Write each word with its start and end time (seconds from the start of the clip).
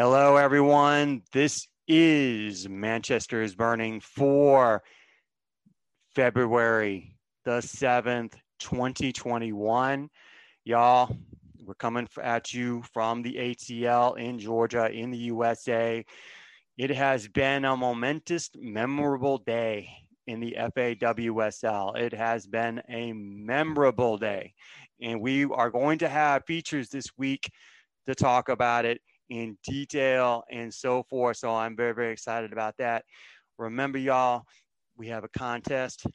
Hello, 0.00 0.36
everyone. 0.36 1.22
This 1.32 1.66
is 1.88 2.68
Manchester 2.68 3.42
is 3.42 3.56
Burning 3.56 3.98
for 3.98 4.84
February 6.14 7.16
the 7.44 7.58
7th, 7.58 8.34
2021. 8.60 10.08
Y'all, 10.64 11.16
we're 11.66 11.74
coming 11.74 12.06
at 12.22 12.54
you 12.54 12.84
from 12.94 13.22
the 13.22 13.34
ATL 13.34 14.16
in 14.16 14.38
Georgia, 14.38 14.88
in 14.88 15.10
the 15.10 15.18
USA. 15.18 16.04
It 16.76 16.90
has 16.90 17.26
been 17.26 17.64
a 17.64 17.76
momentous, 17.76 18.50
memorable 18.54 19.38
day 19.38 19.90
in 20.28 20.38
the 20.38 20.56
FAWSL. 20.76 21.98
It 21.98 22.12
has 22.12 22.46
been 22.46 22.80
a 22.88 23.12
memorable 23.14 24.16
day. 24.16 24.54
And 25.02 25.20
we 25.20 25.46
are 25.46 25.70
going 25.70 25.98
to 25.98 26.08
have 26.08 26.44
features 26.46 26.88
this 26.88 27.08
week 27.18 27.50
to 28.06 28.14
talk 28.14 28.48
about 28.48 28.84
it 28.84 29.00
in 29.30 29.56
detail 29.64 30.44
and 30.50 30.72
so 30.72 31.02
forth. 31.04 31.36
So 31.36 31.54
I'm 31.54 31.76
very, 31.76 31.94
very 31.94 32.12
excited 32.12 32.52
about 32.52 32.76
that. 32.78 33.04
Remember, 33.58 33.98
y'all, 33.98 34.44
we 34.96 35.08
have 35.08 35.24
a 35.24 35.28
contest. 35.28 36.06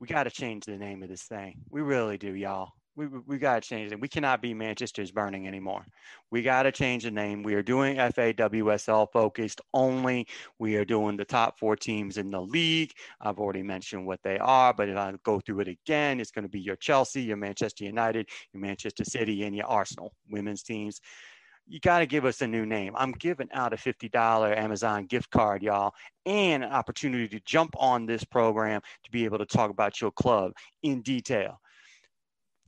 We 0.00 0.06
got 0.06 0.24
to 0.24 0.30
change 0.30 0.64
the 0.64 0.76
name 0.76 1.02
of 1.02 1.08
this 1.08 1.22
thing. 1.22 1.54
We 1.70 1.80
really 1.80 2.18
do, 2.18 2.34
y'all. 2.34 2.72
We, 2.94 3.06
we 3.06 3.38
got 3.38 3.62
to 3.62 3.66
change 3.66 3.90
it. 3.90 4.00
We 4.00 4.08
cannot 4.08 4.42
be 4.42 4.52
Manchester's 4.52 5.10
Burning 5.10 5.48
anymore. 5.48 5.86
We 6.30 6.42
got 6.42 6.64
to 6.64 6.72
change 6.72 7.04
the 7.04 7.10
name. 7.10 7.42
We 7.42 7.54
are 7.54 7.62
doing 7.62 7.96
FAWSL 7.96 9.06
focused 9.10 9.62
only. 9.72 10.26
We 10.58 10.76
are 10.76 10.84
doing 10.84 11.16
the 11.16 11.24
top 11.24 11.58
four 11.58 11.74
teams 11.74 12.18
in 12.18 12.30
the 12.30 12.42
league. 12.42 12.92
I've 13.20 13.38
already 13.38 13.62
mentioned 13.62 14.06
what 14.06 14.20
they 14.22 14.38
are, 14.38 14.74
but 14.74 14.90
if 14.90 14.96
I 14.98 15.14
go 15.24 15.40
through 15.40 15.60
it 15.60 15.68
again, 15.68 16.20
it's 16.20 16.30
going 16.30 16.44
to 16.44 16.50
be 16.50 16.60
your 16.60 16.76
Chelsea, 16.76 17.22
your 17.22 17.38
Manchester 17.38 17.84
United, 17.84 18.28
your 18.52 18.60
Manchester 18.60 19.04
City, 19.04 19.44
and 19.44 19.56
your 19.56 19.66
Arsenal 19.66 20.12
women's 20.28 20.62
teams 20.62 21.00
you 21.66 21.80
got 21.80 22.00
to 22.00 22.06
give 22.06 22.24
us 22.24 22.40
a 22.40 22.46
new 22.46 22.66
name. 22.66 22.94
I'm 22.96 23.12
giving 23.12 23.48
out 23.52 23.72
a 23.72 23.76
$50 23.76 24.56
Amazon 24.56 25.06
gift 25.06 25.30
card, 25.30 25.62
y'all, 25.62 25.94
and 26.26 26.64
an 26.64 26.70
opportunity 26.70 27.28
to 27.28 27.40
jump 27.44 27.74
on 27.78 28.06
this 28.06 28.24
program 28.24 28.80
to 29.04 29.10
be 29.10 29.24
able 29.24 29.38
to 29.38 29.46
talk 29.46 29.70
about 29.70 30.00
your 30.00 30.10
club 30.10 30.52
in 30.82 31.02
detail. 31.02 31.60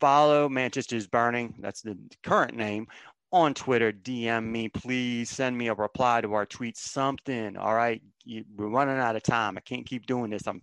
Follow 0.00 0.48
Manchester's 0.48 1.06
Burning, 1.06 1.54
that's 1.60 1.82
the 1.82 1.98
current 2.22 2.56
name, 2.56 2.86
on 3.32 3.54
Twitter. 3.54 3.92
DM 3.92 4.44
me, 4.44 4.68
please. 4.68 5.30
Send 5.30 5.56
me 5.56 5.68
a 5.68 5.74
reply 5.74 6.20
to 6.20 6.34
our 6.34 6.46
tweet, 6.46 6.76
something. 6.76 7.56
All 7.56 7.74
right. 7.74 8.02
We're 8.26 8.68
running 8.68 8.98
out 8.98 9.16
of 9.16 9.22
time. 9.22 9.56
I 9.56 9.60
can't 9.60 9.86
keep 9.86 10.06
doing 10.06 10.30
this. 10.30 10.46
I'm 10.46 10.62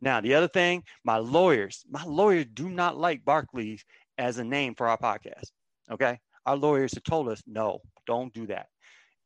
now 0.00 0.20
the 0.20 0.34
other 0.34 0.48
thing, 0.48 0.82
my 1.04 1.16
lawyers, 1.16 1.84
my 1.90 2.04
lawyers 2.04 2.46
do 2.52 2.68
not 2.68 2.98
like 2.98 3.24
Barclays 3.24 3.84
as 4.18 4.38
a 4.38 4.44
name 4.44 4.74
for 4.74 4.88
our 4.88 4.98
podcast. 4.98 5.50
Okay 5.90 6.18
our 6.46 6.56
lawyers 6.56 6.94
have 6.94 7.02
told 7.02 7.28
us, 7.28 7.42
no, 7.46 7.80
don't 8.06 8.32
do 8.32 8.46
that. 8.46 8.68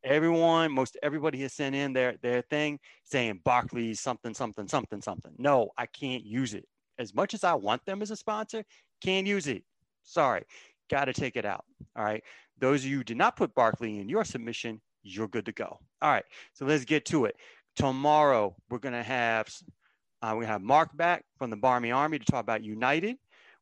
Everyone, 0.02 0.72
most 0.72 0.96
everybody 1.02 1.40
has 1.42 1.52
sent 1.52 1.74
in 1.74 1.92
their 1.92 2.14
their 2.22 2.40
thing 2.40 2.78
saying 3.04 3.40
Barclays 3.44 4.00
something 4.00 4.32
something 4.32 4.66
something 4.66 5.02
something. 5.02 5.32
No, 5.36 5.68
I 5.77 5.84
can't 5.86 6.24
use 6.24 6.54
it. 6.54 6.64
As 6.98 7.14
much 7.14 7.34
as 7.34 7.44
I 7.44 7.54
want 7.54 7.84
them 7.84 8.00
as 8.00 8.10
a 8.10 8.16
sponsor, 8.16 8.64
can't 9.02 9.27
use 9.27 9.46
it. 9.46 9.62
Sorry, 10.02 10.42
got 10.90 11.04
to 11.04 11.12
take 11.12 11.36
it 11.36 11.44
out. 11.44 11.64
All 11.96 12.04
right. 12.04 12.22
Those 12.58 12.84
of 12.84 12.90
you 12.90 13.04
did 13.04 13.18
not 13.18 13.36
put 13.36 13.55
Barkley 13.55 14.00
in 14.00 14.08
your 14.08 14.24
submission, 14.24 14.80
you're 15.02 15.28
good 15.28 15.46
to 15.46 15.52
go. 15.52 15.78
All 16.02 16.10
right. 16.10 16.24
So 16.55 16.64
let's 16.64 16.84
get 16.84 17.05
to 17.06 17.27
it. 17.27 17.36
Tomorrow 17.77 18.56
we're 18.70 18.78
gonna 18.78 19.02
have 19.02 19.48
uh, 20.22 20.34
we 20.38 20.46
have 20.46 20.62
Mark 20.62 20.96
back 20.96 21.24
from 21.38 21.50
the 21.50 21.56
Barmy 21.56 21.92
Army 21.92 22.18
to 22.18 22.24
talk 22.24 22.40
about 22.40 22.64
United. 22.64 23.16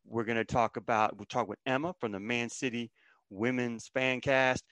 We're 0.07 0.25
gonna 0.25 0.45
talk 0.45 0.77
about 0.77 1.17
we'll 1.17 1.27
talk 1.27 1.49
with 1.49 1.59
Emma 1.67 1.95
from 2.01 2.13
the 2.13 2.21
Man 2.21 2.49
City 2.49 2.91
women's 3.31 3.89
fan 3.89 4.21
cast 4.21 4.65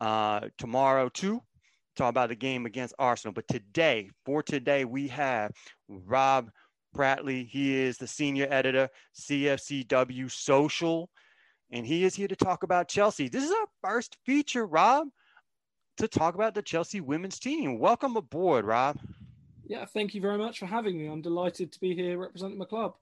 uh, 0.00 0.40
tomorrow 0.58 1.08
too. 1.08 1.42
Talk 1.96 2.10
about 2.10 2.28
the 2.28 2.36
game 2.36 2.66
against 2.66 2.94
Arsenal. 2.98 3.34
But 3.34 3.48
today, 3.48 4.10
for 4.24 4.42
today, 4.42 4.84
we 4.84 5.08
have 5.08 5.50
Rob 5.88 6.50
Prattley. 6.96 7.46
He 7.48 7.76
is 7.76 7.98
the 7.98 8.06
senior 8.06 8.46
editor, 8.50 8.88
CFCW 9.18 10.30
Social, 10.30 11.10
and 11.72 11.86
he 11.86 12.04
is 12.04 12.14
here 12.14 12.28
to 12.28 12.36
talk 12.36 12.62
about 12.62 12.88
Chelsea. 12.88 13.28
This 13.28 13.44
is 13.44 13.50
our 13.50 13.66
first 13.82 14.16
feature, 14.24 14.66
Rob, 14.66 15.08
to 15.98 16.08
talk 16.08 16.34
about 16.34 16.54
the 16.54 16.62
Chelsea 16.62 17.00
women's 17.00 17.38
team. 17.38 17.78
Welcome 17.78 18.16
aboard, 18.16 18.64
Rob. 18.64 18.98
Yeah, 19.66 19.84
thank 19.84 20.14
you 20.14 20.20
very 20.20 20.38
much 20.38 20.58
for 20.58 20.66
having 20.66 20.98
me. 20.98 21.06
I'm 21.06 21.22
delighted 21.22 21.72
to 21.72 21.80
be 21.80 21.94
here 21.94 22.18
representing 22.18 22.58
my 22.58 22.64
club. 22.64 22.94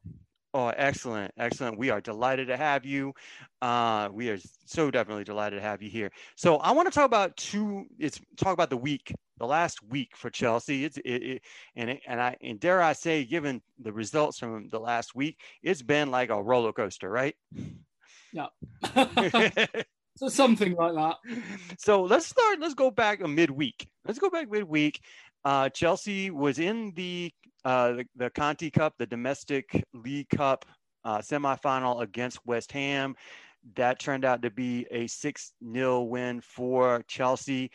Oh, 0.55 0.69
excellent, 0.69 1.33
excellent. 1.37 1.79
We 1.79 1.91
are 1.91 2.01
delighted 2.01 2.49
to 2.49 2.57
have 2.57 2.87
you. 2.87 3.13
Uh, 3.61 4.09
we 4.11 4.31
are 4.31 4.39
so 4.65 4.91
definitely 4.91 5.25
delighted 5.25 5.57
to 5.57 5.63
have 5.63 5.83
you 5.83 5.91
here. 5.91 6.11
So 6.37 6.57
I 6.57 6.73
want 6.73 6.89
to 6.89 6.95
talk 6.95 7.05
about 7.05 7.37
two. 7.37 7.85
It's 7.99 8.19
talk 8.39 8.55
about 8.55 8.71
the 8.71 8.77
week, 8.77 9.13
the 9.39 9.47
last 9.47 9.83
week 9.83 10.17
for 10.17 10.31
Chelsea. 10.31 10.87
It's 10.87 10.97
it, 10.99 11.23
it 11.23 11.43
and 11.77 11.91
it, 11.91 12.01
and 12.07 12.21
I 12.21 12.37
and 12.41 12.59
dare 12.59 12.81
I 12.81 12.95
say, 12.95 13.25
given 13.25 13.61
the 13.79 13.93
results 13.93 14.39
from 14.39 14.69
the 14.71 14.81
last 14.81 15.15
week, 15.15 15.39
it's 15.63 15.83
been 15.83 16.11
like 16.11 16.31
a 16.31 16.43
roller 16.43 16.73
coaster, 16.73 17.11
right? 17.11 17.37
Yeah. 18.33 18.47
so 20.17 20.29
something 20.29 20.75
like 20.77 20.95
that. 20.95 21.17
So 21.79 22.05
let's 22.05 22.27
start. 22.27 22.59
Let's 22.59 22.75
go 22.75 22.91
back 22.91 23.21
a 23.21 23.29
midweek. 23.29 23.87
Let's 24.07 24.19
go 24.19 24.31
back 24.31 24.51
midweek. 24.51 25.03
Uh, 25.45 25.69
Chelsea 25.69 26.31
was 26.31 26.59
in 26.59 26.93
the 26.97 27.33
uh, 27.65 27.93
the, 27.93 28.05
the 28.17 28.31
Conti 28.31 28.71
Cup, 28.71 28.95
the 28.99 29.07
domestic 29.07 29.85
league 29.93 30.29
cup 30.29 30.65
uh, 31.05 31.19
semifinal 31.19 32.03
against 32.03 32.45
West 32.47 32.73
Ham. 32.73 33.15
That 33.75 33.99
turned 33.99 34.25
out 34.25 34.43
to 34.43 34.51
be 34.51 34.87
a 34.91 35.07
6 35.07 35.53
0 35.73 36.03
win 36.03 36.41
for 36.41 37.03
Chelsea. 37.09 37.71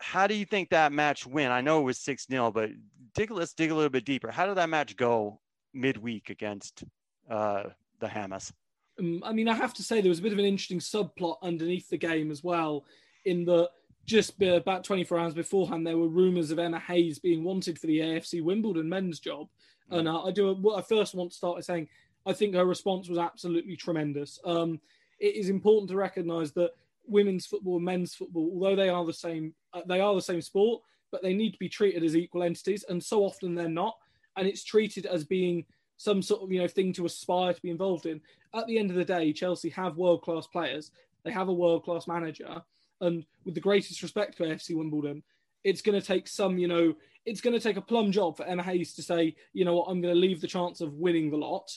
How 0.00 0.26
do 0.26 0.34
you 0.34 0.44
think 0.44 0.70
that 0.70 0.92
match 0.92 1.26
went? 1.26 1.52
I 1.52 1.60
know 1.60 1.80
it 1.80 1.84
was 1.84 1.98
6 1.98 2.26
0, 2.30 2.50
but 2.52 2.70
dig, 3.14 3.30
let's 3.30 3.52
dig 3.52 3.70
a 3.70 3.74
little 3.74 3.90
bit 3.90 4.04
deeper. 4.04 4.30
How 4.30 4.46
did 4.46 4.56
that 4.56 4.70
match 4.70 4.96
go 4.96 5.40
midweek 5.74 6.30
against 6.30 6.84
uh, 7.30 7.64
the 8.00 8.08
Hammers? 8.08 8.52
Um, 8.98 9.22
I 9.24 9.32
mean, 9.32 9.48
I 9.48 9.54
have 9.54 9.74
to 9.74 9.82
say 9.82 10.00
there 10.00 10.08
was 10.08 10.18
a 10.18 10.22
bit 10.22 10.32
of 10.32 10.38
an 10.38 10.44
interesting 10.44 10.80
subplot 10.80 11.36
underneath 11.42 11.88
the 11.88 11.98
game 11.98 12.30
as 12.30 12.42
well, 12.42 12.84
in 13.24 13.44
that 13.44 13.68
just 14.08 14.42
about 14.42 14.84
24 14.84 15.18
hours 15.18 15.34
beforehand, 15.34 15.86
there 15.86 15.98
were 15.98 16.08
rumours 16.08 16.50
of 16.50 16.58
Emma 16.58 16.78
Hayes 16.80 17.18
being 17.18 17.44
wanted 17.44 17.78
for 17.78 17.86
the 17.86 18.00
AFC 18.00 18.42
Wimbledon 18.42 18.88
men's 18.88 19.20
job. 19.20 19.48
Mm. 19.92 19.98
And 19.98 20.08
uh, 20.08 20.22
I 20.22 20.30
do. 20.30 20.54
What 20.54 20.78
I 20.78 20.82
first 20.82 21.14
want 21.14 21.30
to 21.30 21.36
start 21.36 21.56
by 21.56 21.60
saying, 21.60 21.88
I 22.26 22.32
think 22.32 22.54
her 22.54 22.64
response 22.64 23.08
was 23.08 23.18
absolutely 23.18 23.76
tremendous. 23.76 24.40
Um, 24.46 24.80
it 25.20 25.36
is 25.36 25.50
important 25.50 25.90
to 25.90 25.96
recognise 25.96 26.52
that 26.52 26.72
women's 27.06 27.44
football 27.44 27.76
and 27.76 27.84
men's 27.84 28.14
football, 28.14 28.50
although 28.54 28.76
they 28.76 28.88
are 28.88 29.04
the 29.04 29.12
same, 29.12 29.54
uh, 29.74 29.82
they 29.86 30.00
are 30.00 30.14
the 30.14 30.22
same 30.22 30.40
sport, 30.40 30.82
but 31.12 31.22
they 31.22 31.34
need 31.34 31.52
to 31.52 31.58
be 31.58 31.68
treated 31.68 32.02
as 32.02 32.16
equal 32.16 32.42
entities, 32.42 32.84
and 32.88 33.02
so 33.02 33.24
often 33.24 33.54
they're 33.54 33.68
not. 33.68 33.98
And 34.36 34.48
it's 34.48 34.64
treated 34.64 35.04
as 35.04 35.22
being 35.24 35.66
some 35.98 36.22
sort 36.22 36.42
of 36.42 36.50
you 36.50 36.60
know 36.60 36.68
thing 36.68 36.94
to 36.94 37.04
aspire 37.04 37.52
to 37.52 37.62
be 37.62 37.70
involved 37.70 38.06
in. 38.06 38.22
At 38.54 38.66
the 38.68 38.78
end 38.78 38.90
of 38.90 38.96
the 38.96 39.04
day, 39.04 39.34
Chelsea 39.34 39.68
have 39.70 39.98
world 39.98 40.22
class 40.22 40.46
players. 40.46 40.92
They 41.24 41.32
have 41.32 41.48
a 41.48 41.52
world 41.52 41.84
class 41.84 42.06
manager 42.06 42.62
and 43.00 43.24
with 43.44 43.54
the 43.54 43.60
greatest 43.60 44.02
respect 44.02 44.36
for 44.36 44.44
FC 44.44 44.76
Wimbledon, 44.76 45.22
it's 45.64 45.82
going 45.82 45.98
to 45.98 46.06
take 46.06 46.28
some, 46.28 46.58
you 46.58 46.68
know, 46.68 46.94
it's 47.24 47.40
going 47.40 47.54
to 47.54 47.60
take 47.60 47.76
a 47.76 47.82
plum 47.82 48.10
job 48.10 48.36
for 48.36 48.46
Emma 48.46 48.62
Hayes 48.62 48.94
to 48.94 49.02
say, 49.02 49.34
you 49.52 49.64
know 49.64 49.76
what, 49.76 49.88
I'm 49.88 50.00
going 50.00 50.14
to 50.14 50.20
leave 50.20 50.40
the 50.40 50.46
chance 50.46 50.80
of 50.80 50.94
winning 50.94 51.30
the 51.30 51.36
lot 51.36 51.70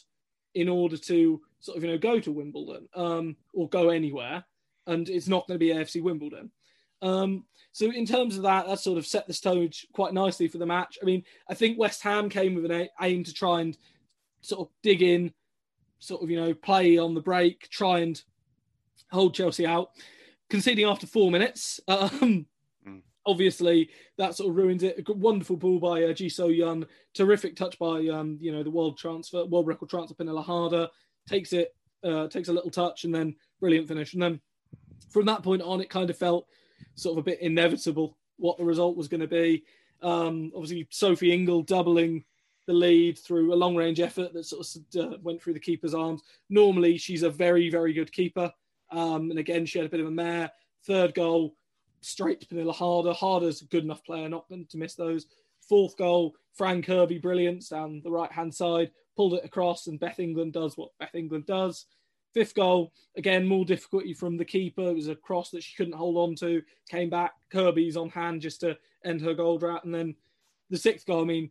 in 0.53 0.69
order 0.69 0.97
to 0.97 1.41
sort 1.59 1.77
of, 1.77 1.83
you 1.83 1.89
know, 1.89 1.97
go 1.97 2.19
to 2.19 2.31
Wimbledon 2.31 2.87
um, 2.95 3.35
or 3.53 3.69
go 3.69 3.89
anywhere. 3.89 4.43
And 4.87 5.09
it's 5.09 5.27
not 5.27 5.47
going 5.47 5.59
to 5.59 5.65
be 5.65 5.73
AFC 5.73 6.01
Wimbledon. 6.01 6.51
Um, 7.01 7.45
so 7.71 7.91
in 7.91 8.05
terms 8.05 8.37
of 8.37 8.43
that, 8.43 8.67
that 8.67 8.79
sort 8.79 8.97
of 8.97 9.07
set 9.07 9.27
the 9.27 9.33
stage 9.33 9.87
quite 9.93 10.13
nicely 10.13 10.47
for 10.47 10.57
the 10.57 10.65
match. 10.65 10.97
I 11.01 11.05
mean, 11.05 11.23
I 11.49 11.53
think 11.53 11.79
West 11.79 12.01
Ham 12.03 12.29
came 12.29 12.55
with 12.55 12.69
an 12.69 12.87
aim 13.01 13.23
to 13.23 13.33
try 13.33 13.61
and 13.61 13.77
sort 14.41 14.67
of 14.67 14.73
dig 14.83 15.01
in, 15.01 15.33
sort 15.99 16.21
of, 16.21 16.29
you 16.29 16.39
know, 16.39 16.53
play 16.53 16.97
on 16.97 17.13
the 17.13 17.21
break, 17.21 17.69
try 17.69 17.99
and 17.99 18.21
hold 19.11 19.33
Chelsea 19.33 19.65
out 19.65 19.91
conceding 20.51 20.85
after 20.85 21.07
four 21.07 21.31
minutes. 21.31 21.79
Um, 21.87 22.45
mm. 22.87 23.01
Obviously, 23.25 23.89
that 24.17 24.35
sort 24.35 24.49
of 24.49 24.55
ruins 24.55 24.83
it. 24.83 25.03
A 25.07 25.13
wonderful 25.13 25.55
ball 25.55 25.79
by 25.79 26.03
uh, 26.03 26.13
Ji 26.13 26.29
So-yun. 26.29 26.85
Terrific 27.13 27.55
touch 27.55 27.79
by 27.79 28.07
um, 28.07 28.37
you 28.39 28.51
know 28.51 28.61
the 28.61 28.69
world 28.69 28.97
transfer, 28.97 29.45
world 29.45 29.67
record 29.67 29.89
transfer 29.89 30.15
Pernille 30.15 30.43
Harder. 30.43 30.87
Takes 31.27 31.53
it, 31.53 31.73
uh, 32.03 32.27
takes 32.27 32.49
a 32.49 32.53
little 32.53 32.71
touch, 32.71 33.05
and 33.05 33.15
then 33.15 33.35
brilliant 33.59 33.87
finish. 33.87 34.13
And 34.13 34.21
then 34.21 34.41
from 35.09 35.25
that 35.27 35.43
point 35.43 35.61
on, 35.61 35.81
it 35.81 35.89
kind 35.89 36.09
of 36.09 36.17
felt 36.17 36.47
sort 36.95 37.17
of 37.17 37.21
a 37.21 37.29
bit 37.29 37.41
inevitable 37.41 38.17
what 38.37 38.57
the 38.57 38.65
result 38.65 38.97
was 38.97 39.07
going 39.07 39.21
to 39.21 39.27
be. 39.27 39.63
Um, 40.01 40.51
obviously, 40.55 40.87
Sophie 40.89 41.31
Ingle 41.31 41.61
doubling 41.61 42.23
the 42.67 42.73
lead 42.73 43.17
through 43.19 43.53
a 43.53 43.55
long 43.55 43.75
range 43.75 43.99
effort 43.99 44.33
that 44.33 44.45
sort 44.45 44.65
of 44.65 45.13
uh, 45.13 45.17
went 45.21 45.41
through 45.41 45.53
the 45.53 45.59
keeper's 45.59 45.93
arms. 45.93 46.23
Normally, 46.49 46.97
she's 46.97 47.23
a 47.23 47.29
very, 47.29 47.69
very 47.69 47.93
good 47.93 48.11
keeper. 48.11 48.51
Um, 48.91 49.29
and 49.29 49.39
again, 49.39 49.65
she 49.65 49.79
had 49.79 49.87
a 49.87 49.91
bit 49.91 49.99
of 49.99 50.07
a 50.07 50.11
mare. 50.11 50.51
Third 50.85 51.13
goal, 51.13 51.55
straight 52.01 52.41
to 52.41 52.47
Pernille 52.47 52.73
Harder. 52.73 53.13
Harder's 53.13 53.61
a 53.61 53.65
good 53.65 53.83
enough 53.83 54.03
player 54.03 54.27
not 54.27 54.47
to 54.49 54.77
miss 54.77 54.95
those. 54.95 55.27
Fourth 55.67 55.97
goal, 55.97 56.35
Fran 56.53 56.81
Kirby, 56.81 57.19
brilliance 57.19 57.69
down 57.69 58.01
the 58.03 58.11
right 58.11 58.31
hand 58.31 58.53
side, 58.53 58.91
pulled 59.15 59.35
it 59.35 59.45
across, 59.45 59.87
and 59.87 59.99
Beth 59.99 60.19
England 60.19 60.53
does 60.53 60.77
what 60.77 60.89
Beth 60.99 61.15
England 61.15 61.45
does. 61.45 61.85
Fifth 62.33 62.55
goal, 62.55 62.93
again, 63.17 63.45
more 63.45 63.65
difficulty 63.65 64.13
from 64.13 64.37
the 64.37 64.45
keeper. 64.45 64.89
It 64.89 64.95
was 64.95 65.09
a 65.09 65.15
cross 65.15 65.49
that 65.51 65.63
she 65.63 65.75
couldn't 65.75 65.93
hold 65.93 66.17
on 66.17 66.35
to. 66.35 66.61
Came 66.89 67.09
back. 67.09 67.33
Kirby's 67.51 67.97
on 67.97 68.09
hand 68.09 68.41
just 68.41 68.61
to 68.61 68.77
end 69.03 69.21
her 69.21 69.33
goal 69.33 69.57
drought. 69.57 69.83
And 69.83 69.93
then 69.93 70.15
the 70.69 70.77
sixth 70.77 71.05
goal, 71.05 71.21
I 71.21 71.25
mean, 71.25 71.49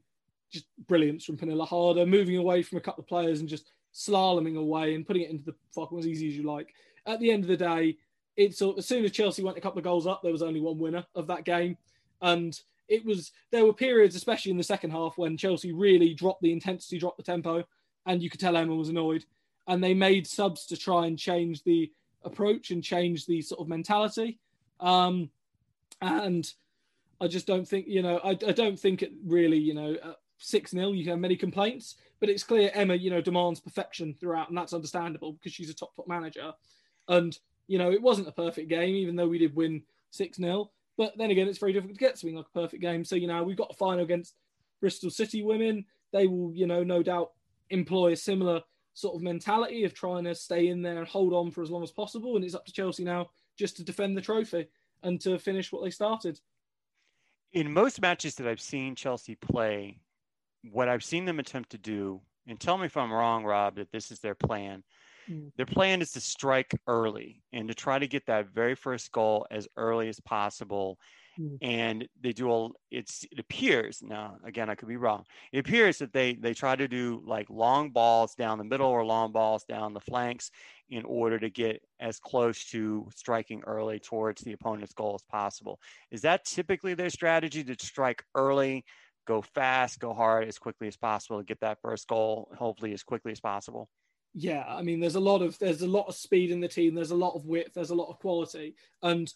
just 0.51 0.67
brilliance 0.89 1.25
from 1.25 1.37
Pernille 1.37 1.67
Harder, 1.67 2.07
moving 2.07 2.39
away 2.39 2.63
from 2.63 2.79
a 2.79 2.81
couple 2.81 3.03
of 3.03 3.09
players 3.09 3.41
and 3.41 3.49
just 3.49 3.73
slaloming 3.95 4.57
away 4.57 4.95
and 4.95 5.07
putting 5.07 5.23
it 5.23 5.31
into 5.31 5.45
the 5.45 5.55
fucking 5.75 5.99
as 5.99 6.07
easy 6.07 6.29
as 6.29 6.37
you 6.37 6.45
like. 6.45 6.73
At 7.07 7.21
the 7.21 7.31
end 7.31 7.45
of 7.45 7.49
the 7.49 7.57
day, 7.57 7.97
it's 8.37 8.63
as 8.63 8.87
soon 8.87 9.05
as 9.05 9.11
Chelsea 9.11 9.43
went 9.43 9.59
a 9.59 9.61
couple 9.61 9.79
of 9.79 9.85
goals 9.85 10.07
up, 10.07 10.23
there 10.23 10.33
was 10.33 10.43
only 10.43 10.61
one 10.61 10.79
winner 10.79 11.05
of 11.15 11.27
that 11.27 11.45
game. 11.45 11.77
And 12.23 12.59
it 12.89 13.05
was 13.05 13.33
there 13.51 13.65
were 13.65 13.73
periods, 13.73 14.17
especially 14.17 14.51
in 14.51 14.59
the 14.59 14.65
second 14.65 14.91
half, 14.91 15.19
when 15.19 15.37
Chelsea 15.37 15.73
really 15.73 16.15
dropped 16.15 16.43
the 16.43 16.53
intensity, 16.53 16.99
dropped 16.99 17.19
the 17.19 17.23
tempo, 17.23 17.65
and 18.07 18.23
you 18.23 18.31
could 18.31 18.41
tell 18.41 18.57
Emma 18.57 18.75
was 18.75 18.89
annoyed. 18.89 19.25
And 19.67 19.83
they 19.83 19.95
made 19.95 20.27
subs 20.27 20.67
to 20.67 20.77
try 20.77 21.07
and 21.07 21.19
change 21.19 21.63
the 21.63 21.93
approach 22.25 22.71
and 22.71 22.83
change 22.83 23.27
the 23.27 23.41
sort 23.43 23.61
of 23.61 23.69
mentality. 23.69 24.39
Um, 24.81 25.31
and 26.01 26.51
I 27.21 27.29
just 27.29 27.47
don't 27.47 27.69
think, 27.69 27.87
you 27.87 28.03
know, 28.03 28.19
I, 28.25 28.31
I 28.31 28.53
don't 28.53 28.79
think 28.79 29.03
it 29.03 29.13
really, 29.25 29.59
you 29.59 29.75
know, 29.75 29.97
uh, 30.03 30.15
6 30.39 30.71
0, 30.71 30.93
you 30.93 31.09
have 31.11 31.19
many 31.19 31.37
complaints, 31.37 31.97
but 32.19 32.31
it's 32.31 32.43
clear 32.43 32.71
Emma, 32.73 32.95
you 32.95 33.11
know, 33.11 33.21
demands 33.21 33.61
perfection 33.61 34.15
throughout, 34.15 34.49
and 34.49 34.57
that's 34.57 34.73
understandable 34.73 35.35
because 35.35 35.53
she's 35.53 35.71
a 35.71 35.75
top, 35.75 35.95
top 35.95 36.09
manager. 36.09 36.53
And, 37.11 37.37
you 37.67 37.77
know, 37.77 37.91
it 37.91 38.01
wasn't 38.01 38.29
a 38.29 38.33
perfect 38.33 38.69
game, 38.71 38.95
even 38.95 39.17
though 39.17 39.29
we 39.29 39.39
did 39.39 39.55
win 39.55 39.83
6 40.13 40.39
0. 40.39 40.71
But 40.97 41.19
then 41.19 41.31
again, 41.31 41.49
it's 41.49 41.59
very 41.59 41.73
difficult 41.73 41.99
to 41.99 42.05
get 42.05 42.17
something 42.19 42.37
like 42.37 42.47
a 42.47 42.59
perfect 42.59 42.81
game. 42.81 43.05
So, 43.05 43.17
you 43.17 43.27
know, 43.27 43.43
we've 43.43 43.57
got 43.57 43.73
a 43.73 43.77
final 43.77 44.05
against 44.05 44.35
Bristol 44.81 45.11
City 45.11 45.43
women. 45.43 45.85
They 46.13 46.27
will, 46.27 46.53
you 46.55 46.67
know, 46.67 46.83
no 46.83 47.03
doubt 47.03 47.33
employ 47.69 48.13
a 48.13 48.17
similar 48.17 48.63
sort 48.95 49.15
of 49.15 49.23
mentality 49.23 49.85
of 49.85 49.95
trying 49.95 50.25
to 50.25 50.35
stay 50.35 50.69
in 50.69 50.83
there 50.83 50.99
and 50.99 51.09
hold 51.09 51.33
on 51.33 51.51
for 51.51 51.63
as 51.63 51.71
long 51.71 51.83
as 51.83 51.91
possible. 51.91 52.37
And 52.37 52.45
it's 52.45 52.55
up 52.55 52.67
to 52.67 52.73
Chelsea 52.73 53.05
now 53.05 53.31
just 53.59 53.77
to 53.77 53.85
defend 53.85 54.17
the 54.17 54.21
trophy 54.21 54.69
and 55.03 55.21
to 55.21 55.39
finish 55.39 55.73
what 55.73 55.83
they 55.83 55.91
started. 55.91 56.41
In 57.53 57.73
most 57.73 58.01
matches 58.01 58.37
that 58.37 58.47
I've 58.47 58.61
seen 58.61 58.95
Chelsea 58.95 59.35
play, 59.35 60.01
what 60.71 60.89
I've 60.89 61.05
seen 61.05 61.25
them 61.25 61.41
attempt 61.41 61.71
to 61.71 61.79
do, 61.79 62.21
and 62.47 62.59
tell 62.61 62.79
me 62.79 62.87
if 62.87 62.97
I'm 62.97 63.13
wrong, 63.13 63.45
Rob, 63.45 63.77
that 63.77 63.91
this 63.91 64.11
is 64.11 64.21
their 64.21 64.35
plan. 64.35 64.83
Mm. 65.31 65.53
Their 65.57 65.67
plan 65.67 66.03
is 66.03 66.13
to 66.13 66.21
strike 66.21 66.73
early 66.87 67.43
and 67.53 67.69
to 67.69 67.75
try 67.75 67.99
to 67.99 68.07
get 68.07 68.27
that 68.27 68.49
very 68.49 68.75
first 68.75 69.13
goal 69.13 69.47
as 69.51 69.69
early 69.77 70.09
as 70.09 70.21
possible 70.21 70.99
Mm. 71.39 71.61
and 71.63 72.09
they 72.21 72.33
do 72.33 72.49
all 72.49 72.75
it's 72.91 73.25
it 73.31 73.39
appears 73.39 74.03
now 74.03 74.37
again 74.45 74.69
i 74.69 74.75
could 74.75 74.89
be 74.89 74.97
wrong 74.97 75.25
it 75.53 75.59
appears 75.59 75.99
that 75.99 76.13
they 76.13 76.35
they 76.35 76.55
try 76.55 76.75
to 76.75 76.89
do 76.89 77.23
like 77.25 77.49
long 77.51 77.91
balls 77.91 78.35
down 78.35 78.59
the 78.59 78.65
middle 78.65 78.89
or 78.89 79.05
long 79.05 79.33
balls 79.33 79.65
down 79.65 79.95
the 79.95 80.01
flanks 80.01 80.51
in 80.89 81.05
order 81.05 81.39
to 81.39 81.49
get 81.51 81.83
as 82.01 82.19
close 82.19 82.65
to 82.67 83.09
striking 83.15 83.63
early 83.67 84.01
towards 84.01 84.43
the 84.43 84.53
opponent's 84.53 84.93
goal 84.95 85.15
as 85.15 85.23
possible 85.25 85.79
is 86.11 86.23
that 86.23 86.45
typically 86.45 86.95
their 86.95 87.11
strategy 87.11 87.63
to 87.63 87.75
strike 87.81 88.25
early 88.35 88.85
go 89.27 89.43
fast 89.43 90.01
go 90.01 90.13
hard 90.15 90.49
as 90.49 90.59
quickly 90.59 90.89
as 90.89 90.97
possible 90.97 91.39
to 91.39 91.45
get 91.45 91.61
that 91.61 91.79
first 91.81 92.09
goal 92.09 92.53
hopefully 92.59 92.93
as 92.93 93.03
quickly 93.03 93.33
as 93.33 93.41
possible 93.41 93.89
yeah 94.35 94.65
i 94.69 94.83
mean 94.83 95.01
there's 95.01 95.17
a 95.17 95.21
lot 95.21 95.43
of 95.43 95.59
there's 95.59 95.83
a 95.83 95.87
lot 95.87 96.07
of 96.07 96.15
speed 96.15 96.51
in 96.51 96.61
the 96.61 96.69
team 96.69 96.95
there's 96.95 97.11
a 97.11 97.17
lot 97.17 97.35
of 97.35 97.47
width 97.47 97.75
there's 97.75 97.91
a 97.91 97.95
lot 97.95 98.09
of 98.09 98.19
quality 98.19 98.75
and 99.03 99.33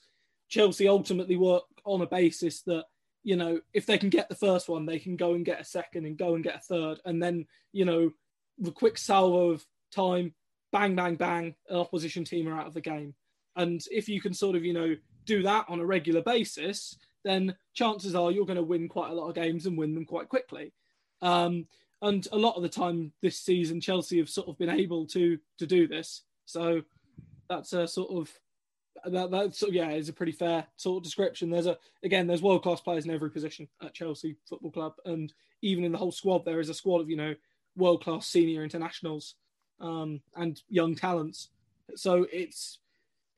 Chelsea 0.48 0.88
ultimately 0.88 1.36
work 1.36 1.64
on 1.84 2.02
a 2.02 2.06
basis 2.06 2.62
that 2.62 2.84
you 3.22 3.36
know 3.36 3.60
if 3.72 3.86
they 3.86 3.98
can 3.98 4.10
get 4.10 4.28
the 4.28 4.34
first 4.34 4.68
one, 4.68 4.86
they 4.86 4.98
can 4.98 5.16
go 5.16 5.34
and 5.34 5.44
get 5.44 5.60
a 5.60 5.64
second 5.64 6.06
and 6.06 6.18
go 6.18 6.34
and 6.34 6.44
get 6.44 6.56
a 6.56 6.60
third, 6.60 7.00
and 7.04 7.22
then 7.22 7.46
you 7.72 7.84
know 7.84 8.10
the 8.58 8.70
quick 8.70 8.98
salvo 8.98 9.50
of 9.50 9.66
time, 9.92 10.32
bang, 10.72 10.94
bang, 10.94 11.16
bang, 11.16 11.54
an 11.68 11.76
opposition 11.76 12.24
team 12.24 12.46
are 12.48 12.58
out 12.58 12.66
of 12.66 12.74
the 12.74 12.80
game. 12.80 13.14
And 13.56 13.80
if 13.90 14.08
you 14.08 14.20
can 14.20 14.34
sort 14.34 14.56
of 14.56 14.64
you 14.64 14.72
know 14.72 14.94
do 15.24 15.42
that 15.42 15.66
on 15.68 15.80
a 15.80 15.86
regular 15.86 16.22
basis, 16.22 16.96
then 17.24 17.56
chances 17.72 18.14
are 18.14 18.30
you're 18.30 18.46
going 18.46 18.56
to 18.56 18.62
win 18.62 18.88
quite 18.88 19.10
a 19.10 19.14
lot 19.14 19.28
of 19.28 19.34
games 19.34 19.66
and 19.66 19.78
win 19.78 19.94
them 19.94 20.04
quite 20.04 20.28
quickly. 20.28 20.72
Um, 21.22 21.66
and 22.04 22.28
a 22.32 22.38
lot 22.38 22.56
of 22.56 22.62
the 22.62 22.68
time 22.68 23.12
this 23.22 23.38
season, 23.38 23.80
Chelsea 23.80 24.18
have 24.18 24.28
sort 24.28 24.48
of 24.48 24.58
been 24.58 24.70
able 24.70 25.06
to 25.08 25.38
to 25.58 25.66
do 25.66 25.88
this. 25.88 26.22
So 26.44 26.82
that's 27.48 27.72
a 27.72 27.88
sort 27.88 28.10
of 28.10 28.32
that 29.10 29.30
that 29.30 29.54
so 29.54 29.68
yeah 29.68 29.90
is 29.90 30.08
a 30.08 30.12
pretty 30.12 30.32
fair 30.32 30.66
sort 30.76 30.98
of 30.98 31.02
description. 31.02 31.50
There's 31.50 31.66
a 31.66 31.78
again 32.02 32.26
there's 32.26 32.42
world 32.42 32.62
class 32.62 32.80
players 32.80 33.06
in 33.06 33.10
every 33.10 33.30
position 33.30 33.68
at 33.82 33.94
Chelsea 33.94 34.36
Football 34.48 34.70
Club, 34.70 34.94
and 35.06 35.32
even 35.62 35.82
in 35.82 35.92
the 35.92 35.98
whole 35.98 36.12
squad 36.12 36.44
there 36.44 36.60
is 36.60 36.68
a 36.68 36.74
squad 36.74 37.00
of 37.00 37.08
you 37.08 37.16
know 37.16 37.34
world 37.76 38.04
class 38.04 38.26
senior 38.26 38.62
internationals 38.62 39.34
um, 39.80 40.20
and 40.36 40.62
young 40.68 40.94
talents. 40.94 41.48
So 41.96 42.26
it's 42.30 42.78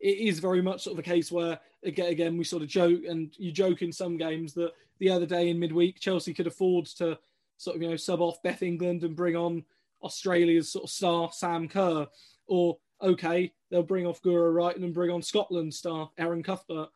it 0.01 0.19
is 0.19 0.41
very 0.41 0.61
much 0.61 0.83
sort 0.83 0.95
of 0.95 0.99
a 0.99 1.09
case 1.09 1.31
where 1.31 1.61
again, 1.85 2.11
again 2.11 2.37
we 2.37 2.45
sort 2.45 2.63
of 2.63 2.69
joke 2.69 3.03
and 3.09 3.33
you 3.39 3.53
joke 3.53 3.83
in 3.83 3.93
some 3.93 4.17
games 4.17 4.55
that 4.55 4.73
the 4.99 5.11
other 5.11 5.27
day 5.27 5.51
in 5.51 5.59
midweek 5.59 6.01
Chelsea 6.01 6.35
could 6.35 6.47
afford 6.47 6.87
to 6.87 7.19
sort 7.57 7.77
of 7.77 7.83
you 7.83 7.89
know 7.91 7.97
sub 7.97 8.21
off 8.21 8.43
Beth 8.43 8.63
England 8.63 9.05
and 9.05 9.17
bring 9.17 9.37
on 9.37 9.65
Australia's 10.03 10.71
sort 10.71 10.85
of 10.85 10.91
star 10.91 11.31
Sam 11.33 11.69
Kerr 11.69 12.07
or 12.47 12.79
okay, 13.03 13.53
they'll 13.71 13.83
bring 13.83 14.07
off 14.07 14.23
Guro 14.23 14.53
Reiten 14.53 14.85
and 14.85 14.95
bring 14.95 15.11
on 15.11 15.23
Scotland 15.23 15.73
star 15.75 16.11
Erin 16.19 16.43
Cuthbert. 16.43 16.89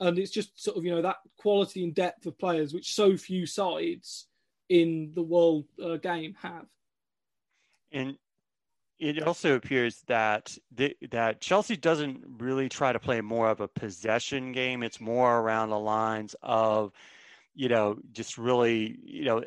And 0.00 0.18
it's 0.18 0.30
just 0.30 0.62
sort 0.62 0.76
of, 0.76 0.84
you 0.84 0.92
know, 0.92 1.02
that 1.02 1.16
quality 1.38 1.82
and 1.82 1.94
depth 1.94 2.26
of 2.26 2.38
players, 2.38 2.72
which 2.72 2.94
so 2.94 3.16
few 3.16 3.46
sides 3.46 4.28
in 4.68 5.10
the 5.14 5.22
world 5.22 5.64
uh, 5.82 5.96
game 5.96 6.36
have. 6.40 6.66
And 7.90 8.16
it 9.00 9.22
also 9.22 9.56
appears 9.56 10.02
that 10.06 10.56
the, 10.72 10.96
that 11.10 11.40
Chelsea 11.40 11.76
doesn't 11.76 12.22
really 12.38 12.68
try 12.68 12.92
to 12.92 13.00
play 13.00 13.20
more 13.20 13.48
of 13.48 13.60
a 13.60 13.68
possession 13.68 14.52
game. 14.52 14.82
It's 14.82 15.00
more 15.00 15.38
around 15.38 15.70
the 15.70 15.78
lines 15.78 16.36
of, 16.42 16.92
you 17.54 17.68
know, 17.68 17.98
just 18.12 18.38
really, 18.38 18.98
you 19.02 19.24
know, 19.24 19.42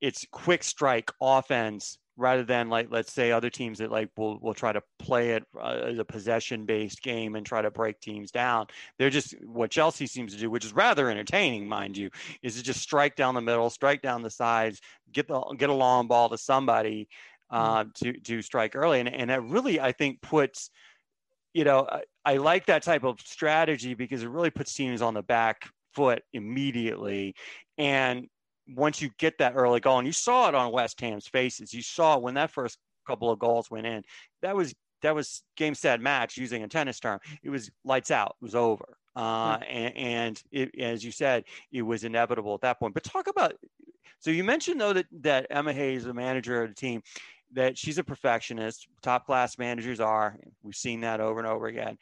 it's 0.00 0.26
quick 0.30 0.62
strike 0.62 1.10
offense 1.20 1.98
rather 2.16 2.44
than 2.44 2.68
like 2.68 2.88
let's 2.90 3.12
say 3.12 3.30
other 3.30 3.50
teams 3.50 3.78
that 3.78 3.90
like 3.90 4.08
will 4.16 4.38
will 4.40 4.54
try 4.54 4.72
to 4.72 4.82
play 4.98 5.30
it 5.30 5.44
uh, 5.60 5.80
as 5.84 5.98
a 5.98 6.04
possession 6.04 6.64
based 6.64 7.02
game 7.02 7.36
and 7.36 7.44
try 7.44 7.60
to 7.60 7.70
break 7.70 8.00
teams 8.00 8.30
down. 8.30 8.66
They're 8.98 9.10
just 9.10 9.34
what 9.44 9.70
chelsea 9.70 10.06
seems 10.06 10.32
to 10.32 10.40
do 10.40 10.50
which 10.50 10.64
is 10.64 10.72
rather 10.72 11.10
entertaining 11.10 11.68
mind 11.68 11.96
you 11.96 12.10
is 12.42 12.56
to 12.56 12.62
just 12.62 12.80
strike 12.80 13.16
down 13.16 13.34
the 13.34 13.40
middle 13.40 13.68
strike 13.70 14.02
down 14.02 14.22
the 14.22 14.30
sides 14.30 14.80
get 15.12 15.28
the 15.28 15.40
get 15.58 15.70
a 15.70 15.74
long 15.74 16.06
ball 16.06 16.28
to 16.30 16.38
somebody 16.38 17.08
uh, 17.50 17.84
mm. 17.84 17.94
to 17.94 18.12
to 18.20 18.42
strike 18.42 18.74
early. 18.74 19.00
And, 19.00 19.08
and 19.12 19.30
that 19.30 19.42
really 19.42 19.80
i 19.80 19.92
think 19.92 20.20
puts 20.22 20.70
you 21.54 21.64
know 21.64 21.86
I, 21.90 22.02
I 22.24 22.36
like 22.38 22.66
that 22.66 22.82
type 22.82 23.04
of 23.04 23.20
strategy 23.20 23.94
because 23.94 24.22
it 24.22 24.28
really 24.28 24.50
puts 24.50 24.74
teams 24.74 25.02
on 25.02 25.14
the 25.14 25.22
back 25.22 25.68
foot 25.96 26.22
immediately. 26.34 27.34
And 27.78 28.28
once 28.74 29.00
you 29.00 29.10
get 29.18 29.38
that 29.38 29.54
early 29.54 29.80
goal, 29.80 29.98
and 29.98 30.06
you 30.06 30.12
saw 30.12 30.48
it 30.48 30.54
on 30.54 30.72
West 30.72 31.00
Ham's 31.00 31.26
faces, 31.26 31.72
you 31.72 31.82
saw 31.82 32.18
when 32.18 32.34
that 32.34 32.50
first 32.50 32.78
couple 33.06 33.30
of 33.30 33.38
goals 33.38 33.70
went 33.70 33.86
in, 33.86 34.02
that 34.42 34.56
was 34.56 34.74
that 35.02 35.14
was 35.14 35.42
game 35.56 35.74
set 35.74 36.00
match 36.00 36.36
using 36.36 36.62
a 36.62 36.68
tennis 36.68 36.98
term. 36.98 37.20
It 37.42 37.50
was 37.50 37.70
lights 37.84 38.10
out. 38.10 38.36
It 38.40 38.44
was 38.44 38.54
over. 38.54 38.96
Uh, 39.14 39.58
and, 39.68 39.96
and 39.96 40.42
it, 40.52 40.78
as 40.78 41.04
you 41.04 41.10
said, 41.10 41.44
it 41.72 41.82
was 41.82 42.04
inevitable 42.04 42.54
at 42.54 42.60
that 42.62 42.78
point. 42.78 42.92
But 42.92 43.04
talk 43.04 43.28
about. 43.28 43.54
So 44.18 44.30
you 44.30 44.44
mentioned 44.44 44.80
though 44.80 44.92
that 44.94 45.06
that 45.20 45.46
Emma 45.50 45.72
Hayes, 45.72 46.04
the 46.04 46.14
manager 46.14 46.62
of 46.62 46.70
the 46.70 46.74
team, 46.74 47.02
that 47.52 47.78
she's 47.78 47.98
a 47.98 48.04
perfectionist. 48.04 48.88
Top 49.02 49.26
class 49.26 49.58
managers 49.58 50.00
are. 50.00 50.36
We've 50.62 50.74
seen 50.74 51.00
that 51.00 51.20
over 51.20 51.38
and 51.38 51.48
over 51.48 51.66
again. 51.66 51.98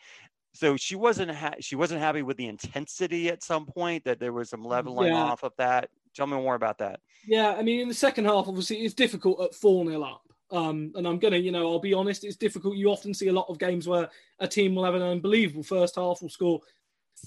So 0.54 0.76
she 0.76 0.96
wasn't 0.96 1.32
ha- 1.32 1.56
she 1.60 1.76
wasn't 1.76 2.00
happy 2.00 2.22
with 2.22 2.36
the 2.36 2.46
intensity 2.46 3.28
at 3.28 3.42
some 3.42 3.66
point. 3.66 4.04
That 4.04 4.20
there 4.20 4.32
was 4.32 4.50
some 4.50 4.64
leveling 4.64 5.12
yeah. 5.12 5.22
off 5.22 5.42
of 5.42 5.52
that. 5.58 5.90
Tell 6.14 6.26
me 6.26 6.36
more 6.36 6.54
about 6.54 6.78
that. 6.78 7.00
Yeah, 7.26 7.54
I 7.56 7.62
mean, 7.62 7.80
in 7.80 7.88
the 7.88 7.94
second 7.94 8.26
half, 8.26 8.48
obviously, 8.48 8.78
it's 8.78 8.94
difficult 8.94 9.40
at 9.40 9.54
4 9.54 9.86
0 9.86 10.02
up. 10.02 10.22
Um, 10.50 10.92
and 10.94 11.06
I'm 11.06 11.18
going 11.18 11.32
to, 11.32 11.40
you 11.40 11.50
know, 11.50 11.66
I'll 11.70 11.80
be 11.80 11.94
honest, 11.94 12.24
it's 12.24 12.36
difficult. 12.36 12.76
You 12.76 12.90
often 12.90 13.14
see 13.14 13.28
a 13.28 13.32
lot 13.32 13.48
of 13.48 13.58
games 13.58 13.88
where 13.88 14.08
a 14.38 14.46
team 14.46 14.74
will 14.74 14.84
have 14.84 14.94
an 14.94 15.02
unbelievable 15.02 15.62
first 15.62 15.96
half, 15.96 16.22
will 16.22 16.28
score 16.28 16.60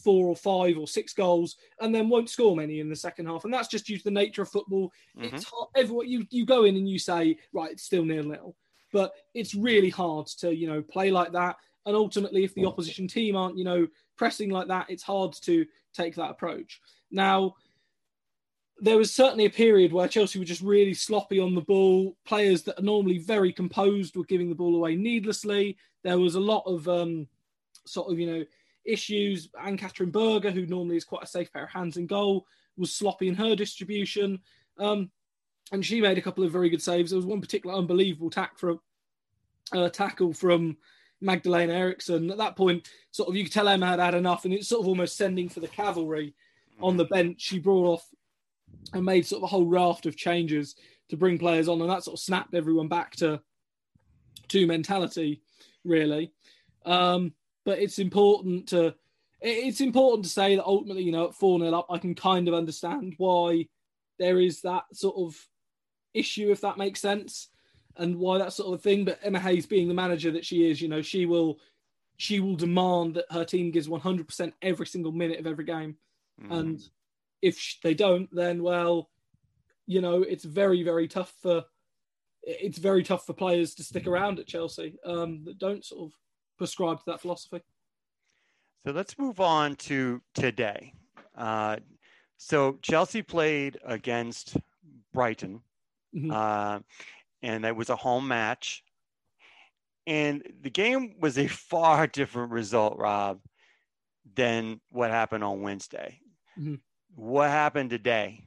four 0.03 0.27
or 0.27 0.36
five 0.36 0.77
or 0.77 0.88
six 0.88 1.13
goals, 1.13 1.58
and 1.82 1.94
then 1.94 2.10
won't 2.10 2.29
score 2.29 2.56
many 2.56 2.79
in 2.79 2.89
the 2.89 2.96
second 2.96 3.25
half. 3.25 3.44
And 3.44 3.53
that's 3.53 3.67
just 3.67 3.88
due 3.88 3.98
to 3.98 4.03
the 4.03 4.12
nature 4.12 4.44
of 4.44 4.50
football. 4.50 4.94
Mm-hmm. 5.17 5.36
It's 5.36 5.46
hard, 5.46 5.70
everyone, 5.75 6.08
you, 6.08 6.25
you 6.29 6.46
go 6.46 6.63
in 6.63 6.75
and 6.75 6.88
you 6.88 7.00
say, 7.00 7.38
right, 7.53 7.72
it's 7.72 7.84
still 7.84 8.06
nil 8.06 8.24
nil. 8.24 8.56
But 8.94 9.13
it's 9.34 9.56
really 9.56 9.89
hard 9.89 10.27
to, 10.39 10.56
you 10.56 10.67
know, 10.67 10.82
play 10.82 11.12
like 11.12 11.34
that. 11.34 11.58
And 11.86 11.96
ultimately, 11.96 12.44
if 12.44 12.53
the 12.53 12.65
opposition 12.65 13.08
team 13.08 13.36
aren't, 13.36 13.58
you 13.58 13.63
know, 13.63 13.88
pressing 14.17 14.50
like 14.50 14.67
that, 14.67 14.89
it's 14.89 15.03
hard 15.03 15.34
to 15.41 15.65
take 15.94 16.15
that 16.15 16.32
approach. 16.32 16.82
Now, 17.12 17.56
there 18.79 18.98
was 18.98 19.13
certainly 19.13 19.46
a 19.46 19.50
period 19.50 19.91
where 19.91 20.07
Chelsea 20.07 20.39
were 20.39 20.46
just 20.46 20.62
really 20.62 20.93
sloppy 20.93 21.39
on 21.39 21.55
the 21.55 21.62
ball. 21.62 22.15
Players 22.25 22.63
that 22.63 22.79
are 22.79 22.84
normally 22.84 23.17
very 23.17 23.51
composed 23.51 24.15
were 24.15 24.24
giving 24.24 24.50
the 24.50 24.55
ball 24.55 24.75
away 24.75 24.96
needlessly. 24.96 25.77
There 26.03 26.19
was 26.19 26.36
a 26.36 26.39
lot 26.39 26.63
of 26.65 26.88
um, 26.88 27.27
sort 27.86 28.12
of, 28.12 28.19
you 28.19 28.27
know, 28.27 28.46
issues. 28.86 29.50
Ann-Katrin 29.60 30.12
Berger, 30.12 30.51
who 30.51 30.65
normally 30.65 30.98
is 30.98 31.05
quite 31.05 31.24
a 31.24 31.27
safe 31.27 31.51
pair 31.51 31.63
of 31.63 31.69
hands 31.72 31.98
in 31.98 32.05
goal, 32.05 32.46
was 32.77 32.93
sloppy 32.93 33.27
in 33.27 33.36
her 33.36 33.55
distribution. 33.55 34.39
Um, 34.77 35.10
and 35.72 35.86
she 35.86 36.00
made 36.00 36.17
a 36.17 36.22
couple 36.22 36.43
of 36.43 36.51
very 36.51 36.69
good 36.69 36.81
saves. 36.81 37.10
There 37.12 37.17
was 37.17 37.25
one 37.25 37.41
particular 37.41 37.75
unbelievable 37.75 38.29
tack 38.29 38.57
from 38.57 38.79
uh, 39.74 39.89
tackle 39.89 40.34
from 40.34 40.77
Magdalena 41.19 41.74
Eriksson. 41.74 42.29
At 42.31 42.38
that 42.38 42.55
point, 42.55 42.88
sort 43.12 43.27
of 43.27 43.36
you 43.36 43.43
could 43.43 43.53
tell 43.53 43.67
Emma 43.67 43.88
had 43.88 44.00
had 44.00 44.15
enough, 44.15 44.46
and 44.46 44.53
it's 44.53 44.69
sort 44.69 44.81
of 44.81 44.88
almost 44.88 45.17
sending 45.17 45.50
for 45.50 45.60
the 45.60 45.67
cavalry 45.67 46.36
on 46.79 46.96
the 46.96 47.05
bench. 47.05 47.41
She 47.41 47.60
brought 47.60 47.93
off 47.93 48.07
and 48.94 49.06
made 49.06 49.25
sort 49.25 49.39
of 49.39 49.44
a 49.44 49.48
whole 49.48 49.65
raft 49.65 50.06
of 50.06 50.15
changes 50.15 50.75
to 51.10 51.17
bring 51.17 51.38
players 51.38 51.67
on, 51.67 51.82
and 51.82 51.89
that 51.89 52.03
sort 52.03 52.15
of 52.15 52.20
snapped 52.20 52.53
everyone 52.53 52.88
back 52.88 53.15
to 53.17 53.41
to 54.50 54.67
mentality, 54.67 55.41
really. 55.84 56.32
Um, 56.86 57.34
but 57.65 57.79
it's 57.79 58.00
important 58.00 58.70
to 58.70 58.96
it's 59.41 59.82
important 59.82 60.25
to 60.25 60.32
say 60.32 60.56
that 60.56 60.65
ultimately, 60.65 61.03
you 61.03 61.12
know, 61.12 61.27
at 61.27 61.36
4 61.36 61.60
0 61.60 61.72
up, 61.72 61.88
I 61.89 61.98
can 61.98 62.15
kind 62.15 62.48
of 62.48 62.53
understand 62.53 63.13
why 63.17 63.67
there 64.17 64.39
is 64.39 64.62
that 64.62 64.84
sort 64.94 65.15
of 65.17 65.38
issue, 66.13 66.51
if 66.51 66.62
that 66.62 66.77
makes 66.77 67.00
sense, 67.00 67.50
and 67.98 68.17
why 68.17 68.39
that 68.39 68.53
sort 68.53 68.74
of 68.74 68.82
thing. 68.82 69.06
But 69.06 69.20
Emma 69.22 69.39
Hayes, 69.39 69.65
being 69.65 69.88
the 69.88 69.94
manager 69.94 70.32
that 70.32 70.46
she 70.46 70.70
is, 70.70 70.82
you 70.82 70.88
know, 70.88 71.01
she 71.01 71.25
will 71.25 71.60
she 72.17 72.39
will 72.39 72.56
demand 72.56 73.13
that 73.13 73.32
her 73.32 73.46
team 73.46 73.70
gives 73.70 73.88
100% 73.88 74.51
every 74.63 74.88
single 74.88 75.12
minute 75.12 75.39
of 75.39 75.46
every 75.46 75.65
game. 75.65 75.96
Mm. 76.41 76.60
And 76.60 76.89
if 77.41 77.77
they 77.84 77.94
don't, 77.94 78.29
then, 78.34 78.63
well, 78.63 79.10
you 79.86 80.01
know, 80.01 80.22
it's 80.22 80.44
very, 80.44 80.84
very 80.84 81.08
tough 81.08 81.34
for 81.41 81.63
it's 82.48 82.77
very 82.77 83.03
tough 83.03 83.25
for 83.25 83.34
players 83.34 83.75
to 83.75 83.84
stick 83.84 84.08
around 84.08 84.39
at 84.39 84.48
Chelsea 84.48 84.96
um, 85.06 85.44
that 85.44 85.58
don't 85.58 85.84
sort 85.84 86.10
of 86.10 86.17
prescribe 86.58 86.98
to 87.00 87.03
that 87.08 87.20
philosophy. 87.20 87.62
So 88.86 88.94
let's 88.94 89.17
move 89.17 89.41
on 89.41 89.75
to 89.75 90.22
today. 90.34 90.94
Uh, 91.36 91.77
so 92.38 92.79
Chelsea 92.82 93.22
played 93.22 93.77
against 93.84 94.56
Brighton, 95.13 95.62
mm-hmm. 96.15 96.32
uh, 96.32 96.79
and 97.41 97.65
that 97.65 97.75
was 97.75 97.89
a 97.89 97.98
home 97.98 98.27
match. 98.27 98.84
And 100.06 100.41
the 100.62 100.70
game 100.70 101.15
was 101.20 101.38
a 101.38 101.48
far 101.70 102.08
different 102.08 102.51
result, 102.51 102.98
Rob, 102.98 103.41
than 104.36 104.79
what 104.89 105.12
happened 105.12 105.44
on 105.44 105.62
Wednesday. 105.62 106.22
Mm-hmm. 106.58 106.75
What 107.18 107.50
happened 107.50 107.90
today? 107.90 108.44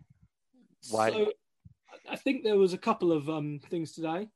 Why? 0.90 1.10
So, 1.10 1.32
I 2.08 2.14
think 2.14 2.44
there 2.44 2.56
was 2.56 2.72
a 2.72 2.78
couple 2.78 3.10
of 3.10 3.28
um, 3.28 3.58
things 3.68 3.90
today. 3.90 4.28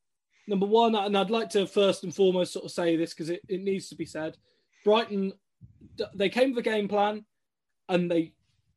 Number 0.45 0.65
one, 0.65 0.93
and 0.93 1.17
I'd 1.17 1.29
like 1.29 1.49
to 1.51 1.65
first 1.65 2.03
and 2.03 2.13
foremost 2.13 2.51
sort 2.51 2.65
of 2.65 2.71
say 2.71 2.97
this 2.97 3.13
because 3.13 3.29
it, 3.29 3.39
it 3.47 3.61
needs 3.61 3.87
to 3.87 3.95
be 3.95 4.03
said. 4.03 4.35
Brighton, 4.83 5.31
they 6.13 6.27
came 6.27 6.49
with 6.49 6.57
a 6.59 6.69
game 6.69 6.89
plan 6.89 7.23
and 7.87 8.11
they 8.11 8.33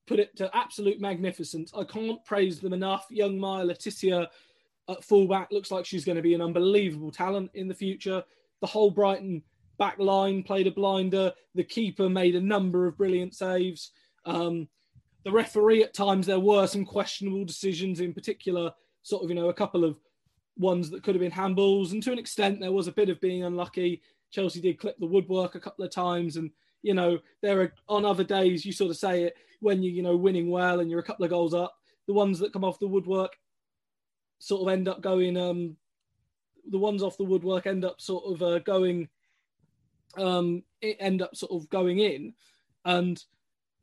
put 0.07 0.21
it 0.21 0.37
to 0.37 0.49
absolute 0.57 1.00
magnificence. 1.00 1.73
I 1.77 1.83
can't 1.83 2.25
praise 2.25 2.61
them 2.61 2.73
enough. 2.73 3.07
Young 3.11 3.37
Maya 3.37 3.65
Le 3.65 3.75
Tissier 3.75 4.29
at 4.88 5.05
fullback 5.05 5.50
looks 5.50 5.73
like 5.73 5.85
she's 5.85 6.05
going 6.05 6.17
to 6.17 6.23
be 6.23 6.35
an 6.35 6.41
unbelievable 6.41 7.11
talent 7.11 7.50
in 7.55 7.67
the 7.67 7.75
future. 7.75 8.23
The 8.61 8.69
whole 8.69 8.93
Brighton 8.93 9.43
back 9.77 9.99
line 9.99 10.45
played 10.45 10.69
a 10.69 10.71
blinder. 10.71 11.33
The 11.57 11.65
keeper 11.65 12.09
made 12.09 12.37
a 12.37 12.41
number 12.41 12.87
of 12.87 12.97
brilliant 12.97 13.35
saves. 13.35 13.91
Um, 14.25 14.69
the 15.28 15.35
referee 15.35 15.82
at 15.82 15.92
times 15.92 16.26
there 16.26 16.40
were 16.40 16.66
some 16.66 16.87
questionable 16.87 17.44
decisions, 17.44 18.00
in 18.00 18.14
particular, 18.14 18.73
sort 19.02 19.23
of 19.23 19.28
you 19.28 19.37
know 19.37 19.50
a 19.50 19.54
couple 19.54 19.85
of 19.85 19.99
ones 20.56 20.88
that 20.88 21.02
could 21.02 21.14
have 21.14 21.20
been 21.20 21.30
handballs, 21.30 21.92
and 21.92 22.02
to 22.02 22.12
an 22.12 22.18
extent 22.18 22.61
there 22.61 22.73
was 22.73 22.88
a 22.88 22.92
bit 22.92 23.11
of 23.11 23.20
being 23.20 23.44
unlucky. 23.44 24.00
Chelsea 24.30 24.62
did 24.62 24.78
clip 24.78 24.99
the 24.99 25.06
woodwork 25.06 25.54
a 25.54 25.61
couple 25.61 25.85
of 25.85 25.90
times, 25.90 26.38
and 26.38 26.50
you 26.80 26.94
know 26.94 27.18
there 27.42 27.61
are 27.61 27.73
on 27.90 28.06
other 28.06 28.25
days 28.25 28.64
you 28.64 28.73
sort 28.73 28.90
of 28.90 28.97
say 28.97 29.25
it 29.25 29.35
when 29.61 29.82
you 29.82 29.90
you 29.90 30.02
know 30.02 30.16
winning 30.16 30.49
well 30.49 30.80
and 30.80 30.90
you're 30.90 31.00
a 31.00 31.04
couple 31.04 31.26
of 31.26 31.30
goals 31.30 31.52
up. 31.52 31.76
The 32.06 32.14
ones 32.14 32.38
that 32.38 32.54
come 32.54 32.64
off 32.64 32.78
the 32.78 32.88
woodwork 32.88 33.37
sort 34.38 34.62
of 34.62 34.73
end 34.73 34.88
up 34.88 35.02
going. 35.02 35.37
Um, 35.37 35.76
the 36.70 36.78
ones 36.78 37.02
off 37.02 37.18
the 37.18 37.25
woodwork 37.25 37.66
end 37.66 37.85
up 37.85 38.00
sort 38.00 38.25
of 38.32 38.42
uh, 38.42 38.61
going. 38.61 39.11
Um, 40.16 40.62
end 40.80 41.20
up 41.20 41.37
sort 41.37 41.52
of 41.52 41.68
going 41.68 41.99
in, 41.99 42.32
and 42.87 43.23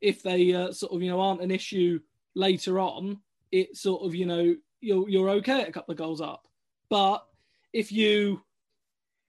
if 0.00 0.22
they 0.22 0.52
uh, 0.52 0.72
sort 0.72 0.92
of 0.92 1.02
you 1.02 1.10
know 1.10 1.20
aren't 1.20 1.42
an 1.42 1.50
issue 1.50 2.00
later 2.34 2.78
on, 2.78 3.20
it 3.52 3.76
sort 3.76 4.04
of 4.04 4.14
you 4.14 4.26
know 4.26 4.54
you're 4.80 5.08
you're 5.08 5.30
okay 5.30 5.62
at 5.62 5.68
a 5.68 5.72
couple 5.72 5.92
of 5.92 5.98
goals 5.98 6.20
up. 6.20 6.46
But 6.88 7.24
if 7.72 7.90
you 7.90 8.42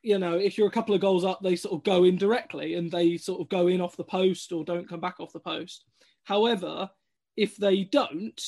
you 0.03 0.19
know 0.19 0.35
if 0.35 0.57
you're 0.57 0.67
a 0.67 0.71
couple 0.71 0.95
of 0.95 1.01
goals 1.01 1.25
up, 1.25 1.41
they 1.41 1.55
sort 1.55 1.75
of 1.75 1.83
go 1.83 2.03
in 2.03 2.17
directly 2.17 2.75
and 2.75 2.91
they 2.91 3.17
sort 3.17 3.41
of 3.41 3.49
go 3.49 3.67
in 3.67 3.81
off 3.81 3.97
the 3.97 4.03
post 4.03 4.51
or 4.51 4.63
don't 4.63 4.89
come 4.89 4.99
back 4.99 5.19
off 5.19 5.33
the 5.33 5.39
post. 5.39 5.85
However, 6.23 6.89
if 7.35 7.55
they 7.57 7.83
don't, 7.83 8.41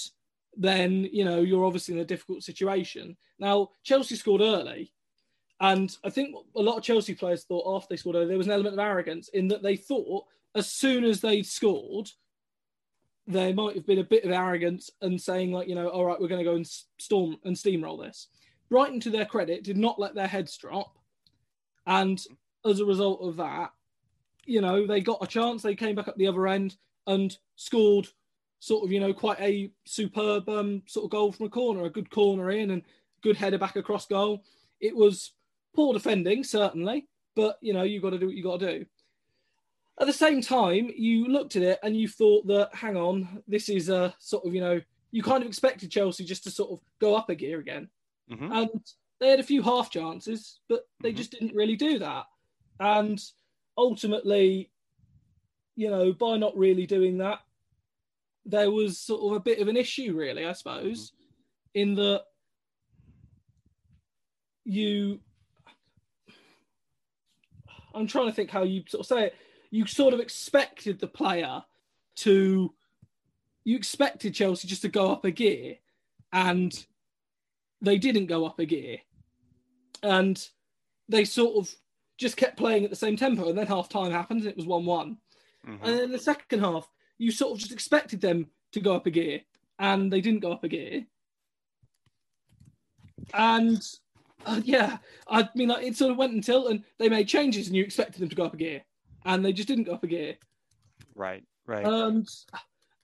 then 0.55 1.07
you 1.11 1.25
know 1.25 1.41
you're 1.41 1.65
obviously 1.65 1.95
in 1.95 2.01
a 2.01 2.05
difficult 2.05 2.43
situation. 2.43 3.15
Now 3.39 3.69
Chelsea 3.83 4.15
scored 4.15 4.41
early, 4.41 4.93
and 5.59 5.95
I 6.03 6.09
think 6.09 6.35
a 6.55 6.61
lot 6.61 6.77
of 6.77 6.83
Chelsea 6.83 7.15
players 7.15 7.43
thought 7.43 7.75
after 7.75 7.87
they 7.89 7.97
scored 7.97 8.15
there 8.15 8.37
was 8.37 8.47
an 8.47 8.53
element 8.53 8.73
of 8.73 8.79
arrogance 8.79 9.29
in 9.29 9.47
that 9.49 9.63
they 9.63 9.75
thought 9.75 10.25
as 10.55 10.71
soon 10.71 11.03
as 11.03 11.21
they'd 11.21 11.45
scored, 11.45 12.09
there 13.27 13.53
might 13.53 13.75
have 13.75 13.85
been 13.85 13.99
a 13.99 14.03
bit 14.03 14.23
of 14.23 14.31
arrogance 14.31 14.89
and 15.01 15.21
saying 15.21 15.51
like, 15.51 15.67
you 15.67 15.75
know, 15.75 15.87
all 15.87 16.05
right, 16.05 16.19
we're 16.19 16.27
going 16.27 16.43
to 16.43 16.49
go 16.49 16.55
and 16.55 16.69
storm 16.97 17.37
and 17.45 17.55
steamroll 17.55 18.03
this. 18.03 18.27
Brighton, 18.69 18.99
to 19.01 19.09
their 19.09 19.25
credit, 19.25 19.63
did 19.63 19.77
not 19.77 19.99
let 19.99 20.15
their 20.15 20.27
heads 20.27 20.57
drop, 20.57 20.97
and 21.85 22.21
as 22.65 22.79
a 22.79 22.85
result 22.85 23.21
of 23.21 23.37
that, 23.37 23.71
you 24.45 24.61
know, 24.61 24.85
they 24.85 25.01
got 25.01 25.23
a 25.23 25.27
chance. 25.27 25.61
They 25.61 25.75
came 25.75 25.95
back 25.95 26.07
up 26.07 26.17
the 26.17 26.27
other 26.27 26.47
end 26.47 26.75
and 27.07 27.35
scored 27.55 28.07
sort 28.59 28.83
of, 28.83 28.91
you 28.91 28.99
know, 28.99 29.13
quite 29.13 29.39
a 29.39 29.71
superb 29.85 30.49
um, 30.49 30.83
sort 30.85 31.05
of 31.05 31.11
goal 31.11 31.31
from 31.31 31.47
a 31.47 31.49
corner, 31.49 31.85
a 31.85 31.89
good 31.89 32.09
corner 32.09 32.51
in 32.51 32.71
and 32.71 32.81
good 33.21 33.37
header 33.37 33.57
back 33.57 33.75
across 33.75 34.05
goal. 34.05 34.43
It 34.79 34.95
was 34.95 35.33
poor 35.75 35.93
defending, 35.93 36.43
certainly, 36.43 37.07
but 37.35 37.57
you 37.61 37.73
know, 37.73 37.83
you 37.83 38.01
got 38.01 38.11
to 38.11 38.19
do 38.19 38.27
what 38.27 38.35
you 38.35 38.43
got 38.43 38.59
to 38.59 38.79
do. 38.79 38.85
At 39.99 40.07
the 40.07 40.13
same 40.13 40.41
time, 40.41 40.89
you 40.95 41.27
looked 41.27 41.57
at 41.57 41.63
it 41.63 41.79
and 41.83 41.95
you 41.95 42.07
thought 42.07 42.47
that, 42.47 42.73
hang 42.73 42.95
on, 42.95 43.43
this 43.47 43.67
is 43.67 43.89
a 43.89 44.15
sort 44.19 44.45
of, 44.45 44.53
you 44.55 44.61
know, 44.61 44.81
you 45.11 45.21
kind 45.21 45.41
of 45.43 45.47
expected 45.47 45.91
Chelsea 45.91 46.23
just 46.23 46.43
to 46.45 46.51
sort 46.51 46.71
of 46.71 46.79
go 47.01 47.15
up 47.15 47.29
a 47.29 47.35
gear 47.35 47.59
again. 47.59 47.89
Mm-hmm. 48.31 48.51
And 48.51 48.69
they 49.19 49.29
had 49.29 49.41
a 49.41 49.43
few 49.43 49.61
half 49.61 49.91
chances, 49.91 50.59
but 50.69 50.87
they 51.01 51.09
mm-hmm. 51.09 51.17
just 51.17 51.31
didn't 51.31 51.55
really 51.55 51.75
do 51.75 51.99
that. 51.99 52.25
And 52.79 53.21
ultimately, 53.77 54.71
you 55.75 55.89
know, 55.89 56.13
by 56.13 56.37
not 56.37 56.55
really 56.55 56.85
doing 56.85 57.17
that, 57.17 57.39
there 58.45 58.71
was 58.71 58.97
sort 58.97 59.21
of 59.23 59.37
a 59.37 59.43
bit 59.43 59.59
of 59.59 59.67
an 59.67 59.75
issue, 59.75 60.15
really, 60.15 60.45
I 60.45 60.53
suppose, 60.53 61.11
mm-hmm. 61.11 61.81
in 61.81 61.95
that 61.95 62.23
you. 64.63 65.19
I'm 67.93 68.07
trying 68.07 68.27
to 68.27 68.33
think 68.33 68.49
how 68.49 68.63
you 68.63 68.83
sort 68.87 69.01
of 69.01 69.07
say 69.07 69.25
it 69.25 69.35
you 69.71 69.85
sort 69.85 70.13
of 70.13 70.19
expected 70.19 70.99
the 70.99 71.07
player 71.07 71.63
to 72.15 72.73
you 73.63 73.75
expected 73.75 74.33
Chelsea 74.33 74.67
just 74.67 74.81
to 74.81 74.87
go 74.87 75.11
up 75.11 75.25
a 75.25 75.31
gear 75.31 75.75
and 76.33 76.85
they 77.81 77.97
didn't 77.97 78.25
go 78.25 78.45
up 78.45 78.59
a 78.59 78.65
gear. 78.65 78.97
And 80.01 80.43
they 81.07 81.25
sort 81.25 81.57
of 81.57 81.73
just 82.17 82.37
kept 82.37 82.57
playing 82.57 82.83
at 82.83 82.89
the 82.89 82.95
same 82.95 83.15
tempo 83.15 83.49
and 83.49 83.57
then 83.57 83.67
half 83.67 83.89
time 83.89 84.11
happened 84.11 84.41
and 84.41 84.49
it 84.49 84.57
was 84.57 84.65
1-1 84.65 84.85
mm-hmm. 84.85 85.71
and 85.71 85.79
then 85.81 86.03
in 86.03 86.11
the 86.11 86.19
second 86.19 86.59
half 86.59 86.89
you 87.17 87.31
sort 87.31 87.53
of 87.53 87.59
just 87.59 87.71
expected 87.71 88.19
them 88.19 88.47
to 88.73 88.79
go 88.81 88.93
up 88.93 89.05
a 89.05 89.09
gear 89.09 89.41
and 89.79 90.11
they 90.11 90.19
didn't 90.19 90.41
go 90.41 90.51
up 90.51 90.63
a 90.63 90.67
gear. 90.67 91.05
And 93.33 93.81
uh, 94.45 94.61
yeah 94.63 94.97
i 95.27 95.47
mean 95.53 95.67
like, 95.67 95.85
it 95.85 95.97
sort 95.97 96.11
of 96.11 96.17
went 96.17 96.33
until 96.33 96.67
and 96.67 96.83
they 96.97 97.09
made 97.09 97.27
changes 97.27 97.67
and 97.67 97.75
you 97.75 97.83
expected 97.83 98.21
them 98.21 98.29
to 98.29 98.35
go 98.35 98.45
up 98.45 98.53
a 98.53 98.57
gear 98.57 98.81
and 99.29 99.45
they 99.45 99.53
just 99.53 99.67
didn't 99.67 99.83
go 99.85 99.93
up 99.93 100.03
a 100.03 100.07
gear. 100.07 100.35
Right, 101.15 101.43
right. 101.67 101.85
And 101.85 102.27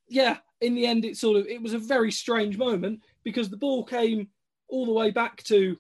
yeah, 0.08 0.38
in 0.60 0.74
the 0.74 0.86
end, 0.88 1.06
it 1.06 1.18
sort 1.18 1.38
of 1.38 1.48
it 1.48 1.62
was 1.62 1.74
a 1.74 1.80
very 1.80 2.12
strange 2.12 2.58
moment 2.58 3.02
because 3.24 3.50
the 3.50 3.58
ball 3.58 3.84
came 3.84 4.28
all 4.68 4.86
the 4.86 4.94
way 4.94 5.12
back 5.12 5.44
to 5.44 5.78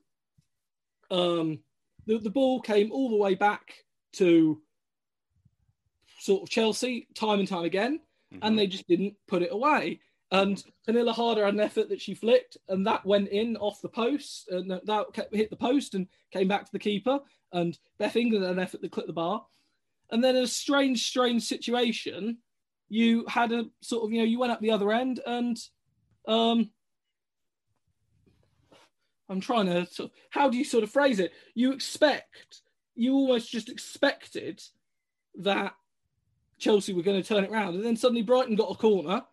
um 1.09 1.59
the, 2.05 2.19
the 2.19 2.29
ball 2.29 2.61
came 2.61 2.91
all 2.91 3.09
the 3.09 3.15
way 3.15 3.33
back 3.33 3.73
to 4.13 4.61
sort 6.19 6.43
of 6.43 6.49
Chelsea 6.49 7.07
time 7.15 7.39
and 7.39 7.47
time 7.47 7.65
again, 7.65 7.99
mm-hmm. 8.31 8.45
and 8.45 8.57
they 8.57 8.67
just 8.67 8.87
didn't 8.87 9.15
put 9.27 9.41
it 9.41 9.51
away. 9.51 9.99
And 10.31 10.63
Pernille 10.87 11.13
Harder 11.13 11.45
had 11.45 11.53
an 11.53 11.59
effort 11.59 11.89
that 11.89 12.01
she 12.01 12.13
flicked, 12.13 12.57
and 12.69 12.85
that 12.85 13.05
went 13.05 13.29
in 13.29 13.57
off 13.57 13.81
the 13.81 13.89
post, 13.89 14.49
and 14.49 14.69
that 14.69 15.27
hit 15.31 15.49
the 15.49 15.55
post 15.55 15.95
and 15.95 16.07
came 16.31 16.47
back 16.47 16.65
to 16.65 16.71
the 16.71 16.79
keeper. 16.79 17.19
And 17.51 17.77
Beth 17.97 18.15
England 18.15 18.43
had 18.43 18.53
an 18.53 18.59
effort 18.59 18.81
that 18.81 18.91
clipped 18.91 19.07
the 19.07 19.13
bar. 19.13 19.45
And 20.11 20.23
then 20.23 20.35
in 20.35 20.43
a 20.43 20.47
strange, 20.47 21.05
strange 21.05 21.43
situation, 21.43 22.37
you 22.89 23.25
had 23.27 23.51
a 23.51 23.65
sort 23.81 24.05
of, 24.05 24.11
you 24.11 24.19
know, 24.19 24.25
you 24.25 24.39
went 24.39 24.51
up 24.51 24.61
the 24.61 24.71
other 24.71 24.91
end 24.91 25.19
and 25.25 25.57
um 26.27 26.69
I'm 29.27 29.39
trying 29.39 29.65
to 29.65 29.85
sort 29.87 30.11
of, 30.11 30.15
how 30.29 30.49
do 30.49 30.57
you 30.57 30.63
sort 30.63 30.83
of 30.83 30.91
phrase 30.91 31.19
it? 31.19 31.33
You 31.55 31.71
expect, 31.71 32.61
you 32.95 33.13
almost 33.13 33.51
just 33.51 33.69
expected 33.69 34.61
that 35.39 35.73
Chelsea 36.59 36.93
were 36.93 37.01
going 37.01 37.21
to 37.21 37.27
turn 37.27 37.43
it 37.43 37.51
around. 37.51 37.75
And 37.75 37.83
then 37.83 37.97
suddenly 37.97 38.21
Brighton 38.21 38.55
got 38.55 38.71
a 38.71 38.75
corner 38.75 39.23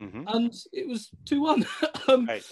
mm-hmm. 0.00 0.24
and 0.26 0.54
it 0.72 0.88
was 0.88 1.10
2 1.26 1.42
1. 1.42 1.66
um, 2.08 2.26
right. 2.26 2.50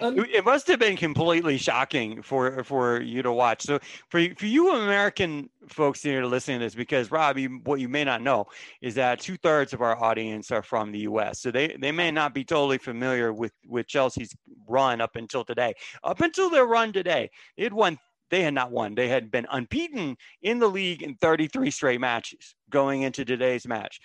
It 0.00 0.44
must 0.44 0.68
have 0.68 0.78
been 0.78 0.96
completely 0.96 1.58
shocking 1.58 2.22
for 2.22 2.62
for 2.64 3.00
you 3.00 3.22
to 3.22 3.32
watch. 3.32 3.62
So 3.62 3.78
for 4.08 4.22
for 4.36 4.46
you 4.46 4.74
American 4.74 5.50
folks 5.68 6.02
here 6.02 6.24
listening 6.24 6.60
to 6.60 6.66
this, 6.66 6.74
because 6.74 7.10
Rob, 7.10 7.38
you, 7.38 7.60
what 7.64 7.80
you 7.80 7.88
may 7.88 8.04
not 8.04 8.22
know 8.22 8.46
is 8.80 8.94
that 8.94 9.20
two 9.20 9.36
thirds 9.36 9.72
of 9.72 9.82
our 9.82 10.00
audience 10.02 10.50
are 10.50 10.62
from 10.62 10.92
the 10.92 11.00
U.S., 11.00 11.40
so 11.40 11.50
they 11.50 11.76
they 11.80 11.92
may 11.92 12.10
not 12.10 12.34
be 12.34 12.44
totally 12.44 12.78
familiar 12.78 13.32
with 13.32 13.52
with 13.66 13.86
Chelsea's 13.86 14.34
run 14.68 15.00
up 15.00 15.16
until 15.16 15.44
today. 15.44 15.74
Up 16.04 16.20
until 16.20 16.50
their 16.50 16.66
run 16.66 16.92
today, 16.92 17.30
had 17.58 17.72
won. 17.72 17.98
They 18.30 18.42
had 18.42 18.54
not 18.54 18.70
won. 18.70 18.94
They 18.94 19.08
had 19.08 19.30
been 19.30 19.46
unbeaten 19.50 20.16
in 20.42 20.58
the 20.58 20.68
league 20.68 21.02
in 21.02 21.14
33 21.16 21.70
straight 21.70 22.00
matches 22.00 22.54
going 22.70 23.02
into 23.02 23.24
today's 23.24 23.66
match. 23.66 24.00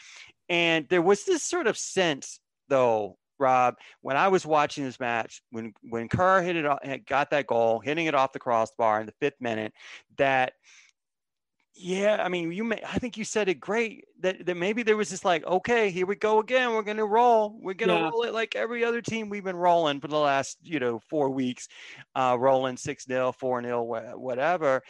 And 0.50 0.88
there 0.89 1.01
was 1.01 1.25
this 1.25 1.43
sort 1.43 1.67
of 1.67 1.77
sense, 1.77 2.39
though, 2.69 3.17
Rob, 3.43 3.75
when 4.01 4.17
I 4.17 4.29
was 4.29 4.45
watching 4.45 4.83
this 4.83 5.00
match, 5.00 5.41
when 5.51 5.73
when 5.89 6.07
Kerr 6.07 6.41
hit 6.41 6.55
it, 6.55 7.05
got 7.05 7.29
that 7.31 7.47
goal, 7.47 7.79
hitting 7.79 8.05
it 8.05 8.15
off 8.15 8.33
the 8.33 8.39
crossbar 8.39 9.01
in 9.01 9.05
the 9.05 9.13
fifth 9.19 9.39
minute, 9.41 9.73
that 10.17 10.53
yeah, 11.75 12.21
I 12.23 12.29
mean, 12.29 12.51
you 12.51 12.63
may, 12.63 12.79
I 12.88 13.00
think 13.00 13.17
you 13.17 13.23
said 13.23 13.50
it 13.50 13.55
great 13.55 14.05
that, 14.19 14.45
that 14.45 14.55
maybe 14.55 14.83
there 14.83 14.95
was 14.95 15.09
just 15.09 15.25
like, 15.25 15.43
okay, 15.45 15.89
here 15.89 16.05
we 16.05 16.15
go 16.15 16.39
again. 16.39 16.73
We're 16.73 16.83
going 16.83 16.97
to 16.97 17.05
roll. 17.05 17.57
We're 17.59 17.73
going 17.73 17.89
to 17.89 17.95
yeah. 17.95 18.09
roll 18.09 18.23
it 18.23 18.33
like 18.33 18.55
every 18.55 18.85
other 18.85 19.01
team 19.01 19.27
we've 19.27 19.43
been 19.43 19.55
rolling 19.55 20.00
for 20.00 20.07
the 20.07 20.19
last, 20.19 20.59
you 20.62 20.79
know, 20.79 21.00
four 21.09 21.31
weeks, 21.31 21.67
uh, 22.15 22.38
rolling 22.39 22.77
6 22.77 23.05
0, 23.05 23.31
4 23.31 23.63
0, 23.63 24.17
whatever. 24.17 24.83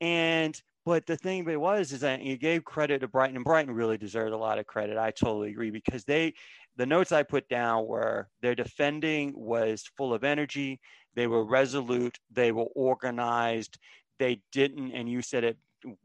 And, 0.00 0.60
but 0.84 1.06
the 1.06 1.16
thing 1.16 1.44
but 1.44 1.54
it 1.54 1.60
was 1.60 1.92
is 1.92 2.00
that 2.00 2.22
you 2.22 2.36
gave 2.36 2.64
credit 2.64 3.00
to 3.00 3.08
Brighton, 3.08 3.36
and 3.36 3.44
Brighton 3.44 3.74
really 3.74 3.98
deserved 3.98 4.32
a 4.32 4.38
lot 4.38 4.60
of 4.60 4.66
credit. 4.66 4.96
I 4.96 5.10
totally 5.10 5.50
agree 5.50 5.70
because 5.70 6.04
they, 6.04 6.34
the 6.78 6.86
notes 6.86 7.10
I 7.10 7.24
put 7.24 7.48
down 7.48 7.86
were 7.86 8.28
their 8.40 8.54
defending 8.54 9.34
was 9.36 9.90
full 9.96 10.14
of 10.14 10.22
energy. 10.22 10.80
They 11.14 11.26
were 11.26 11.44
resolute. 11.44 12.16
They 12.30 12.52
were 12.52 12.68
organized. 12.74 13.78
They 14.20 14.40
didn't, 14.52 14.92
and 14.92 15.10
you 15.10 15.20
said 15.20 15.42
it 15.42 15.58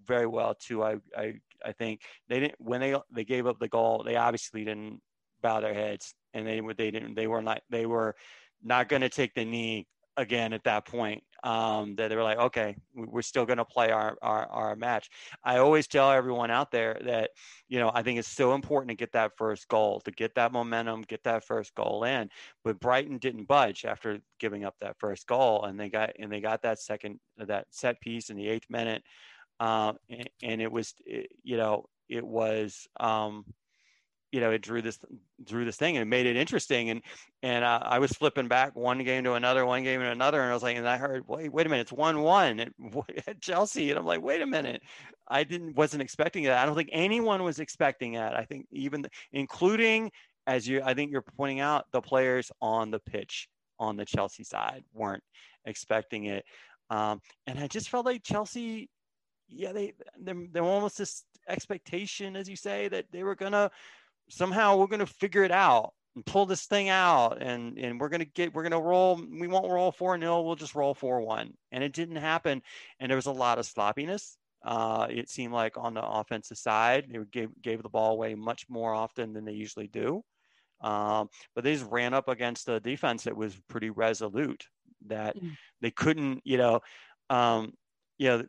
very 0.05 0.25
well 0.25 0.55
too. 0.55 0.83
I, 0.83 0.95
I, 1.15 1.35
I 1.63 1.71
think 1.73 2.01
they 2.27 2.39
didn't 2.39 2.55
when 2.57 2.81
they 2.81 2.95
they 3.11 3.23
gave 3.23 3.45
up 3.45 3.59
the 3.59 3.69
goal. 3.69 4.03
They 4.03 4.15
obviously 4.15 4.65
didn't 4.65 4.99
bow 5.43 5.61
their 5.61 5.75
heads, 5.75 6.15
and 6.33 6.45
they 6.47 6.59
they 6.75 6.89
didn't 6.89 7.13
they 7.13 7.27
were 7.27 7.43
not 7.43 7.61
they 7.69 7.85
were 7.85 8.15
not 8.63 8.89
going 8.89 9.03
to 9.03 9.09
take 9.09 9.35
the 9.35 9.45
knee 9.45 9.85
again 10.17 10.53
at 10.53 10.63
that 10.63 10.85
point 10.85 11.23
um, 11.43 11.95
that 11.95 12.07
they 12.07 12.15
were 12.15 12.23
like, 12.23 12.37
okay, 12.37 12.75
we're 12.95 13.21
still 13.21 13.45
going 13.45 13.57
to 13.57 13.65
play 13.65 13.91
our, 13.91 14.17
our, 14.21 14.45
our 14.47 14.75
match. 14.75 15.09
I 15.43 15.57
always 15.57 15.87
tell 15.87 16.09
everyone 16.09 16.51
out 16.51 16.71
there 16.71 16.99
that, 17.03 17.31
you 17.67 17.79
know, 17.79 17.91
I 17.93 18.01
think 18.01 18.17
it's 18.17 18.29
so 18.29 18.53
important 18.53 18.89
to 18.89 18.95
get 18.95 19.11
that 19.11 19.33
first 19.37 19.67
goal, 19.67 19.99
to 20.01 20.11
get 20.11 20.35
that 20.35 20.53
momentum, 20.53 21.01
get 21.01 21.23
that 21.25 21.43
first 21.43 21.75
goal 21.75 22.05
in. 22.05 22.29
But 22.63 22.79
Brighton 22.79 23.17
didn't 23.17 23.47
budge 23.47 23.83
after 23.83 24.19
giving 24.39 24.63
up 24.63 24.75
that 24.79 24.97
first 24.99 25.27
goal, 25.27 25.65
and 25.65 25.77
they 25.77 25.89
got 25.89 26.11
and 26.17 26.31
they 26.31 26.39
got 26.39 26.61
that 26.61 26.79
second 26.79 27.19
that 27.37 27.65
set 27.71 27.99
piece 27.99 28.29
in 28.29 28.37
the 28.37 28.47
eighth 28.47 28.69
minute, 28.69 29.03
um, 29.59 29.97
and, 30.09 30.29
and, 30.41 30.61
it 30.61 30.71
was, 30.71 30.93
it, 31.05 31.29
you 31.43 31.57
know, 31.57 31.85
it 32.07 32.25
was. 32.25 32.87
Um, 32.99 33.45
you 34.33 34.39
know, 34.39 34.49
it 34.49 34.63
drew 34.63 34.81
this 34.81 34.97
drew 35.43 35.63
this 35.63 35.77
thing 35.77 35.95
and 35.95 36.01
it 36.01 36.07
made 36.07 36.25
it 36.25 36.35
interesting. 36.35 36.89
And 36.89 37.03
and 37.43 37.63
uh, 37.63 37.81
I 37.83 37.99
was 37.99 38.11
flipping 38.11 38.47
back 38.47 38.75
one 38.75 39.03
game 39.03 39.23
to 39.25 39.33
another, 39.33 39.63
one 39.63 39.83
game 39.83 39.99
to 39.99 40.09
another, 40.09 40.41
and 40.41 40.49
I 40.49 40.53
was 40.55 40.63
like, 40.63 40.75
and 40.75 40.89
I 40.89 40.97
heard, 40.97 41.23
wait, 41.27 41.53
wait 41.53 41.67
a 41.67 41.69
minute, 41.69 41.83
it's 41.83 41.91
one 41.91 42.19
one 42.21 42.59
at 42.59 42.73
Chelsea, 43.41 43.91
and 43.91 43.99
I'm 43.99 44.07
like, 44.07 44.23
wait 44.23 44.41
a 44.41 44.47
minute, 44.47 44.81
I 45.27 45.43
didn't 45.43 45.75
wasn't 45.75 46.01
expecting 46.01 46.45
that. 46.45 46.57
I 46.57 46.65
don't 46.65 46.75
think 46.75 46.89
anyone 46.91 47.43
was 47.43 47.59
expecting 47.59 48.13
that. 48.13 48.35
I 48.35 48.43
think 48.43 48.65
even 48.71 49.05
including 49.33 50.11
as 50.47 50.67
you, 50.67 50.81
I 50.83 50.95
think 50.95 51.11
you're 51.11 51.21
pointing 51.37 51.59
out, 51.59 51.85
the 51.91 52.01
players 52.01 52.51
on 52.59 52.89
the 52.89 52.99
pitch 52.99 53.47
on 53.79 53.97
the 53.97 54.03
Chelsea 54.05 54.43
side 54.43 54.83
weren't 54.93 55.23
expecting 55.65 56.25
it. 56.25 56.43
Um, 56.89 57.21
and 57.45 57.59
I 57.59 57.67
just 57.67 57.89
felt 57.89 58.07
like 58.07 58.23
Chelsea, 58.23 58.89
yeah, 59.47 59.73
they 59.73 59.93
they 60.19 60.33
they 60.51 60.59
almost 60.59 60.97
this 60.97 61.23
expectation, 61.47 62.35
as 62.35 62.49
you 62.49 62.55
say, 62.55 62.87
that 62.87 63.05
they 63.11 63.21
were 63.21 63.35
gonna 63.35 63.69
somehow 64.29 64.77
we're 64.77 64.87
going 64.87 64.99
to 64.99 65.05
figure 65.05 65.43
it 65.43 65.51
out 65.51 65.93
and 66.15 66.25
pull 66.25 66.45
this 66.45 66.65
thing 66.65 66.89
out 66.89 67.41
and 67.41 67.77
and 67.77 67.99
we're 67.99 68.09
going 68.09 68.19
to 68.19 68.25
get 68.25 68.53
we're 68.53 68.61
going 68.61 68.71
to 68.71 68.79
roll 68.79 69.19
we 69.39 69.47
won't 69.47 69.71
roll 69.71 69.91
4 69.91 70.19
0 70.19 70.41
we'll 70.41 70.55
just 70.55 70.75
roll 70.75 70.93
4 70.93 71.21
1 71.21 71.53
and 71.71 71.83
it 71.83 71.93
didn't 71.93 72.17
happen. 72.17 72.61
And 72.99 73.09
there 73.09 73.17
was 73.17 73.25
a 73.25 73.31
lot 73.31 73.59
of 73.59 73.65
sloppiness 73.65 74.37
uh, 74.63 75.07
it 75.09 75.29
seemed 75.29 75.53
like 75.53 75.77
on 75.77 75.93
the 75.93 76.03
offensive 76.03 76.57
side. 76.57 77.07
They 77.09 77.19
gave, 77.31 77.49
gave 77.61 77.83
the 77.83 77.89
ball 77.89 78.13
away 78.13 78.33
much 78.33 78.65
more 78.69 78.93
often 78.93 79.33
than 79.33 79.45
they 79.45 79.51
usually 79.51 79.87
do. 79.87 80.23
Um, 80.81 81.29
but 81.55 81.63
they 81.63 81.73
just 81.73 81.89
ran 81.89 82.13
up 82.13 82.27
against 82.27 82.67
a 82.69 82.79
defense 82.79 83.23
that 83.23 83.35
was 83.35 83.55
pretty 83.69 83.89
resolute 83.89 84.65
that 85.07 85.37
mm. 85.37 85.51
they 85.81 85.91
couldn't 85.91 86.41
you 86.45 86.57
know 86.57 86.79
um, 87.29 87.73
you 88.17 88.27
know 88.27 88.43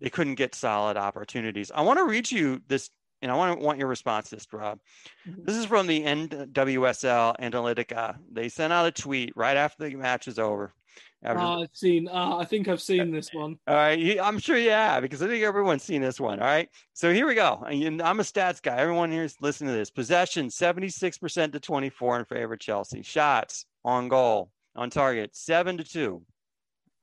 they 0.00 0.10
couldn't 0.10 0.34
get 0.34 0.54
solid 0.54 0.96
opportunities. 0.96 1.70
I 1.74 1.82
want 1.82 1.98
to 1.98 2.04
read 2.04 2.30
you 2.30 2.60
this 2.66 2.90
and 3.24 3.32
I 3.32 3.36
want 3.36 3.58
to 3.58 3.64
want 3.64 3.78
your 3.78 3.88
response 3.88 4.28
to 4.28 4.36
this, 4.36 4.46
Rob. 4.52 4.78
Mm-hmm. 5.26 5.44
This 5.44 5.56
is 5.56 5.64
from 5.64 5.86
the 5.86 6.02
NWSL 6.04 7.40
Analytica. 7.40 8.18
They 8.30 8.50
sent 8.50 8.70
out 8.70 8.86
a 8.86 8.92
tweet 8.92 9.32
right 9.34 9.56
after 9.56 9.88
the 9.88 9.96
match 9.96 10.28
is 10.28 10.38
over. 10.38 10.74
After... 11.22 11.40
Uh, 11.40 11.62
I've 11.62 11.70
seen. 11.72 12.06
Uh, 12.06 12.36
I 12.36 12.44
think 12.44 12.68
I've 12.68 12.82
seen 12.82 13.10
this 13.10 13.32
one. 13.32 13.56
All 13.66 13.74
right, 13.74 14.20
I'm 14.22 14.38
sure 14.38 14.58
you 14.58 14.70
have 14.70 15.02
because 15.02 15.22
I 15.22 15.26
think 15.26 15.42
everyone's 15.42 15.82
seen 15.82 16.02
this 16.02 16.20
one. 16.20 16.38
All 16.38 16.46
right, 16.46 16.68
so 16.92 17.14
here 17.14 17.26
we 17.26 17.34
go. 17.34 17.64
I'm 17.66 18.20
a 18.20 18.24
stats 18.24 18.60
guy. 18.60 18.76
Everyone 18.76 19.10
here 19.10 19.24
is 19.24 19.36
listening 19.40 19.70
to 19.70 19.76
this. 19.76 19.90
Possession 19.90 20.48
76% 20.48 21.52
to 21.52 21.60
24 21.60 22.18
in 22.18 22.24
favor 22.26 22.52
of 22.52 22.60
Chelsea. 22.60 23.00
Shots 23.02 23.64
on 23.86 24.08
goal 24.08 24.50
on 24.76 24.90
target 24.90 25.34
seven 25.34 25.78
to 25.78 25.84
two. 25.84 26.22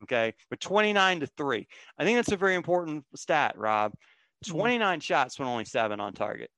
Okay, 0.04 0.34
but 0.50 0.60
29 0.60 1.22
to 1.22 1.28
three. 1.28 1.68
I 1.98 2.04
think 2.04 2.18
that's 2.18 2.32
a 2.32 2.38
very 2.38 2.56
important 2.56 3.06
stat, 3.16 3.56
Rob. 3.58 3.94
Mm-hmm. 4.46 4.58
29 4.58 5.00
shots 5.00 5.40
when 5.40 5.48
only 5.48 5.66
seven 5.66 6.00
on 6.00 6.14
target. 6.14 6.50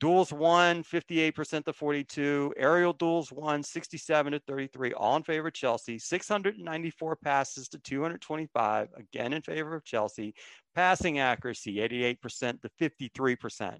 Duels 0.00 0.32
won 0.32 0.84
58% 0.84 1.64
to 1.64 1.72
42. 1.72 2.54
Aerial 2.56 2.92
duels 2.92 3.32
won 3.32 3.64
67 3.64 4.32
to 4.32 4.38
33, 4.38 4.92
all 4.92 5.16
in 5.16 5.24
favor 5.24 5.48
of 5.48 5.54
Chelsea. 5.54 5.98
694 5.98 7.16
passes 7.16 7.68
to 7.68 7.78
225, 7.78 8.88
again 8.96 9.32
in 9.32 9.42
favor 9.42 9.74
of 9.74 9.84
Chelsea. 9.84 10.34
Passing 10.76 11.18
accuracy 11.18 11.76
88% 11.76 12.62
to 12.62 12.70
53% 12.80 13.78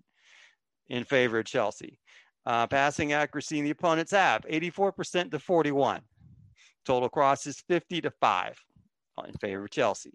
in 0.89 1.05
favor 1.05 1.39
of 1.39 1.45
Chelsea. 1.45 2.01
Uh, 2.45 2.67
passing 2.67 3.13
accuracy 3.13 3.59
in 3.59 3.65
the 3.65 3.71
opponent's 3.71 4.13
half 4.13 4.43
84% 4.43 5.31
to 5.31 5.39
41. 5.39 6.01
Total 6.85 7.09
crosses 7.09 7.63
50 7.69 8.01
to 8.01 8.11
5 8.11 8.59
in 9.29 9.35
favor 9.35 9.65
of 9.65 9.71
Chelsea 9.71 10.15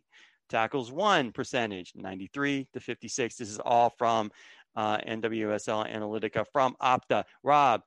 tackles 0.54 0.92
one 0.92 1.32
percentage, 1.32 1.94
93 1.96 2.68
to 2.74 2.80
56. 2.80 3.36
This 3.36 3.50
is 3.50 3.60
all 3.60 3.90
from 3.98 4.32
uh, 4.76 4.98
NWSL 4.98 5.92
Analytica 5.92 6.46
from 6.54 6.76
Opta. 6.82 7.24
Rob, 7.42 7.82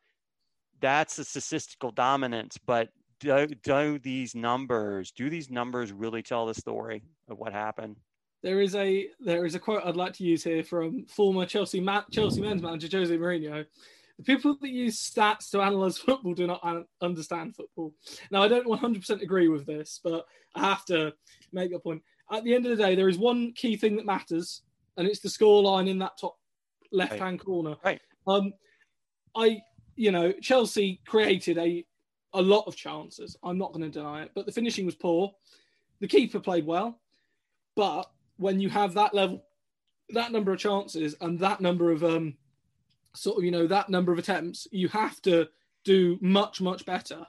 that's 0.81 1.19
a 1.19 1.25
statistical 1.25 1.93
dominance, 1.93 2.59
but 2.67 2.89
do, 3.21 3.47
do 3.63 3.99
these 4.01 4.35
numbers, 4.35 5.13
do 5.13 5.31
these 5.31 5.49
numbers 5.49 5.93
really 5.93 6.23
tell 6.23 6.47
the 6.47 6.55
story 6.55 7.03
of 7.29 7.39
what 7.39 7.53
happened? 7.53 7.97
There 8.43 8.61
is 8.61 8.75
a 8.75 9.09
there 9.19 9.47
is 9.47 9.55
a 9.55 9.59
quote 9.59 9.83
I'd 9.85 9.97
like 9.97 10.13
to 10.15 10.25
use 10.25 10.45
here 10.45 10.63
from 10.63 11.07
former 11.07 11.47
Chelsea 11.47 11.81
ma- 11.81 12.05
Chelsea 12.13 12.41
men's 12.41 12.63
manager 12.63 12.99
Jose 12.99 13.17
Mourinho. 13.17 13.65
The 14.19 14.25
people 14.25 14.57
that 14.61 14.69
use 14.69 14.99
stats 14.99 15.51
to 15.51 15.63
analyze 15.63 15.99
football 16.07 16.35
do 16.35 16.47
not 16.47 16.61
un- 16.63 16.85
understand 17.01 17.57
football. 17.57 17.95
Now, 18.31 18.43
I 18.43 18.49
don't 18.49 18.67
100% 18.67 19.23
agree 19.23 19.49
with 19.49 19.67
this, 19.67 20.01
but 20.03 20.27
I 20.55 20.61
have 20.61 20.85
to 20.87 21.13
make 21.53 21.73
a 21.73 21.79
point 21.79 22.03
at 22.33 22.45
the 22.45 22.55
end 22.55 22.67
of 22.67 22.77
the 22.77 22.83
day, 22.83 22.95
there 22.95 23.09
is 23.09 23.19
one 23.19 23.53
key 23.53 23.77
thing 23.77 23.97
that 23.97 24.07
matters, 24.07 24.63
and 24.97 25.07
it's 25.07 25.21
the 25.21 25.29
scoreline 25.29 25.89
in 25.89 25.99
that 26.01 26.19
top 26.19 26.37
left 26.93 27.13
hand 27.13 27.41
right. 27.41 27.45
corner. 27.45 27.77
Right. 27.85 28.01
Um, 28.27 28.53
I, 29.37 29.61
you 29.95 30.11
know, 30.11 30.33
Chelsea 30.33 31.01
created 31.07 31.59
a 31.59 31.85
a 32.35 32.43
lot 32.43 32.65
of 32.67 32.77
chances. 32.77 33.37
I'm 33.43 33.59
not 33.59 33.73
going 33.73 33.91
to 33.91 33.99
deny 33.99 34.23
it, 34.23 34.33
but 34.35 34.45
the 34.47 34.53
finishing 34.53 34.85
was 34.85 34.95
poor. 34.95 35.33
The 36.01 36.09
keeper 36.09 36.41
played 36.41 36.67
well, 36.67 37.01
but 37.75 38.11
when 38.37 38.61
you 38.61 38.69
have 38.69 38.95
that 38.95 39.15
level, 39.15 39.45
that 40.11 40.33
number 40.33 40.53
of 40.53 40.59
chances, 40.59 41.15
and 41.21 41.39
that 41.39 41.61
number 41.61 41.91
of 41.93 42.05
um, 42.05 42.37
sort 43.15 43.39
of 43.39 43.45
you 43.45 43.51
know 43.51 43.67
that 43.67 43.89
number 43.89 44.13
of 44.13 44.19
attempts, 44.19 44.67
you 44.71 44.89
have 44.89 45.23
to 45.23 45.49
do 45.85 46.19
much 46.21 46.61
much 46.61 46.85
better 46.85 47.27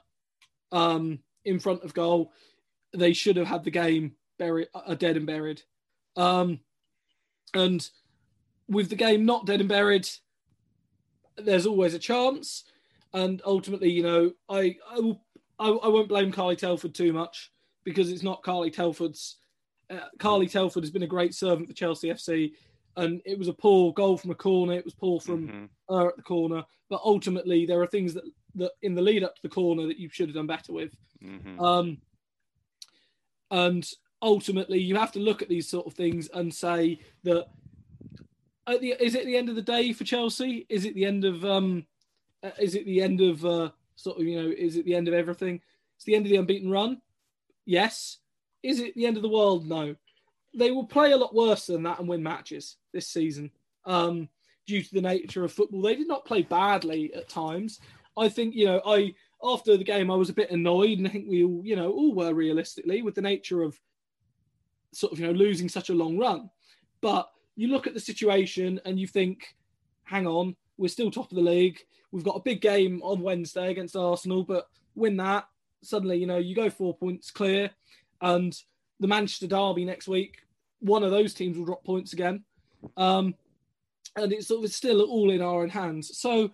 um, 0.72 1.20
in 1.44 1.58
front 1.58 1.82
of 1.84 1.94
goal. 1.94 2.32
They 2.92 3.12
should 3.12 3.36
have 3.36 3.46
had 3.46 3.64
the 3.64 3.70
game 3.70 4.14
buried, 4.38 4.68
are 4.74 4.94
dead 4.94 5.16
and 5.16 5.26
buried. 5.26 5.62
Um, 6.16 6.60
and 7.54 7.88
with 8.68 8.90
the 8.90 8.96
game 8.96 9.24
not 9.24 9.46
dead 9.46 9.60
and 9.60 9.68
buried, 9.68 10.08
there's 11.36 11.66
always 11.66 11.94
a 11.94 11.98
chance. 11.98 12.64
And 13.14 13.40
ultimately, 13.44 13.90
you 13.90 14.02
know, 14.02 14.32
I 14.48 14.76
I, 14.90 15.00
will, 15.00 15.22
I, 15.58 15.68
I 15.68 15.88
won't 15.88 16.08
blame 16.08 16.32
Carly 16.32 16.56
Telford 16.56 16.94
too 16.94 17.12
much 17.12 17.50
because 17.84 18.10
it's 18.10 18.22
not 18.22 18.42
Carly 18.42 18.70
Telford's. 18.70 19.36
Uh, 19.90 20.00
Carly 20.18 20.46
Telford 20.46 20.82
has 20.82 20.90
been 20.90 21.04
a 21.04 21.06
great 21.06 21.34
servant 21.34 21.66
for 21.66 21.74
Chelsea 21.74 22.08
FC, 22.08 22.52
and 22.96 23.22
it 23.24 23.38
was 23.38 23.48
a 23.48 23.54
poor 23.54 23.92
goal 23.94 24.18
from 24.18 24.30
a 24.30 24.34
corner. 24.34 24.74
It 24.74 24.84
was 24.84 24.94
poor 24.94 25.18
from 25.20 25.48
mm-hmm. 25.48 25.94
her 25.94 26.08
at 26.08 26.16
the 26.16 26.22
corner, 26.22 26.62
but 26.90 27.00
ultimately 27.02 27.64
there 27.64 27.80
are 27.80 27.86
things 27.86 28.12
that 28.12 28.24
that 28.56 28.72
in 28.82 28.94
the 28.94 29.02
lead 29.02 29.24
up 29.24 29.34
to 29.36 29.42
the 29.42 29.48
corner 29.48 29.86
that 29.86 29.98
you 29.98 30.10
should 30.10 30.28
have 30.28 30.36
done 30.36 30.46
better 30.46 30.72
with. 30.72 30.94
Mhm. 31.22 31.60
Um, 31.60 31.98
and 33.50 33.88
ultimately, 34.22 34.80
you 34.80 34.96
have 34.96 35.12
to 35.12 35.20
look 35.20 35.42
at 35.42 35.48
these 35.48 35.68
sort 35.68 35.86
of 35.86 35.94
things 35.94 36.28
and 36.32 36.52
say 36.52 37.00
that 37.24 37.48
at 38.66 38.80
the 38.80 38.94
is 39.02 39.14
it 39.14 39.24
the 39.26 39.36
end 39.36 39.48
of 39.48 39.56
the 39.56 39.62
day 39.62 39.92
for 39.92 40.04
Chelsea? 40.04 40.66
Is 40.68 40.84
it 40.84 40.94
the 40.94 41.04
end 41.04 41.24
of 41.24 41.44
um, 41.44 41.86
uh, 42.42 42.50
is 42.58 42.74
it 42.74 42.84
the 42.86 43.00
end 43.00 43.20
of 43.20 43.44
uh, 43.44 43.70
sort 43.96 44.18
of 44.18 44.24
you 44.24 44.40
know 44.40 44.48
is 44.56 44.76
it 44.76 44.84
the 44.84 44.94
end 44.94 45.08
of 45.08 45.14
everything? 45.14 45.60
It's 45.96 46.04
the 46.04 46.14
end 46.14 46.26
of 46.26 46.30
the 46.30 46.36
unbeaten 46.36 46.70
run. 46.70 47.00
Yes. 47.64 48.18
Is 48.62 48.80
it 48.80 48.94
the 48.94 49.06
end 49.06 49.16
of 49.16 49.22
the 49.22 49.28
world? 49.28 49.66
No. 49.66 49.94
They 50.54 50.70
will 50.70 50.86
play 50.86 51.12
a 51.12 51.16
lot 51.16 51.34
worse 51.34 51.66
than 51.66 51.82
that 51.84 51.98
and 51.98 52.08
win 52.08 52.22
matches 52.22 52.76
this 52.92 53.08
season. 53.08 53.50
Um, 53.84 54.28
due 54.66 54.82
to 54.82 54.94
the 54.94 55.00
nature 55.00 55.44
of 55.44 55.52
football, 55.52 55.82
they 55.82 55.96
did 55.96 56.08
not 56.08 56.24
play 56.24 56.42
badly 56.42 57.12
at 57.14 57.28
times. 57.28 57.80
I 58.16 58.28
think 58.28 58.54
you 58.54 58.66
know 58.66 58.80
I 58.84 59.14
after 59.42 59.76
the 59.76 59.84
game 59.84 60.10
I 60.10 60.16
was 60.16 60.30
a 60.30 60.34
bit 60.34 60.50
annoyed, 60.50 60.98
and 60.98 61.06
I 61.06 61.10
think 61.10 61.26
we 61.28 61.44
all 61.44 61.62
you 61.64 61.76
know 61.76 61.90
all 61.90 62.14
were 62.14 62.34
realistically 62.34 63.02
with 63.02 63.14
the 63.14 63.22
nature 63.22 63.62
of 63.62 63.78
sort 64.92 65.12
of 65.12 65.20
you 65.20 65.26
know 65.26 65.32
losing 65.32 65.68
such 65.68 65.90
a 65.90 65.94
long 65.94 66.18
run. 66.18 66.50
But 67.00 67.30
you 67.56 67.68
look 67.68 67.86
at 67.86 67.94
the 67.94 68.00
situation 68.00 68.80
and 68.84 68.98
you 68.98 69.06
think, 69.06 69.54
hang 70.04 70.26
on, 70.26 70.56
we're 70.76 70.88
still 70.88 71.10
top 71.10 71.30
of 71.30 71.36
the 71.36 71.42
league. 71.42 71.78
We've 72.10 72.24
got 72.24 72.36
a 72.36 72.42
big 72.42 72.60
game 72.60 73.00
on 73.02 73.20
Wednesday 73.20 73.70
against 73.70 73.96
Arsenal, 73.96 74.44
but 74.44 74.68
win 74.94 75.16
that 75.18 75.46
suddenly 75.82 76.16
you 76.16 76.26
know 76.26 76.38
you 76.38 76.54
go 76.54 76.70
four 76.70 76.96
points 76.96 77.30
clear, 77.30 77.70
and 78.20 78.56
the 79.00 79.08
Manchester 79.08 79.46
derby 79.46 79.84
next 79.84 80.08
week, 80.08 80.38
one 80.80 81.04
of 81.04 81.10
those 81.10 81.34
teams 81.34 81.56
will 81.56 81.66
drop 81.66 81.84
points 81.84 82.12
again. 82.12 82.44
Um, 82.96 83.34
and 84.16 84.32
it's 84.32 84.48
sort 84.48 84.64
of 84.64 84.72
still 84.72 85.02
all 85.02 85.30
in 85.30 85.40
our 85.40 85.62
own 85.62 85.68
hands. 85.68 86.18
So, 86.18 86.50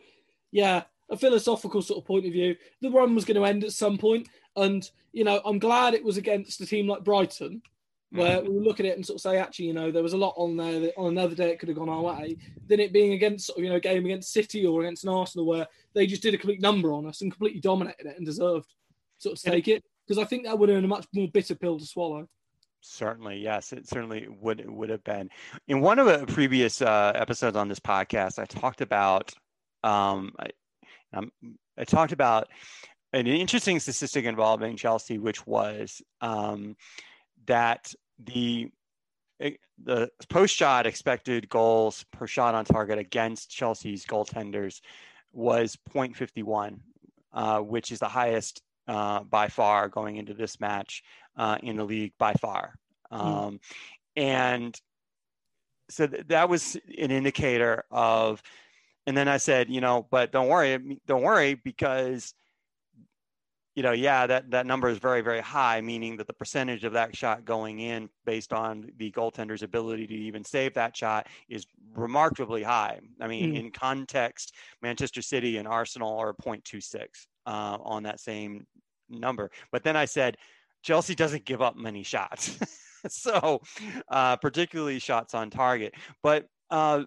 yeah, 0.50 0.82
a 1.10 1.16
philosophical 1.16 1.80
sort 1.80 1.98
of 1.98 2.06
point 2.06 2.26
of 2.26 2.32
view, 2.32 2.56
the 2.82 2.90
run 2.90 3.14
was 3.14 3.24
going 3.24 3.36
to 3.36 3.46
end 3.46 3.64
at 3.64 3.72
some 3.72 3.96
point, 3.96 4.28
and 4.56 4.88
you 5.12 5.24
know, 5.24 5.40
I'm 5.44 5.58
glad 5.58 5.94
it 5.94 6.04
was 6.04 6.16
against 6.16 6.60
a 6.60 6.66
team 6.66 6.86
like 6.88 7.04
Brighton, 7.04 7.62
where 8.10 8.42
we 8.42 8.60
look 8.60 8.78
at 8.78 8.86
it 8.86 8.96
and 8.96 9.04
sort 9.04 9.16
of 9.16 9.20
say, 9.22 9.38
actually, 9.38 9.66
you 9.66 9.72
know, 9.72 9.90
there 9.90 10.02
was 10.02 10.12
a 10.12 10.16
lot 10.16 10.34
on 10.36 10.56
there 10.56 10.78
that 10.80 10.94
on 10.96 11.08
another 11.08 11.34
day 11.34 11.50
it 11.50 11.58
could 11.58 11.68
have 11.68 11.78
gone 11.78 11.88
our 11.88 12.02
way, 12.02 12.36
than 12.68 12.80
it 12.80 12.92
being 12.92 13.12
against 13.12 13.46
sort 13.46 13.58
of, 13.58 13.64
you 13.64 13.70
know, 13.70 13.76
a 13.76 13.80
game 13.80 14.04
against 14.04 14.32
City 14.32 14.64
or 14.64 14.82
against 14.82 15.04
an 15.04 15.10
Arsenal 15.10 15.46
where 15.46 15.66
they 15.94 16.06
just 16.06 16.22
did 16.22 16.34
a 16.34 16.38
complete 16.38 16.60
number 16.60 16.92
on 16.92 17.06
us 17.06 17.22
and 17.22 17.32
completely 17.32 17.60
dominated 17.60 18.06
it 18.06 18.16
and 18.16 18.24
deserved 18.24 18.72
sort 19.18 19.36
of 19.36 19.42
to 19.42 19.50
take 19.50 19.68
it. 19.68 19.82
Because 20.06 20.22
I 20.22 20.26
think 20.26 20.44
that 20.44 20.58
would 20.58 20.68
have 20.68 20.76
been 20.76 20.84
a 20.84 20.88
much 20.88 21.06
more 21.12 21.28
bitter 21.32 21.54
pill 21.54 21.78
to 21.78 21.86
swallow. 21.86 22.28
Certainly, 22.82 23.38
yes, 23.38 23.72
it 23.72 23.88
certainly 23.88 24.28
would 24.28 24.62
would 24.68 24.90
have 24.90 25.02
been. 25.02 25.30
In 25.66 25.80
one 25.80 25.98
of 25.98 26.06
the 26.06 26.26
previous 26.26 26.82
uh, 26.82 27.12
episodes 27.14 27.56
on 27.56 27.68
this 27.68 27.80
podcast, 27.80 28.38
I 28.38 28.44
talked 28.44 28.82
about 28.82 29.32
um, 29.82 30.34
I, 30.38 30.50
um, 31.14 31.32
I 31.78 31.84
talked 31.84 32.12
about 32.12 32.48
an 33.14 33.26
interesting 33.26 33.80
statistic 33.80 34.26
involving 34.26 34.76
Chelsea, 34.76 35.18
which 35.18 35.46
was 35.46 36.02
um, 36.20 36.76
that 37.46 37.92
the 38.18 38.70
eh, 39.40 39.52
the 39.82 40.10
post 40.28 40.54
shot 40.54 40.86
expected 40.86 41.48
goals 41.48 42.04
per 42.12 42.26
shot 42.26 42.54
on 42.54 42.64
target 42.64 42.98
against 42.98 43.50
Chelsea's 43.50 44.04
goaltenders 44.06 44.80
was 45.32 45.76
0.51, 45.92 46.78
uh, 47.32 47.58
which 47.60 47.90
is 47.90 47.98
the 47.98 48.08
highest 48.08 48.62
uh, 48.86 49.20
by 49.24 49.48
far 49.48 49.88
going 49.88 50.16
into 50.16 50.34
this 50.34 50.60
match 50.60 51.02
uh, 51.36 51.58
in 51.62 51.76
the 51.76 51.84
league 51.84 52.12
by 52.18 52.32
far. 52.34 52.74
Um, 53.10 53.60
And 54.16 54.78
so 55.90 56.06
th- 56.06 56.26
that 56.28 56.48
was 56.48 56.76
an 56.98 57.10
indicator 57.10 57.84
of, 57.90 58.42
and 59.06 59.16
then 59.16 59.28
I 59.28 59.38
said, 59.38 59.68
you 59.68 59.80
know, 59.80 60.06
but 60.10 60.32
don't 60.32 60.48
worry, 60.48 61.00
don't 61.06 61.22
worry 61.22 61.54
because, 61.54 62.34
you 63.74 63.82
know, 63.82 63.92
yeah, 63.92 64.26
that, 64.26 64.50
that 64.50 64.66
number 64.66 64.88
is 64.88 64.98
very, 64.98 65.20
very 65.20 65.40
high, 65.40 65.80
meaning 65.80 66.16
that 66.16 66.26
the 66.26 66.32
percentage 66.32 66.84
of 66.84 66.92
that 66.92 67.16
shot 67.16 67.44
going 67.44 67.80
in 67.80 68.08
based 68.24 68.52
on 68.52 68.90
the 68.98 69.10
goaltender's 69.10 69.62
ability 69.62 70.06
to 70.06 70.14
even 70.14 70.44
save 70.44 70.74
that 70.74 70.96
shot 70.96 71.26
is 71.48 71.66
remarkably 71.94 72.62
high. 72.62 73.00
I 73.20 73.26
mean, 73.26 73.52
Mm. 73.52 73.58
in 73.58 73.70
context, 73.72 74.54
Manchester 74.80 75.22
City 75.22 75.56
and 75.56 75.66
Arsenal 75.66 76.16
are 76.18 76.32
0.26 76.34 77.26
uh, 77.46 77.78
on 77.80 78.04
that 78.04 78.20
same 78.20 78.66
number. 79.08 79.50
But 79.72 79.82
then 79.82 79.96
I 79.96 80.04
said, 80.04 80.36
Chelsea 80.82 81.14
doesn't 81.14 81.44
give 81.44 81.60
up 81.62 81.76
many 81.76 82.02
shots. 82.02 82.58
so, 83.08 83.60
uh, 84.08 84.36
particularly 84.36 84.98
shots 84.98 85.34
on 85.34 85.50
target. 85.50 85.94
But 86.22 86.46
uh, 86.70 87.04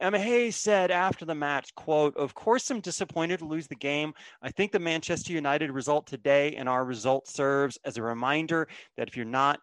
Emma 0.00 0.18
Hayes 0.18 0.56
said 0.56 0.90
after 0.90 1.24
the 1.24 1.34
match, 1.34 1.74
quote, 1.74 2.16
of 2.16 2.34
course 2.34 2.70
I'm 2.70 2.80
disappointed 2.80 3.38
to 3.38 3.44
lose 3.44 3.68
the 3.68 3.76
game. 3.76 4.12
I 4.42 4.50
think 4.50 4.72
the 4.72 4.78
Manchester 4.78 5.32
United 5.32 5.70
result 5.70 6.06
today 6.06 6.56
and 6.56 6.68
our 6.68 6.84
result 6.84 7.28
serves 7.28 7.78
as 7.84 7.96
a 7.96 8.02
reminder 8.02 8.68
that 8.96 9.08
if 9.08 9.16
you're 9.16 9.24
not 9.24 9.60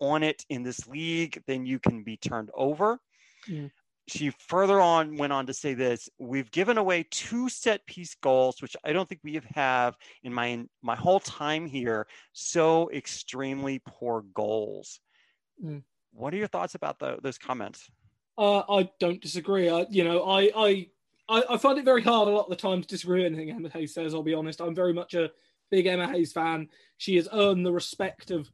on 0.00 0.22
it 0.22 0.44
in 0.48 0.62
this 0.62 0.86
league, 0.86 1.42
then 1.46 1.66
you 1.66 1.78
can 1.78 2.02
be 2.02 2.16
turned 2.16 2.50
over. 2.54 2.98
Mm. 3.48 3.70
She 4.08 4.30
further 4.30 4.80
on 4.80 5.16
went 5.16 5.32
on 5.32 5.46
to 5.46 5.54
say 5.54 5.74
this: 5.74 6.08
We've 6.18 6.50
given 6.50 6.76
away 6.76 7.06
two 7.08 7.48
set 7.48 7.86
piece 7.86 8.16
goals, 8.16 8.60
which 8.60 8.76
I 8.84 8.92
don't 8.92 9.08
think 9.08 9.20
we 9.22 9.34
have 9.34 9.44
have 9.54 9.96
in 10.24 10.34
my 10.34 10.64
my 10.82 10.96
whole 10.96 11.20
time 11.20 11.66
here. 11.66 12.08
So 12.32 12.90
extremely 12.90 13.80
poor 13.86 14.24
goals. 14.34 14.98
Mm. 15.64 15.84
What 16.12 16.34
are 16.34 16.36
your 16.36 16.48
thoughts 16.48 16.74
about 16.74 16.98
tho- 16.98 17.20
those 17.22 17.38
comments? 17.38 17.88
Uh, 18.38 18.60
I 18.60 18.90
don't 18.98 19.20
disagree. 19.20 19.68
I, 19.68 19.86
you 19.90 20.04
know, 20.04 20.22
I, 20.22 20.50
I, 20.56 20.88
I, 21.28 21.56
find 21.58 21.78
it 21.78 21.84
very 21.84 22.02
hard 22.02 22.28
a 22.28 22.30
lot 22.30 22.44
of 22.44 22.50
the 22.50 22.56
time 22.56 22.80
to 22.80 22.88
disagree 22.88 23.22
with 23.22 23.32
anything 23.32 23.50
Emma 23.50 23.68
Hayes 23.68 23.94
says. 23.94 24.14
I'll 24.14 24.22
be 24.22 24.34
honest. 24.34 24.60
I'm 24.60 24.74
very 24.74 24.94
much 24.94 25.14
a 25.14 25.30
big 25.70 25.86
Emma 25.86 26.08
Hayes 26.08 26.32
fan. 26.32 26.68
She 26.96 27.16
has 27.16 27.28
earned 27.32 27.66
the 27.66 27.72
respect 27.72 28.30
of 28.30 28.50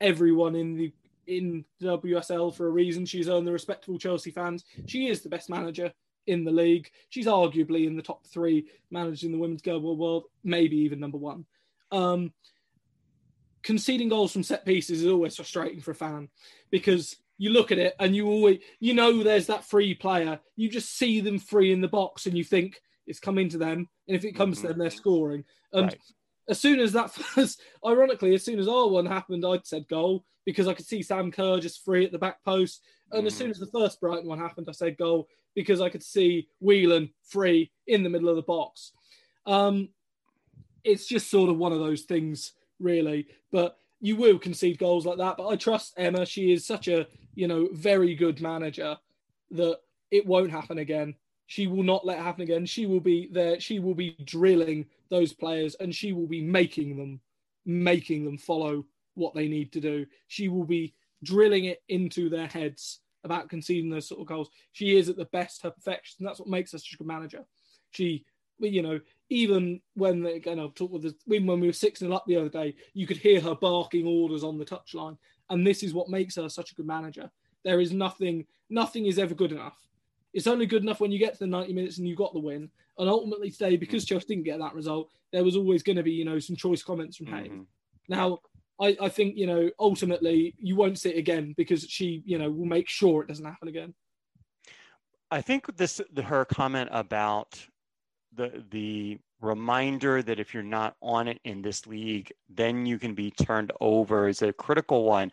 everyone 0.00 0.54
in 0.54 0.76
the 0.76 0.92
in 1.26 1.64
WSL 1.82 2.54
for 2.54 2.66
a 2.66 2.70
reason. 2.70 3.04
She's 3.04 3.28
earned 3.28 3.46
the 3.46 3.52
respect 3.52 3.84
of 3.84 3.90
all 3.90 3.98
Chelsea 3.98 4.30
fans. 4.30 4.64
She 4.86 5.08
is 5.08 5.22
the 5.22 5.28
best 5.28 5.50
manager 5.50 5.92
in 6.26 6.44
the 6.44 6.50
league. 6.50 6.90
She's 7.10 7.26
arguably 7.26 7.86
in 7.86 7.96
the 7.96 8.02
top 8.02 8.26
three 8.26 8.66
managers 8.90 9.24
in 9.24 9.32
the 9.32 9.38
women's 9.38 9.62
global 9.62 9.96
world, 9.96 10.24
maybe 10.44 10.76
even 10.78 11.00
number 11.00 11.18
one. 11.18 11.44
Um, 11.90 12.32
conceding 13.62 14.08
goals 14.08 14.32
from 14.32 14.42
set 14.42 14.64
pieces 14.64 15.02
is 15.02 15.10
always 15.10 15.36
frustrating 15.36 15.80
for 15.80 15.90
a 15.90 15.94
fan 15.94 16.28
because 16.70 17.16
you 17.38 17.50
look 17.50 17.70
at 17.72 17.78
it 17.78 17.94
and 18.00 18.14
you 18.14 18.26
always 18.26 18.58
you 18.80 18.92
know 18.94 19.22
there's 19.22 19.46
that 19.46 19.64
free 19.64 19.94
player. 19.94 20.38
You 20.56 20.68
just 20.68 20.96
see 20.96 21.20
them 21.20 21.38
free 21.38 21.72
in 21.72 21.80
the 21.80 21.88
box 21.88 22.26
and 22.26 22.36
you 22.36 22.44
think 22.44 22.80
it's 23.06 23.20
coming 23.20 23.48
to 23.48 23.58
them, 23.58 23.88
and 24.06 24.16
if 24.16 24.24
it 24.24 24.32
comes 24.32 24.58
Mhm. 24.58 24.60
to 24.62 24.66
them, 24.68 24.78
they're 24.78 24.90
scoring. 24.90 25.44
And 25.72 25.86
Right. 25.86 26.00
as 26.48 26.60
soon 26.60 26.78
as 26.80 26.92
that 26.92 27.10
first, 27.14 27.60
ironically, 27.84 28.34
as 28.34 28.44
soon 28.44 28.58
as 28.58 28.68
our 28.68 28.88
one 28.88 29.06
happened, 29.06 29.46
I'd 29.46 29.66
said 29.66 29.88
goal 29.88 30.24
because 30.44 30.66
I 30.68 30.74
could 30.74 30.86
see 30.86 31.02
Sam 31.02 31.30
Kerr 31.30 31.58
just 31.60 31.84
free 31.84 32.04
at 32.04 32.12
the 32.12 32.18
back 32.18 32.42
post. 32.44 32.82
And 33.12 33.26
as 33.26 33.34
Mhm. 33.34 33.38
soon 33.38 33.50
as 33.50 33.58
the 33.58 33.66
first 33.66 34.00
Brighton 34.00 34.28
one 34.28 34.38
happened, 34.38 34.66
I 34.68 34.72
said 34.72 34.96
goal 34.98 35.28
because 35.54 35.80
I 35.80 35.88
could 35.88 36.02
see 36.02 36.48
Whelan 36.60 37.12
free 37.22 37.70
in 37.86 38.02
the 38.02 38.10
middle 38.10 38.28
of 38.28 38.36
the 38.36 38.42
box. 38.42 38.92
Um, 39.46 39.88
it's 40.84 41.06
just 41.06 41.30
sort 41.30 41.50
of 41.50 41.56
one 41.58 41.72
of 41.72 41.78
those 41.80 42.02
things, 42.02 42.52
really. 42.78 43.28
But 43.50 43.78
you 44.00 44.16
will 44.16 44.38
concede 44.38 44.78
goals 44.78 45.04
like 45.06 45.18
that. 45.18 45.36
But 45.36 45.48
I 45.48 45.56
trust 45.56 45.94
Emma. 45.96 46.24
She 46.26 46.52
is 46.52 46.66
such 46.66 46.88
a 46.88 47.08
you 47.38 47.46
know 47.46 47.68
very 47.72 48.16
good 48.16 48.40
manager 48.40 48.98
that 49.52 49.78
it 50.10 50.26
won't 50.26 50.50
happen 50.50 50.78
again. 50.78 51.14
She 51.46 51.68
will 51.68 51.84
not 51.84 52.04
let 52.04 52.18
it 52.18 52.24
happen 52.24 52.42
again. 52.42 52.66
She 52.66 52.84
will 52.84 53.00
be 53.00 53.28
there. 53.30 53.60
She 53.60 53.78
will 53.78 53.94
be 53.94 54.16
drilling 54.24 54.86
those 55.08 55.32
players, 55.32 55.76
and 55.76 55.94
she 55.94 56.12
will 56.12 56.26
be 56.26 56.42
making 56.42 56.96
them, 56.96 57.20
making 57.64 58.24
them 58.24 58.38
follow 58.38 58.84
what 59.14 59.34
they 59.34 59.46
need 59.46 59.70
to 59.72 59.80
do. 59.80 60.04
She 60.26 60.48
will 60.48 60.64
be 60.64 60.94
drilling 61.22 61.66
it 61.66 61.80
into 61.88 62.28
their 62.28 62.48
heads 62.48 63.00
about 63.22 63.48
conceding 63.48 63.88
those 63.88 64.08
sort 64.08 64.20
of 64.20 64.26
goals. 64.26 64.50
She 64.72 64.96
is 64.96 65.08
at 65.08 65.16
the 65.16 65.26
best 65.26 65.62
her 65.62 65.70
perfection. 65.70 66.16
And 66.18 66.28
that's 66.28 66.40
what 66.40 66.48
makes 66.48 66.72
her 66.72 66.78
such 66.78 66.94
a 66.94 66.96
good 66.96 67.06
manager. 67.06 67.44
She, 67.92 68.24
you 68.58 68.82
know, 68.82 68.98
even 69.30 69.80
when 69.94 70.26
again 70.26 70.58
I've 70.58 70.74
talked 70.74 70.92
with 70.92 71.02
the 71.02 71.14
when 71.24 71.46
when 71.46 71.60
we 71.60 71.68
were 71.68 71.72
six 71.72 72.00
0 72.00 72.12
up 72.12 72.24
the 72.26 72.36
other 72.36 72.48
day, 72.48 72.74
you 72.94 73.06
could 73.06 73.16
hear 73.16 73.40
her 73.40 73.54
barking 73.54 74.08
orders 74.08 74.42
on 74.42 74.58
the 74.58 74.64
touchline, 74.64 75.16
and 75.50 75.66
this 75.66 75.82
is 75.82 75.94
what 75.94 76.08
makes 76.08 76.36
her 76.36 76.48
such 76.48 76.72
a 76.72 76.74
good 76.74 76.86
manager. 76.86 77.30
There 77.64 77.80
is 77.80 77.92
nothing, 77.92 78.46
nothing 78.70 79.06
is 79.06 79.18
ever 79.18 79.34
good 79.34 79.52
enough. 79.52 79.78
It's 80.32 80.46
only 80.46 80.66
good 80.66 80.82
enough 80.82 81.00
when 81.00 81.10
you 81.10 81.18
get 81.18 81.34
to 81.34 81.40
the 81.40 81.46
90 81.46 81.72
minutes 81.72 81.98
and 81.98 82.06
you 82.06 82.14
got 82.14 82.32
the 82.32 82.38
win. 82.38 82.70
And 82.98 83.08
ultimately 83.08 83.50
today, 83.50 83.76
because 83.76 84.04
Chelsea 84.04 84.26
didn't 84.26 84.44
get 84.44 84.58
that 84.58 84.74
result, 84.74 85.10
there 85.32 85.44
was 85.44 85.56
always 85.56 85.82
going 85.82 85.96
to 85.96 86.02
be, 86.02 86.12
you 86.12 86.24
know, 86.24 86.38
some 86.38 86.56
choice 86.56 86.82
comments 86.82 87.16
from 87.16 87.26
Hayes. 87.26 87.50
Mhm. 87.50 87.66
Now, 88.08 88.40
I, 88.80 88.96
I 89.00 89.08
think, 89.08 89.36
you 89.36 89.46
know, 89.46 89.70
ultimately 89.78 90.54
you 90.58 90.76
won't 90.76 90.98
see 90.98 91.10
it 91.10 91.18
again 91.18 91.54
because 91.56 91.82
she, 91.84 92.22
you 92.24 92.38
know, 92.38 92.50
will 92.50 92.66
make 92.66 92.88
sure 92.88 93.22
it 93.22 93.28
doesn't 93.28 93.44
happen 93.44 93.68
again. 93.68 93.94
I 95.30 95.42
think 95.42 95.76
this 95.76 96.00
her 96.24 96.44
comment 96.44 96.88
about 96.92 97.66
the 98.32 98.64
the 98.70 99.18
reminder 99.40 100.22
that 100.22 100.40
if 100.40 100.52
you're 100.52 100.62
not 100.62 100.96
on 101.00 101.28
it 101.28 101.40
in 101.44 101.62
this 101.62 101.86
league, 101.86 102.32
then 102.48 102.86
you 102.86 102.98
can 102.98 103.14
be 103.14 103.30
turned 103.30 103.72
over 103.80 104.28
is 104.28 104.42
a 104.42 104.52
critical 104.52 105.04
one 105.04 105.30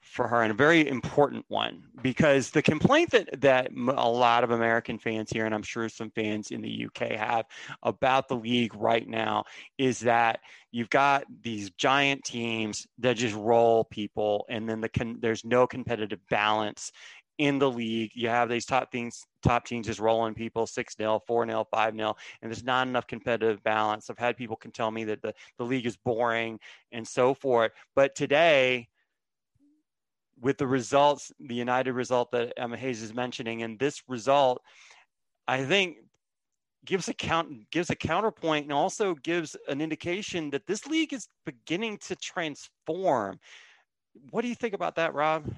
for 0.00 0.28
her 0.28 0.42
and 0.42 0.50
a 0.50 0.54
very 0.54 0.86
important 0.86 1.44
one 1.48 1.82
because 2.02 2.50
the 2.50 2.62
complaint 2.62 3.10
that 3.10 3.40
that 3.40 3.70
a 3.72 4.08
lot 4.08 4.44
of 4.44 4.50
American 4.50 4.98
fans 4.98 5.30
here 5.30 5.46
and 5.46 5.54
I'm 5.54 5.62
sure 5.62 5.88
some 5.88 6.10
fans 6.10 6.50
in 6.50 6.62
the 6.62 6.86
UK 6.86 7.12
have 7.12 7.46
about 7.82 8.28
the 8.28 8.36
league 8.36 8.74
right 8.74 9.06
now 9.08 9.44
is 9.78 10.00
that 10.00 10.40
you've 10.70 10.90
got 10.90 11.24
these 11.42 11.70
giant 11.70 12.24
teams 12.24 12.86
that 12.98 13.16
just 13.16 13.34
roll 13.34 13.84
people 13.84 14.46
and 14.48 14.68
then 14.68 14.80
the 14.80 14.88
con- 14.88 15.18
there's 15.20 15.44
no 15.44 15.66
competitive 15.66 16.20
balance 16.28 16.92
in 17.38 17.58
the 17.58 17.70
league. 17.70 18.12
You 18.14 18.28
have 18.28 18.48
these 18.48 18.64
top 18.64 18.90
teams, 18.90 19.26
top 19.44 19.64
teams 19.64 19.86
just 19.86 20.00
rolling 20.00 20.34
people 20.34 20.66
6 20.66 20.96
0, 20.96 21.20
4 21.26 21.46
0, 21.46 21.66
5 21.70 21.96
0, 21.96 22.16
and 22.42 22.50
there's 22.50 22.64
not 22.64 22.88
enough 22.88 23.06
competitive 23.06 23.62
balance. 23.62 24.10
I've 24.10 24.18
had 24.18 24.36
people 24.36 24.56
can 24.56 24.72
tell 24.72 24.90
me 24.90 25.04
that 25.04 25.22
the, 25.22 25.34
the 25.58 25.64
league 25.64 25.86
is 25.86 25.96
boring 25.96 26.58
and 26.90 27.06
so 27.06 27.34
forth. 27.34 27.72
But 27.94 28.14
today, 28.14 28.88
with 30.40 30.58
the 30.58 30.66
results, 30.66 31.30
the 31.38 31.54
United 31.54 31.92
result 31.92 32.30
that 32.32 32.52
Emma 32.56 32.76
Hayes 32.76 33.02
is 33.02 33.14
mentioning, 33.14 33.62
and 33.62 33.78
this 33.78 34.02
result, 34.08 34.62
I 35.46 35.64
think 35.64 35.98
gives 36.84 37.08
a 37.08 37.14
count 37.14 37.70
gives 37.70 37.90
a 37.90 37.96
counterpoint 37.96 38.64
and 38.64 38.72
also 38.72 39.14
gives 39.14 39.56
an 39.68 39.80
indication 39.80 40.50
that 40.50 40.66
this 40.66 40.86
league 40.86 41.12
is 41.12 41.28
beginning 41.46 41.98
to 41.98 42.16
transform. 42.16 43.38
What 44.30 44.42
do 44.42 44.48
you 44.48 44.54
think 44.54 44.74
about 44.74 44.96
that, 44.96 45.14
Rob? 45.14 45.50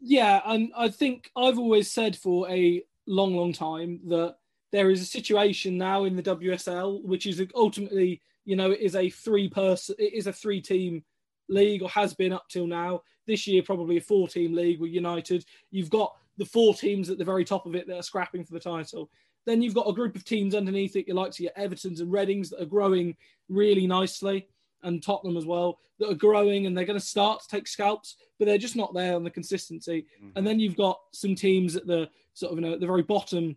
Yeah, 0.00 0.42
and 0.44 0.72
I 0.76 0.88
think 0.88 1.30
I've 1.36 1.58
always 1.58 1.90
said 1.90 2.16
for 2.16 2.50
a 2.50 2.82
long, 3.12 3.36
long 3.36 3.52
time 3.52 4.00
that 4.08 4.36
there 4.72 4.90
is 4.90 5.02
a 5.02 5.06
situation 5.06 5.76
now 5.76 6.04
in 6.04 6.16
the 6.16 6.22
WSL 6.22 7.04
which 7.04 7.26
is 7.26 7.42
ultimately, 7.54 8.20
you 8.44 8.56
know, 8.56 8.70
it 8.70 8.80
is 8.80 8.96
a 8.96 9.10
three 9.10 9.48
person, 9.48 9.94
it 9.98 10.14
is 10.14 10.26
a 10.26 10.32
three 10.32 10.60
team 10.60 11.04
league 11.48 11.82
or 11.82 11.90
has 11.90 12.14
been 12.14 12.32
up 12.32 12.46
till 12.48 12.66
now. 12.66 13.02
This 13.26 13.46
year, 13.46 13.62
probably 13.62 13.98
a 13.98 14.00
four 14.00 14.28
team 14.28 14.54
league 14.54 14.80
with 14.80 14.90
United. 14.90 15.44
You've 15.70 15.90
got 15.90 16.16
the 16.38 16.46
four 16.46 16.74
teams 16.74 17.10
at 17.10 17.18
the 17.18 17.24
very 17.24 17.44
top 17.44 17.66
of 17.66 17.74
it 17.74 17.86
that 17.86 17.98
are 17.98 18.02
scrapping 18.02 18.44
for 18.44 18.54
the 18.54 18.60
title. 18.60 19.10
Then 19.44 19.60
you've 19.60 19.74
got 19.74 19.88
a 19.88 19.92
group 19.92 20.16
of 20.16 20.24
teams 20.24 20.54
underneath 20.54 20.96
it, 20.96 21.06
you 21.06 21.14
like 21.14 21.32
to 21.32 21.42
your 21.42 21.52
Evertons 21.58 22.00
and 22.00 22.10
Readings 22.10 22.50
that 22.50 22.62
are 22.62 22.66
growing 22.66 23.16
really 23.48 23.86
nicely 23.86 24.48
and 24.82 25.02
Tottenham 25.02 25.36
as 25.36 25.46
well 25.46 25.78
that 25.98 26.10
are 26.10 26.14
growing 26.14 26.66
and 26.66 26.76
they're 26.76 26.84
going 26.84 26.98
to 26.98 27.04
start 27.04 27.40
to 27.42 27.48
take 27.48 27.68
scalps, 27.68 28.16
but 28.38 28.46
they're 28.46 28.58
just 28.58 28.76
not 28.76 28.94
there 28.94 29.14
on 29.14 29.24
the 29.24 29.30
consistency. 29.30 30.06
Mm-hmm. 30.22 30.36
And 30.36 30.46
then 30.46 30.60
you've 30.60 30.76
got 30.76 30.98
some 31.12 31.34
teams 31.34 31.76
at 31.76 31.86
the 31.86 32.08
sort 32.34 32.52
of 32.52 32.58
you 32.58 32.64
know 32.64 32.78
the 32.78 32.86
very 32.86 33.02
bottom 33.02 33.56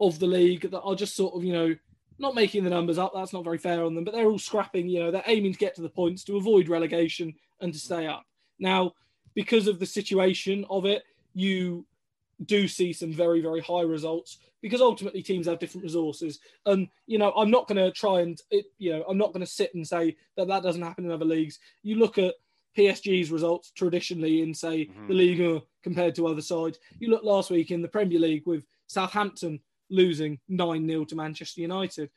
of 0.00 0.18
the 0.18 0.26
league 0.26 0.70
that 0.70 0.80
are 0.80 0.94
just 0.94 1.14
sort 1.14 1.34
of 1.34 1.44
you 1.44 1.52
know 1.52 1.76
not 2.18 2.34
making 2.34 2.64
the 2.64 2.70
numbers 2.70 2.98
up. 2.98 3.12
That's 3.14 3.32
not 3.32 3.44
very 3.44 3.58
fair 3.58 3.84
on 3.84 3.94
them, 3.94 4.04
but 4.04 4.14
they're 4.14 4.28
all 4.28 4.38
scrapping. 4.38 4.88
You 4.88 5.00
know, 5.00 5.10
they're 5.10 5.22
aiming 5.26 5.52
to 5.52 5.58
get 5.58 5.74
to 5.76 5.82
the 5.82 5.88
points 5.88 6.24
to 6.24 6.36
avoid 6.36 6.68
relegation 6.68 7.34
and 7.60 7.72
to 7.72 7.78
stay 7.78 8.06
up. 8.06 8.24
Now, 8.58 8.92
because 9.34 9.66
of 9.66 9.78
the 9.78 9.86
situation 9.86 10.64
of 10.70 10.84
it, 10.84 11.02
you 11.34 11.86
do 12.46 12.66
see 12.66 12.92
some 12.92 13.12
very 13.12 13.40
very 13.40 13.60
high 13.60 13.82
results 13.82 14.38
because 14.62 14.80
ultimately 14.80 15.22
teams 15.22 15.46
have 15.46 15.58
different 15.58 15.82
resources. 15.82 16.38
And 16.66 16.88
you 17.06 17.18
know, 17.18 17.32
I'm 17.32 17.50
not 17.50 17.68
going 17.68 17.84
to 17.84 17.90
try 17.90 18.20
and 18.20 18.40
it, 18.50 18.66
you 18.78 18.92
know, 18.92 19.04
I'm 19.08 19.18
not 19.18 19.32
going 19.32 19.44
to 19.44 19.50
sit 19.50 19.74
and 19.74 19.86
say 19.86 20.16
that 20.36 20.48
that 20.48 20.62
doesn't 20.62 20.82
happen 20.82 21.04
in 21.04 21.10
other 21.10 21.24
leagues. 21.24 21.58
You 21.82 21.96
look 21.96 22.16
at 22.16 22.34
PSG's 22.78 23.30
results 23.30 23.70
traditionally 23.72 24.42
in 24.42 24.54
say 24.54 24.86
mm-hmm. 24.86 25.08
the 25.08 25.14
league 25.14 25.62
compared 25.82 26.14
to 26.14 26.26
other 26.26 26.40
sides. 26.40 26.78
You 26.98 27.10
look 27.10 27.24
last 27.24 27.50
week 27.50 27.70
in 27.70 27.82
the 27.82 27.88
Premier 27.88 28.18
League 28.18 28.46
with 28.46 28.64
Southampton 28.86 29.60
losing 29.90 30.38
9-0 30.50 31.08
to 31.08 31.16
Manchester 31.16 31.60
United. 31.60 32.10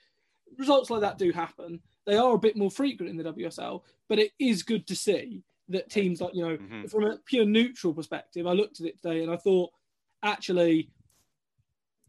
Results 0.57 0.89
like 0.89 1.01
that 1.01 1.17
do 1.17 1.31
happen. 1.31 1.81
They 2.05 2.15
are 2.15 2.35
a 2.35 2.39
bit 2.39 2.55
more 2.55 2.71
frequent 2.71 3.09
in 3.09 3.17
the 3.17 3.33
WSL, 3.33 3.81
but 4.07 4.19
it 4.19 4.31
is 4.39 4.63
good 4.63 4.87
to 4.87 4.95
see 4.95 5.43
that 5.69 5.89
teams 5.89 6.21
like, 6.21 6.35
you 6.35 6.47
know, 6.47 6.55
mm-hmm. 6.55 6.85
from 6.85 7.05
a 7.05 7.17
pure 7.25 7.45
neutral 7.45 7.93
perspective, 7.93 8.45
I 8.47 8.53
looked 8.53 8.79
at 8.79 8.85
it 8.85 9.01
today 9.01 9.23
and 9.23 9.31
I 9.31 9.37
thought 9.37 9.71
actually 10.25 10.89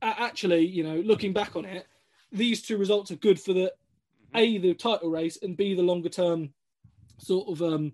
actually, 0.02 0.66
you 0.66 0.83
know, 0.83 0.96
looking 0.96 1.33
back 1.33 1.57
on 1.57 1.64
it, 1.64 1.87
these 2.33 2.62
two 2.62 2.76
results 2.76 3.11
are 3.11 3.16
good 3.16 3.40
for 3.40 3.52
the 3.52 3.72
mm-hmm. 4.35 4.37
a 4.37 4.59
the 4.59 4.74
title 4.74 5.11
race 5.11 5.38
and 5.42 5.57
b 5.57 5.74
the 5.74 5.83
longer 5.83 6.09
term 6.09 6.50
sort 7.18 7.48
of 7.48 7.62
um, 7.62 7.92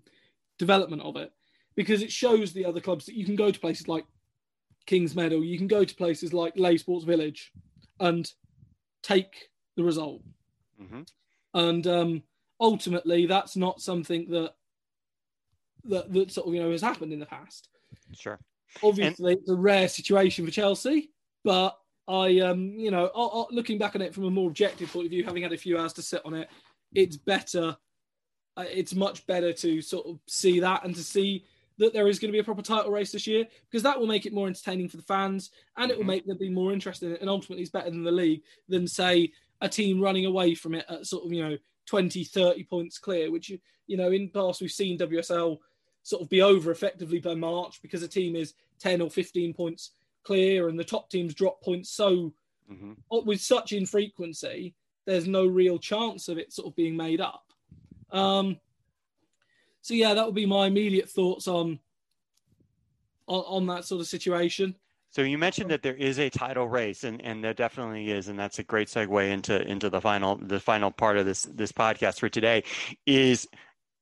development 0.59 1.03
of 1.03 1.17
it, 1.17 1.33
because 1.77 2.03
it 2.03 2.11
shows 2.11 2.53
the 2.53 2.65
other 2.65 2.81
clubs 2.81 3.07
that 3.07 3.15
you 3.15 3.25
can 3.25 3.37
go 3.37 3.51
to 3.51 3.61
places 3.61 3.89
like 3.89 4.05
Kings 4.87 5.15
Meadow, 5.15 5.41
you 5.41 5.59
can 5.59 5.69
go 5.69 5.85
to 5.85 5.95
places 5.95 6.33
like 6.33 6.57
Leigh 6.57 6.79
Sports 6.79 7.05
Village, 7.05 7.53
and 8.01 8.31
take 9.03 9.51
the 9.77 9.85
result. 9.85 10.23
Mm-hmm. 10.81 11.03
And 11.55 11.87
um, 11.87 12.23
ultimately, 12.61 13.27
that's 13.27 13.57
not 13.57 13.81
something 13.81 14.29
that 14.31 14.55
that 15.85 16.13
that 16.13 16.31
sort 16.33 16.49
of 16.49 16.55
you 16.55 16.63
know 16.63 16.71
has 16.71 16.83
happened 16.83 17.13
in 17.13 17.21
the 17.21 17.27
past. 17.27 17.69
Sure. 18.15 18.41
Obviously, 18.83 19.33
and- 19.33 19.41
it's 19.41 19.51
a 19.51 19.55
rare 19.55 19.89
situation 19.89 20.45
for 20.45 20.51
Chelsea, 20.51 21.11
but 21.45 21.77
I, 22.09 22.41
um, 22.41 22.73
you 22.77 22.91
know, 22.91 23.11
I, 23.15 23.21
I, 23.21 23.45
looking 23.51 23.79
back 23.79 23.95
on 23.95 24.03
it 24.03 24.15
from 24.15 24.25
a 24.25 24.31
more 24.31 24.49
objective 24.49 24.93
point 24.93 25.07
of 25.07 25.11
view, 25.11 25.25
having 25.25 25.43
had 25.43 25.53
a 25.53 25.59
few 25.59 25.79
hours 25.79 25.93
to 25.95 26.03
sit 26.03 26.23
on 26.25 26.35
it, 26.35 26.49
it's 26.95 27.17
better. 27.17 27.77
Uh, 28.57 28.65
it's 28.71 28.95
much 28.95 29.27
better 29.27 29.53
to 29.53 29.81
sort 29.81 30.07
of 30.07 30.19
see 30.27 30.61
that 30.61 30.85
and 30.85 30.95
to 30.95 31.03
see 31.03 31.45
that 31.79 31.93
there 31.93 32.09
is 32.09 32.19
going 32.19 32.29
to 32.29 32.37
be 32.37 32.39
a 32.39 32.45
proper 32.45 32.61
title 32.61 32.91
race 32.91 33.13
this 33.13 33.27
year 33.27 33.47
because 33.71 33.83
that 33.83 33.99
will 33.99 34.07
make 34.07 34.27
it 34.27 34.33
more 34.33 34.47
entertaining 34.47 34.89
for 34.89 34.99
the 34.99 35.03
fans 35.03 35.51
and 35.77 35.91
it 35.91 35.97
will 35.97 36.03
mm-hmm. 36.03 36.09
make 36.09 36.27
them 36.27 36.37
be 36.37 36.51
more 36.51 36.73
interested 36.73 37.07
in 37.07 37.13
it. 37.15 37.21
And 37.21 37.31
ultimately, 37.31 37.63
it's 37.63 37.71
better 37.71 37.91
than 37.91 38.05
the 38.05 38.13
league 38.13 38.43
than 38.69 38.87
say 38.87 39.33
a 39.61 39.69
team 39.69 40.01
running 40.01 40.27
away 40.27 40.55
from 40.55 40.75
it 40.75 40.85
at 40.89 41.07
sort 41.07 41.25
of 41.25 41.33
you 41.33 41.43
know 41.43 41.57
20, 41.87 42.25
30 42.25 42.65
points 42.65 42.99
clear, 42.99 43.31
which 43.31 43.51
you 43.87 43.97
know 43.97 44.11
in 44.11 44.29
past 44.29 44.61
we've 44.61 44.71
seen 44.71 44.99
WSL 44.99 45.59
sort 46.03 46.23
of 46.23 46.29
be 46.29 46.43
over 46.43 46.71
effectively 46.71 47.19
by 47.19 47.35
March 47.35 47.81
because 47.83 48.03
a 48.03 48.09
team 48.09 48.37
is 48.37 48.55
10 48.81 49.01
or 49.01 49.11
15 49.11 49.55
points 49.55 49.91
clear 50.25 50.69
and 50.69 50.79
the 50.79 50.85
top 50.85 51.11
teams 51.11 51.35
drop 51.35 51.61
points 51.63 51.91
so 51.91 52.33
mm-hmm. 52.71 52.93
with 53.27 53.41
such 53.41 53.73
infrequency, 53.73 54.75
there's 55.07 55.27
no 55.27 55.47
real 55.47 55.79
chance 55.79 56.29
of 56.29 56.39
it 56.39 56.53
sort 56.53 56.69
of 56.69 56.77
being 56.77 56.97
made 56.97 57.21
up. 57.21 57.45
Um, 58.11 58.59
so 59.81 59.95
yeah, 59.95 60.15
that 60.15 60.27
would 60.27 60.35
be 60.35 60.47
my 60.47 60.67
immediate 60.67 61.11
thoughts 61.11 61.49
on, 61.49 61.81
on 63.27 63.45
on 63.47 63.67
that 63.67 63.85
sort 63.85 64.01
of 64.01 64.07
situation. 64.07 64.77
So 65.11 65.23
you 65.23 65.37
mentioned 65.37 65.71
that 65.71 65.83
there 65.83 65.95
is 65.95 66.19
a 66.19 66.31
title 66.31 66.69
race, 66.69 67.05
and, 67.05 67.21
and 67.23 67.45
there 67.45 67.53
definitely 67.53 68.11
is, 68.11 68.29
and 68.29 68.39
that's 68.39 68.59
a 68.59 68.63
great 68.63 68.89
segue 68.89 69.31
into 69.31 69.61
into 69.69 69.91
the 69.91 70.01
final 70.01 70.37
the 70.37 70.61
final 70.61 70.91
part 70.91 71.17
of 71.17 71.27
this 71.27 71.43
this 71.43 71.73
podcast 71.73 72.21
for 72.21 72.29
today. 72.29 72.65
Is 73.07 73.49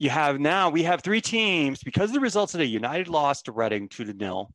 you 0.00 0.08
have 0.08 0.40
now 0.40 0.70
we 0.70 0.82
have 0.82 1.02
three 1.02 1.20
teams 1.20 1.82
because 1.84 2.10
the 2.10 2.18
results 2.18 2.52
today. 2.52 2.64
United 2.64 3.06
lost 3.06 3.44
to 3.44 3.52
Reading 3.52 3.86
two 3.86 4.04
to 4.04 4.14
nil. 4.14 4.50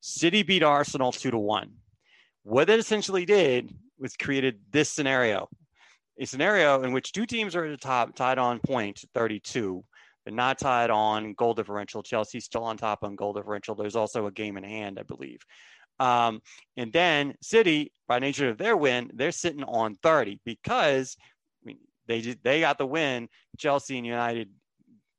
City 0.00 0.44
beat 0.44 0.62
Arsenal 0.62 1.10
two 1.10 1.32
to 1.32 1.38
one. 1.38 1.72
What 2.44 2.70
it 2.70 2.78
essentially 2.78 3.26
did 3.26 3.74
was 3.98 4.16
created 4.16 4.60
this 4.70 4.88
scenario, 4.88 5.48
a 6.20 6.24
scenario 6.24 6.84
in 6.84 6.92
which 6.92 7.10
two 7.10 7.26
teams 7.26 7.56
are 7.56 7.64
at 7.64 7.72
the 7.72 7.76
top, 7.76 8.14
tied 8.14 8.38
on 8.38 8.60
point 8.60 9.02
32, 9.12 9.84
but 10.24 10.32
not 10.32 10.56
tied 10.56 10.90
on 10.90 11.34
goal 11.34 11.54
differential. 11.54 12.04
Chelsea's 12.04 12.44
still 12.44 12.62
on 12.62 12.76
top 12.76 13.02
on 13.02 13.16
goal 13.16 13.32
differential. 13.32 13.74
There's 13.74 13.96
also 13.96 14.26
a 14.26 14.32
game 14.32 14.56
in 14.56 14.62
hand, 14.62 15.00
I 15.00 15.02
believe. 15.02 15.40
Um, 15.98 16.40
and 16.76 16.92
then 16.92 17.34
City, 17.42 17.92
by 18.06 18.20
nature 18.20 18.50
of 18.50 18.58
their 18.58 18.76
win, 18.76 19.10
they're 19.14 19.32
sitting 19.32 19.64
on 19.64 19.96
30 19.96 20.38
because 20.44 21.16
they 22.06 22.20
they 22.44 22.60
got 22.60 22.78
the 22.78 22.86
win. 22.86 23.28
Chelsea 23.58 23.96
and 23.96 24.06
United 24.06 24.48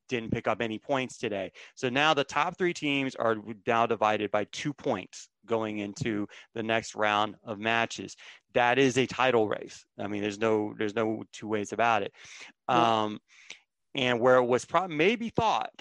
didn't 0.08 0.32
pick 0.32 0.48
up 0.48 0.62
any 0.62 0.80
points 0.80 1.18
today. 1.18 1.52
So 1.76 1.90
now 1.90 2.14
the 2.14 2.24
top 2.24 2.58
three 2.58 2.74
teams 2.74 3.16
are 3.16 3.38
now 3.66 3.86
divided 3.86 4.32
by 4.32 4.46
two 4.52 4.74
points 4.74 5.30
going 5.48 5.80
into 5.80 6.28
the 6.54 6.64
next 6.64 6.96
round 6.96 7.36
of 7.44 7.58
matches. 7.58 8.16
That 8.54 8.78
is 8.78 8.98
a 8.98 9.08
title 9.08 9.48
race. 9.48 9.86
I 9.98 10.08
mean, 10.08 10.22
there's 10.22 10.40
no 10.40 10.74
there's 10.78 10.96
no 10.96 11.24
two 11.34 11.48
ways 11.48 11.74
about 11.74 12.04
it. 12.04 12.14
Um, 12.68 13.20
and 13.96 14.20
where 14.20 14.36
it 14.36 14.46
was 14.46 14.66
probably 14.66 14.96
maybe 14.96 15.30
thought, 15.30 15.72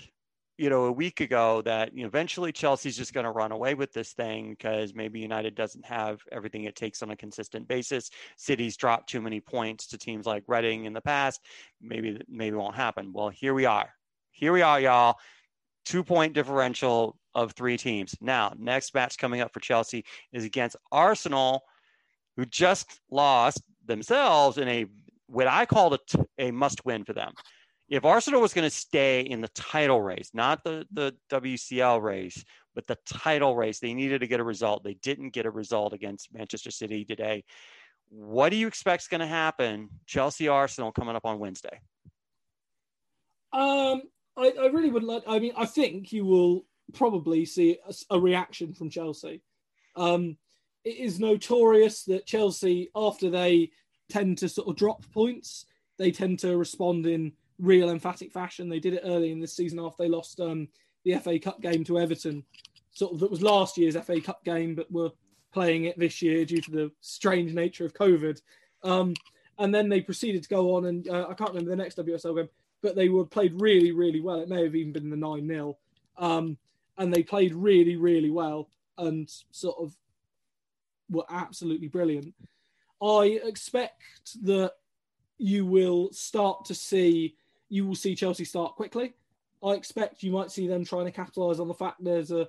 you 0.56 0.70
know, 0.70 0.84
a 0.84 0.92
week 0.92 1.20
ago 1.20 1.60
that 1.62 1.94
you 1.94 2.02
know, 2.02 2.06
eventually 2.06 2.52
Chelsea's 2.52 2.96
just 2.96 3.12
going 3.12 3.24
to 3.24 3.30
run 3.30 3.52
away 3.52 3.74
with 3.74 3.92
this 3.92 4.12
thing 4.12 4.50
because 4.50 4.94
maybe 4.94 5.20
United 5.20 5.54
doesn't 5.54 5.84
have 5.84 6.20
everything 6.32 6.64
it 6.64 6.76
takes 6.76 7.02
on 7.02 7.10
a 7.10 7.16
consistent 7.16 7.68
basis. 7.68 8.10
City's 8.36 8.76
dropped 8.76 9.10
too 9.10 9.20
many 9.20 9.40
points 9.40 9.86
to 9.88 9.98
teams 9.98 10.24
like 10.24 10.44
Reading 10.46 10.86
in 10.86 10.94
the 10.94 11.00
past. 11.00 11.40
Maybe 11.82 12.20
maybe 12.28 12.56
won't 12.56 12.76
happen. 12.76 13.12
Well, 13.12 13.28
here 13.28 13.52
we 13.52 13.66
are 13.66 13.90
here 14.36 14.52
we 14.52 14.60
are, 14.60 14.78
y'all. 14.78 15.16
Two 15.86 16.04
point 16.04 16.34
differential 16.34 17.16
of 17.34 17.52
three 17.52 17.78
teams. 17.78 18.14
Now, 18.20 18.52
next 18.58 18.94
match 18.94 19.16
coming 19.16 19.40
up 19.40 19.52
for 19.52 19.60
Chelsea 19.60 20.04
is 20.32 20.44
against 20.44 20.76
Arsenal, 20.92 21.62
who 22.36 22.44
just 22.44 23.00
lost 23.10 23.62
themselves 23.86 24.58
in 24.58 24.68
a 24.68 24.86
what 25.26 25.46
I 25.46 25.64
called 25.64 25.94
a, 25.94 25.98
t- 26.06 26.24
a 26.38 26.50
must 26.50 26.84
win 26.84 27.04
for 27.04 27.14
them. 27.14 27.32
If 27.88 28.04
Arsenal 28.04 28.40
was 28.40 28.52
going 28.52 28.68
to 28.68 28.74
stay 28.74 29.22
in 29.22 29.40
the 29.40 29.48
title 29.48 30.02
race, 30.02 30.30
not 30.34 30.62
the, 30.64 30.86
the 30.92 31.14
WCL 31.30 32.02
race, 32.02 32.44
but 32.74 32.86
the 32.86 32.98
title 33.06 33.56
race, 33.56 33.78
they 33.80 33.94
needed 33.94 34.20
to 34.20 34.26
get 34.26 34.40
a 34.40 34.44
result. 34.44 34.84
They 34.84 34.94
didn't 35.02 35.30
get 35.30 35.46
a 35.46 35.50
result 35.50 35.94
against 35.94 36.34
Manchester 36.34 36.70
City 36.70 37.04
today. 37.04 37.44
What 38.08 38.50
do 38.50 38.56
you 38.56 38.66
expect 38.66 39.04
is 39.04 39.08
going 39.08 39.20
to 39.20 39.26
happen? 39.26 39.88
Chelsea 40.06 40.46
Arsenal 40.46 40.92
coming 40.92 41.16
up 41.16 41.24
on 41.24 41.38
Wednesday. 41.38 41.80
Um, 43.52 44.02
I, 44.36 44.52
I 44.60 44.66
really 44.66 44.90
would 44.90 45.04
like. 45.04 45.22
I 45.26 45.38
mean, 45.38 45.52
I 45.56 45.66
think 45.66 46.12
you 46.12 46.24
will 46.24 46.66
probably 46.92 47.44
see 47.44 47.78
a, 47.88 48.16
a 48.16 48.20
reaction 48.20 48.74
from 48.74 48.90
Chelsea. 48.90 49.42
Um, 49.96 50.36
it 50.84 50.98
is 50.98 51.18
notorious 51.18 52.04
that 52.04 52.26
Chelsea, 52.26 52.90
after 52.94 53.30
they 53.30 53.70
tend 54.08 54.38
to 54.38 54.48
sort 54.48 54.68
of 54.68 54.76
drop 54.76 55.04
points, 55.12 55.66
they 55.98 56.10
tend 56.10 56.38
to 56.40 56.56
respond 56.56 57.06
in 57.06 57.32
real 57.58 57.90
emphatic 57.90 58.32
fashion. 58.32 58.68
They 58.68 58.80
did 58.80 58.94
it 58.94 59.02
early 59.04 59.32
in 59.32 59.40
this 59.40 59.56
season 59.56 59.80
after 59.80 60.02
they 60.02 60.08
lost 60.08 60.40
um, 60.40 60.68
the 61.04 61.14
FA 61.16 61.38
Cup 61.38 61.60
game 61.60 61.84
to 61.84 61.98
Everton. 61.98 62.44
Sort 62.92 63.14
of 63.14 63.20
that 63.20 63.30
was 63.30 63.42
last 63.42 63.76
year's 63.76 63.96
FA 63.96 64.20
Cup 64.20 64.44
game, 64.44 64.74
but 64.74 64.90
were 64.92 65.10
playing 65.52 65.84
it 65.84 65.98
this 65.98 66.20
year 66.22 66.44
due 66.44 66.60
to 66.60 66.70
the 66.70 66.92
strange 67.00 67.54
nature 67.54 67.84
of 67.84 67.94
COVID. 67.94 68.40
Um, 68.82 69.14
and 69.58 69.74
then 69.74 69.88
they 69.88 70.02
proceeded 70.02 70.42
to 70.42 70.48
go 70.48 70.76
on, 70.76 70.86
and 70.86 71.08
uh, 71.08 71.26
I 71.30 71.34
can't 71.34 71.50
remember 71.50 71.70
the 71.70 71.76
next 71.76 71.96
WSL 71.96 72.36
game, 72.36 72.48
but 72.82 72.94
they 72.94 73.08
were 73.08 73.24
played 73.24 73.60
really, 73.60 73.92
really 73.92 74.20
well. 74.20 74.40
It 74.40 74.48
may 74.48 74.62
have 74.62 74.74
even 74.74 74.92
been 74.92 75.10
the 75.10 75.16
9 75.16 75.46
0. 75.46 75.76
Um, 76.18 76.56
and 76.98 77.12
they 77.12 77.22
played 77.22 77.54
really, 77.54 77.96
really 77.96 78.30
well 78.30 78.68
and 78.98 79.30
sort 79.50 79.76
of 79.78 79.94
were 81.10 81.24
absolutely 81.30 81.88
brilliant. 81.88 82.34
I 83.02 83.40
expect 83.44 84.02
that 84.42 84.72
you 85.38 85.66
will 85.66 86.10
start 86.12 86.64
to 86.66 86.74
see 86.74 87.36
you 87.68 87.86
will 87.86 87.96
see 87.96 88.14
Chelsea 88.14 88.44
start 88.44 88.76
quickly. 88.76 89.14
I 89.62 89.72
expect 89.72 90.22
you 90.22 90.30
might 90.30 90.52
see 90.52 90.68
them 90.68 90.84
trying 90.84 91.06
to 91.06 91.10
capitalise 91.10 91.58
on 91.58 91.68
the 91.68 91.74
fact 91.74 92.02
there's 92.02 92.30
a 92.30 92.48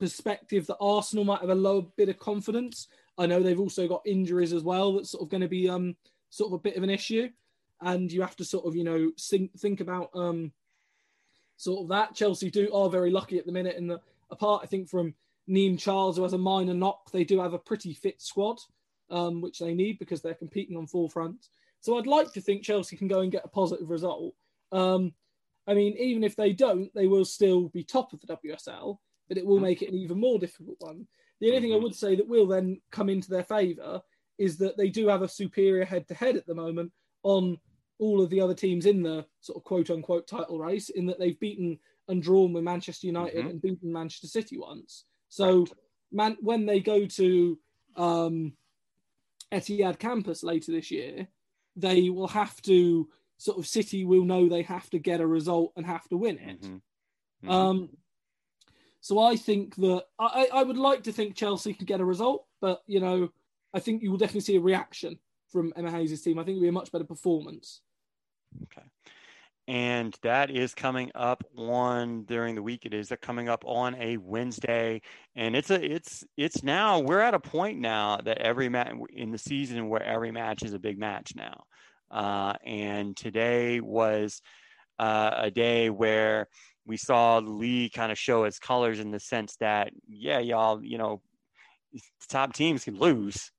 perspective 0.00 0.66
that 0.66 0.78
Arsenal 0.80 1.24
might 1.24 1.42
have 1.42 1.50
a 1.50 1.54
lower 1.54 1.82
bit 1.96 2.08
of 2.08 2.18
confidence. 2.18 2.88
I 3.18 3.26
know 3.26 3.42
they've 3.42 3.60
also 3.60 3.86
got 3.86 4.02
injuries 4.06 4.52
as 4.52 4.62
well 4.62 4.94
that's 4.94 5.10
sort 5.10 5.22
of 5.22 5.28
going 5.28 5.42
to 5.42 5.48
be 5.48 5.68
um 5.68 5.94
sort 6.30 6.48
of 6.48 6.54
a 6.54 6.58
bit 6.58 6.76
of 6.76 6.82
an 6.82 6.90
issue, 6.90 7.28
and 7.82 8.10
you 8.10 8.22
have 8.22 8.36
to 8.36 8.44
sort 8.44 8.66
of 8.66 8.76
you 8.76 8.84
know 8.84 9.10
think 9.18 9.52
think 9.58 9.80
about 9.80 10.10
um 10.14 10.52
sort 11.56 11.82
of 11.82 11.88
that. 11.88 12.14
Chelsea 12.14 12.50
do 12.50 12.72
are 12.72 12.90
very 12.90 13.10
lucky 13.10 13.38
at 13.38 13.46
the 13.46 13.52
minute, 13.52 13.76
and 13.76 13.98
apart 14.30 14.62
I 14.62 14.66
think 14.66 14.88
from 14.88 15.14
Niamh 15.48 15.78
Charles 15.78 16.16
who 16.16 16.22
has 16.22 16.32
a 16.32 16.38
minor 16.38 16.74
knock, 16.74 17.10
they 17.10 17.24
do 17.24 17.40
have 17.40 17.52
a 17.52 17.58
pretty 17.58 17.94
fit 17.94 18.20
squad, 18.20 18.58
um, 19.10 19.40
which 19.40 19.58
they 19.58 19.74
need 19.74 19.98
because 19.98 20.22
they're 20.22 20.34
competing 20.34 20.76
on 20.76 20.86
full 20.86 21.08
fronts. 21.08 21.50
So 21.80 21.98
I'd 21.98 22.06
like 22.06 22.32
to 22.32 22.40
think 22.40 22.62
Chelsea 22.62 22.96
can 22.96 23.08
go 23.08 23.20
and 23.20 23.32
get 23.32 23.44
a 23.44 23.48
positive 23.48 23.90
result. 23.90 24.34
Um, 24.70 25.12
I 25.66 25.74
mean, 25.74 25.96
even 25.98 26.24
if 26.24 26.36
they 26.36 26.52
don't, 26.52 26.92
they 26.94 27.06
will 27.06 27.24
still 27.24 27.68
be 27.68 27.84
top 27.84 28.12
of 28.12 28.20
the 28.20 28.36
WSL, 28.36 28.98
but 29.28 29.38
it 29.38 29.46
will 29.46 29.56
mm-hmm. 29.56 29.64
make 29.64 29.82
it 29.82 29.88
an 29.88 29.96
even 29.96 30.18
more 30.18 30.38
difficult 30.38 30.76
one. 30.80 31.06
The 31.40 31.48
only 31.48 31.60
thing 31.60 31.72
I 31.72 31.74
mm-hmm. 31.74 31.84
would 31.84 31.94
say 31.94 32.16
that 32.16 32.28
will 32.28 32.46
then 32.46 32.80
come 32.90 33.08
into 33.08 33.30
their 33.30 33.44
favour 33.44 34.00
is 34.38 34.58
that 34.58 34.76
they 34.76 34.88
do 34.88 35.08
have 35.08 35.22
a 35.22 35.28
superior 35.28 35.84
head 35.84 36.08
to 36.08 36.14
head 36.14 36.36
at 36.36 36.46
the 36.46 36.54
moment 36.54 36.92
on 37.22 37.58
all 38.02 38.20
of 38.20 38.30
the 38.30 38.40
other 38.40 38.54
teams 38.54 38.84
in 38.84 39.02
the 39.02 39.24
sort 39.40 39.56
of 39.56 39.62
quote 39.62 39.88
unquote 39.88 40.26
title 40.26 40.58
race, 40.58 40.88
in 40.90 41.06
that 41.06 41.20
they've 41.20 41.38
beaten 41.38 41.78
and 42.08 42.22
drawn 42.22 42.52
with 42.52 42.64
Manchester 42.64 43.06
United 43.06 43.38
mm-hmm. 43.38 43.48
and 43.48 43.62
beaten 43.62 43.92
Manchester 43.92 44.26
City 44.26 44.58
once. 44.58 45.04
So 45.28 45.60
right. 45.60 45.72
man, 46.10 46.36
when 46.40 46.66
they 46.66 46.80
go 46.80 47.06
to 47.06 47.58
um, 47.96 48.54
Etihad 49.52 50.00
campus 50.00 50.42
later 50.42 50.72
this 50.72 50.90
year, 50.90 51.28
they 51.76 52.10
will 52.10 52.28
have 52.28 52.60
to 52.62 53.08
sort 53.38 53.58
of 53.58 53.66
City 53.68 54.04
will 54.04 54.24
know 54.24 54.48
they 54.48 54.62
have 54.62 54.90
to 54.90 54.98
get 54.98 55.20
a 55.20 55.26
result 55.26 55.72
and 55.76 55.86
have 55.86 56.08
to 56.08 56.16
win 56.16 56.38
it. 56.38 56.62
Mm-hmm. 56.62 57.48
Mm-hmm. 57.48 57.50
Um, 57.50 57.88
so 59.00 59.20
I 59.20 59.36
think 59.36 59.76
that 59.76 60.04
I, 60.18 60.48
I 60.52 60.62
would 60.64 60.76
like 60.76 61.04
to 61.04 61.12
think 61.12 61.36
Chelsea 61.36 61.72
can 61.72 61.86
get 61.86 62.00
a 62.00 62.04
result, 62.04 62.46
but 62.60 62.82
you 62.86 63.00
know, 63.00 63.30
I 63.72 63.78
think 63.78 64.02
you 64.02 64.10
will 64.10 64.18
definitely 64.18 64.42
see 64.42 64.56
a 64.56 64.60
reaction 64.60 65.18
from 65.50 65.72
Emma 65.76 65.90
Hayes' 65.90 66.22
team. 66.22 66.38
I 66.38 66.44
think 66.44 66.56
it'll 66.56 66.62
be 66.62 66.68
a 66.68 66.72
much 66.72 66.90
better 66.90 67.04
performance. 67.04 67.80
Okay. 68.64 68.86
And 69.68 70.16
that 70.22 70.50
is 70.50 70.74
coming 70.74 71.12
up 71.14 71.44
on 71.56 72.24
during 72.24 72.54
the 72.54 72.62
week. 72.62 72.84
It 72.84 72.94
is 72.94 73.12
coming 73.22 73.48
up 73.48 73.64
on 73.64 73.94
a 73.94 74.16
Wednesday, 74.16 75.02
and 75.36 75.54
it's 75.54 75.70
a 75.70 75.80
it's 75.80 76.24
it's 76.36 76.62
now 76.64 76.98
we're 76.98 77.20
at 77.20 77.34
a 77.34 77.40
point 77.40 77.78
now 77.78 78.18
that 78.24 78.38
every 78.38 78.68
match 78.68 78.92
in 79.10 79.30
the 79.30 79.38
season 79.38 79.88
where 79.88 80.02
every 80.02 80.32
match 80.32 80.64
is 80.64 80.74
a 80.74 80.80
big 80.80 80.98
match 80.98 81.34
now. 81.36 81.62
Uh, 82.10 82.54
and 82.66 83.16
today 83.16 83.80
was 83.80 84.42
uh, 84.98 85.30
a 85.36 85.50
day 85.50 85.90
where 85.90 86.48
we 86.84 86.96
saw 86.96 87.38
Lee 87.38 87.88
kind 87.88 88.12
of 88.12 88.18
show 88.18 88.44
its 88.44 88.58
colors 88.58 89.00
in 89.00 89.10
the 89.10 89.20
sense 89.20 89.56
that, 89.60 89.92
yeah, 90.08 90.40
y'all, 90.40 90.84
you 90.84 90.98
know, 90.98 91.22
top 92.28 92.52
teams 92.52 92.84
can 92.84 92.98
lose, 92.98 93.52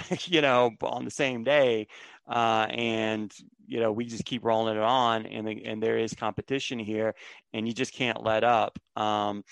you 0.24 0.40
know, 0.40 0.72
on 0.82 1.04
the 1.04 1.10
same 1.10 1.44
day. 1.44 1.88
Uh, 2.28 2.66
and, 2.70 3.32
you 3.66 3.80
know, 3.80 3.90
we 3.90 4.04
just 4.04 4.24
keep 4.24 4.44
rolling 4.44 4.76
it 4.76 4.82
on 4.82 5.26
and, 5.26 5.48
and 5.48 5.82
there 5.82 5.98
is 5.98 6.12
competition 6.14 6.78
here 6.78 7.14
and 7.52 7.66
you 7.66 7.72
just 7.72 7.92
can't 7.92 8.22
let 8.22 8.44
up. 8.44 8.78
Um, 8.96 9.44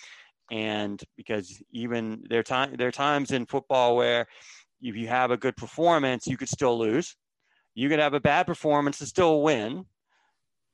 and 0.50 1.02
because 1.16 1.62
even 1.72 2.22
there 2.28 2.42
time 2.44 2.76
there 2.76 2.86
are 2.86 2.92
times 2.92 3.32
in 3.32 3.46
football 3.46 3.96
where 3.96 4.26
if 4.80 4.94
you 4.94 5.08
have 5.08 5.32
a 5.32 5.36
good 5.36 5.56
performance, 5.56 6.26
you 6.26 6.36
could 6.36 6.48
still 6.48 6.78
lose 6.78 7.16
you 7.76 7.90
could 7.90 8.00
have 8.00 8.14
a 8.14 8.20
bad 8.20 8.46
performance 8.46 8.98
and 9.00 9.08
still 9.08 9.42
win 9.42 9.84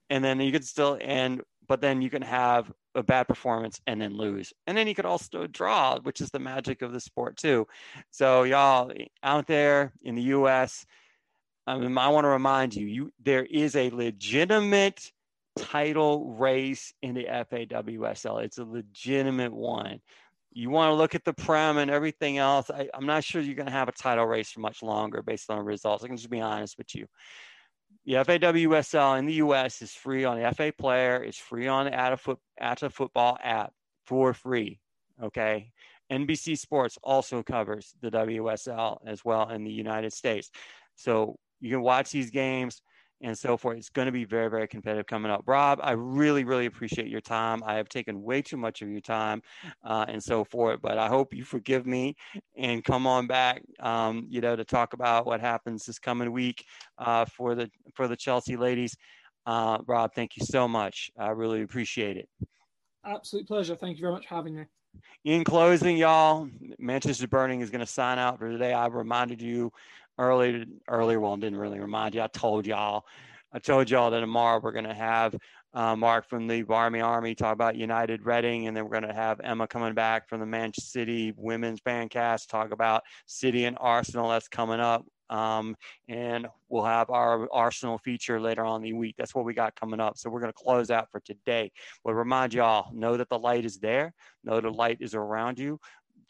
and 0.08 0.24
then 0.24 0.40
you 0.40 0.50
could 0.50 0.64
still 0.64 0.96
and 1.02 1.42
but 1.68 1.82
then 1.82 2.00
you 2.00 2.08
can 2.08 2.22
have 2.22 2.72
a 2.94 3.02
bad 3.02 3.26
performance 3.26 3.80
and 3.86 4.00
then 4.00 4.16
lose 4.16 4.52
and 4.66 4.76
then 4.76 4.86
you 4.86 4.94
could 4.94 5.06
also 5.06 5.46
draw 5.46 5.98
which 6.00 6.20
is 6.20 6.30
the 6.30 6.38
magic 6.38 6.82
of 6.82 6.92
the 6.92 7.00
sport 7.00 7.36
too 7.36 7.66
so 8.10 8.42
y'all 8.42 8.90
eh, 8.96 9.06
out 9.22 9.46
there 9.46 9.92
in 10.02 10.14
the 10.14 10.22
us 10.22 10.84
I, 11.66 11.78
mean, 11.78 11.96
I 11.96 12.08
want 12.08 12.24
to 12.24 12.28
remind 12.28 12.74
you 12.74 12.86
you 12.86 13.12
there 13.22 13.44
is 13.44 13.76
a 13.76 13.90
legitimate 13.90 15.12
title 15.56 16.32
race 16.32 16.94
in 17.02 17.14
the 17.14 17.24
FAWSL. 17.24 18.42
It's 18.42 18.56
a 18.56 18.64
legitimate 18.64 19.52
one 19.52 20.00
you 20.54 20.70
want 20.70 20.90
to 20.90 20.94
look 20.94 21.14
at 21.14 21.24
the 21.24 21.32
prem 21.32 21.78
and 21.78 21.90
everything 21.90 22.38
else. 22.38 22.70
I, 22.70 22.88
am 22.94 23.06
not 23.06 23.24
sure 23.24 23.40
you're 23.40 23.54
going 23.54 23.66
to 23.66 23.72
have 23.72 23.88
a 23.88 23.92
title 23.92 24.26
race 24.26 24.50
for 24.50 24.60
much 24.60 24.82
longer 24.82 25.22
based 25.22 25.50
on 25.50 25.64
results. 25.64 26.04
I 26.04 26.08
can 26.08 26.16
just 26.16 26.30
be 26.30 26.40
honest 26.40 26.78
with 26.78 26.94
you. 26.94 27.06
The 28.04 28.14
FAWSL 28.14 29.18
in 29.18 29.26
the 29.26 29.34
US 29.34 29.82
is 29.82 29.92
free 29.92 30.24
on 30.24 30.52
FA 30.54 30.72
Player. 30.76 31.22
It's 31.22 31.38
free 31.38 31.68
on 31.68 31.86
the 31.86 31.98
Ata, 31.98 32.16
Foot, 32.16 32.38
Ata 32.60 32.90
Football 32.90 33.38
app 33.42 33.72
for 34.06 34.34
free. 34.34 34.80
Okay. 35.22 35.70
NBC 36.10 36.58
Sports 36.58 36.98
also 37.02 37.42
covers 37.42 37.94
the 38.00 38.10
WSL 38.10 38.98
as 39.06 39.24
well 39.24 39.48
in 39.48 39.64
the 39.64 39.70
United 39.70 40.12
States. 40.12 40.50
So 40.94 41.36
you 41.60 41.70
can 41.70 41.82
watch 41.82 42.10
these 42.10 42.30
games 42.30 42.82
and 43.22 43.38
so 43.38 43.56
forth. 43.56 43.78
It's 43.78 43.88
going 43.88 44.06
to 44.06 44.12
be 44.12 44.24
very, 44.24 44.50
very 44.50 44.66
competitive 44.66 45.06
coming 45.06 45.30
up. 45.30 45.42
Rob, 45.46 45.78
I 45.82 45.92
really, 45.92 46.44
really 46.44 46.66
appreciate 46.66 47.08
your 47.08 47.20
time. 47.20 47.62
I 47.64 47.74
have 47.74 47.88
taken 47.88 48.22
way 48.22 48.42
too 48.42 48.56
much 48.56 48.82
of 48.82 48.88
your 48.88 49.00
time 49.00 49.42
uh, 49.84 50.04
and 50.08 50.22
so 50.22 50.44
forth, 50.44 50.80
but 50.82 50.98
I 50.98 51.08
hope 51.08 51.32
you 51.32 51.44
forgive 51.44 51.86
me 51.86 52.16
and 52.56 52.84
come 52.84 53.06
on 53.06 53.26
back, 53.26 53.62
um, 53.80 54.26
you 54.28 54.40
know, 54.40 54.56
to 54.56 54.64
talk 54.64 54.92
about 54.92 55.26
what 55.26 55.40
happens 55.40 55.86
this 55.86 55.98
coming 55.98 56.32
week 56.32 56.64
uh, 56.98 57.24
for 57.24 57.54
the 57.54 57.70
for 57.94 58.08
the 58.08 58.16
Chelsea 58.16 58.56
ladies. 58.56 58.96
Uh, 59.46 59.78
Rob, 59.86 60.12
thank 60.14 60.36
you 60.36 60.44
so 60.44 60.68
much. 60.68 61.10
I 61.18 61.28
really 61.30 61.62
appreciate 61.62 62.16
it. 62.16 62.28
Absolute 63.04 63.46
pleasure. 63.46 63.74
Thank 63.74 63.96
you 63.96 64.02
very 64.02 64.12
much 64.12 64.26
for 64.26 64.34
having 64.34 64.54
me. 64.54 64.64
In 65.24 65.44
closing, 65.44 65.96
y'all, 65.96 66.48
Manchester 66.78 67.26
Burning 67.26 67.60
is 67.60 67.70
going 67.70 67.80
to 67.80 67.86
sign 67.86 68.18
out 68.18 68.38
for 68.38 68.50
today. 68.50 68.72
I 68.72 68.86
reminded 68.86 69.40
you 69.40 69.72
earlier 70.22 70.64
earlier 70.88 71.20
well 71.20 71.36
didn't 71.36 71.58
really 71.58 71.80
remind 71.80 72.14
you 72.14 72.22
i 72.22 72.26
told 72.28 72.66
y'all 72.66 73.04
i 73.52 73.58
told 73.58 73.90
y'all 73.90 74.10
that 74.10 74.20
tomorrow 74.20 74.60
we're 74.62 74.72
going 74.72 74.84
to 74.84 74.94
have 74.94 75.34
uh, 75.74 75.96
mark 75.96 76.28
from 76.28 76.46
the 76.46 76.64
Army 76.68 77.00
army 77.00 77.34
talk 77.34 77.52
about 77.52 77.76
united 77.76 78.24
reading 78.24 78.66
and 78.66 78.76
then 78.76 78.84
we're 78.84 79.00
going 79.00 79.08
to 79.08 79.14
have 79.14 79.40
emma 79.40 79.66
coming 79.66 79.94
back 79.94 80.28
from 80.28 80.40
the 80.40 80.46
manchester 80.46 80.88
city 80.88 81.32
women's 81.36 81.80
bandcast 81.80 82.48
talk 82.48 82.72
about 82.72 83.02
city 83.26 83.64
and 83.64 83.76
arsenal 83.80 84.28
that's 84.28 84.48
coming 84.48 84.80
up 84.80 85.04
um, 85.32 85.76
and 86.08 86.46
we'll 86.68 86.84
have 86.84 87.08
our 87.08 87.48
Arsenal 87.50 87.96
feature 87.96 88.38
later 88.38 88.66
on 88.66 88.82
the 88.82 88.92
week. 88.92 89.14
That's 89.16 89.34
what 89.34 89.46
we 89.46 89.54
got 89.54 89.74
coming 89.74 89.98
up. 89.98 90.18
So 90.18 90.28
we're 90.28 90.40
going 90.40 90.52
to 90.52 90.62
close 90.62 90.90
out 90.90 91.10
for 91.10 91.20
today. 91.20 91.72
But 92.04 92.14
remind 92.14 92.52
y'all, 92.52 92.92
know 92.92 93.16
that 93.16 93.30
the 93.30 93.38
light 93.38 93.64
is 93.64 93.78
there. 93.78 94.12
Know 94.44 94.60
the 94.60 94.70
light 94.70 94.98
is 95.00 95.14
around 95.14 95.58
you 95.58 95.80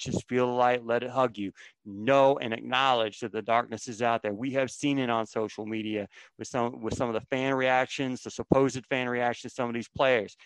just 0.02 0.28
feel 0.28 0.46
the 0.46 0.52
light, 0.52 0.84
let 0.84 1.02
it 1.02 1.10
hug 1.10 1.38
you. 1.38 1.52
Know 1.84 2.38
and 2.38 2.52
acknowledge 2.52 3.20
that 3.20 3.32
the 3.32 3.42
darkness 3.42 3.88
is 3.88 4.02
out 4.02 4.22
there. 4.22 4.34
We 4.34 4.52
have 4.52 4.70
seen 4.70 4.98
it 4.98 5.10
on 5.10 5.26
social 5.26 5.66
media 5.66 6.08
with 6.38 6.48
some 6.48 6.80
with 6.80 6.94
some 6.94 7.08
of 7.08 7.14
the 7.14 7.26
fan 7.30 7.54
reactions, 7.54 8.22
the 8.22 8.30
supposed 8.30 8.84
fan 8.86 9.08
reactions, 9.08 9.54
some 9.54 9.68
of 9.68 9.74
these 9.74 9.88
players. 9.88 10.36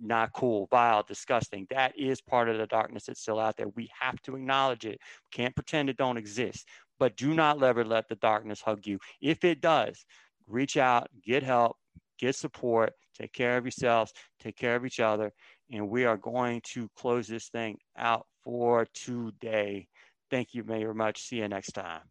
Not 0.00 0.32
cool, 0.32 0.68
vile, 0.70 1.02
disgusting. 1.02 1.66
That 1.70 1.98
is 1.98 2.20
part 2.20 2.48
of 2.48 2.58
the 2.58 2.66
darkness 2.66 3.06
that's 3.06 3.20
still 3.20 3.40
out 3.40 3.56
there. 3.56 3.68
We 3.68 3.90
have 3.98 4.20
to 4.22 4.36
acknowledge 4.36 4.84
it. 4.84 5.00
Can't 5.32 5.54
pretend 5.54 5.90
it 5.90 5.96
don't 5.96 6.16
exist. 6.16 6.68
But 7.00 7.16
do 7.16 7.34
not 7.34 7.62
ever 7.62 7.84
let 7.84 8.08
the 8.08 8.16
darkness 8.16 8.60
hug 8.60 8.86
you. 8.86 8.98
If 9.20 9.44
it 9.44 9.60
does, 9.60 10.04
reach 10.46 10.76
out, 10.76 11.08
get 11.24 11.42
help, 11.42 11.76
get 12.18 12.34
support, 12.34 12.92
take 13.18 13.32
care 13.32 13.56
of 13.56 13.64
yourselves, 13.64 14.12
take 14.40 14.56
care 14.56 14.76
of 14.76 14.84
each 14.84 15.00
other, 15.00 15.32
and 15.70 15.88
we 15.88 16.04
are 16.04 16.16
going 16.16 16.60
to 16.64 16.88
close 16.96 17.26
this 17.26 17.48
thing 17.48 17.78
out 17.96 18.26
for 18.48 18.86
today. 18.94 19.88
Thank 20.30 20.54
you 20.54 20.62
very 20.62 20.94
much. 20.94 21.22
See 21.22 21.36
you 21.36 21.48
next 21.48 21.72
time. 21.72 22.08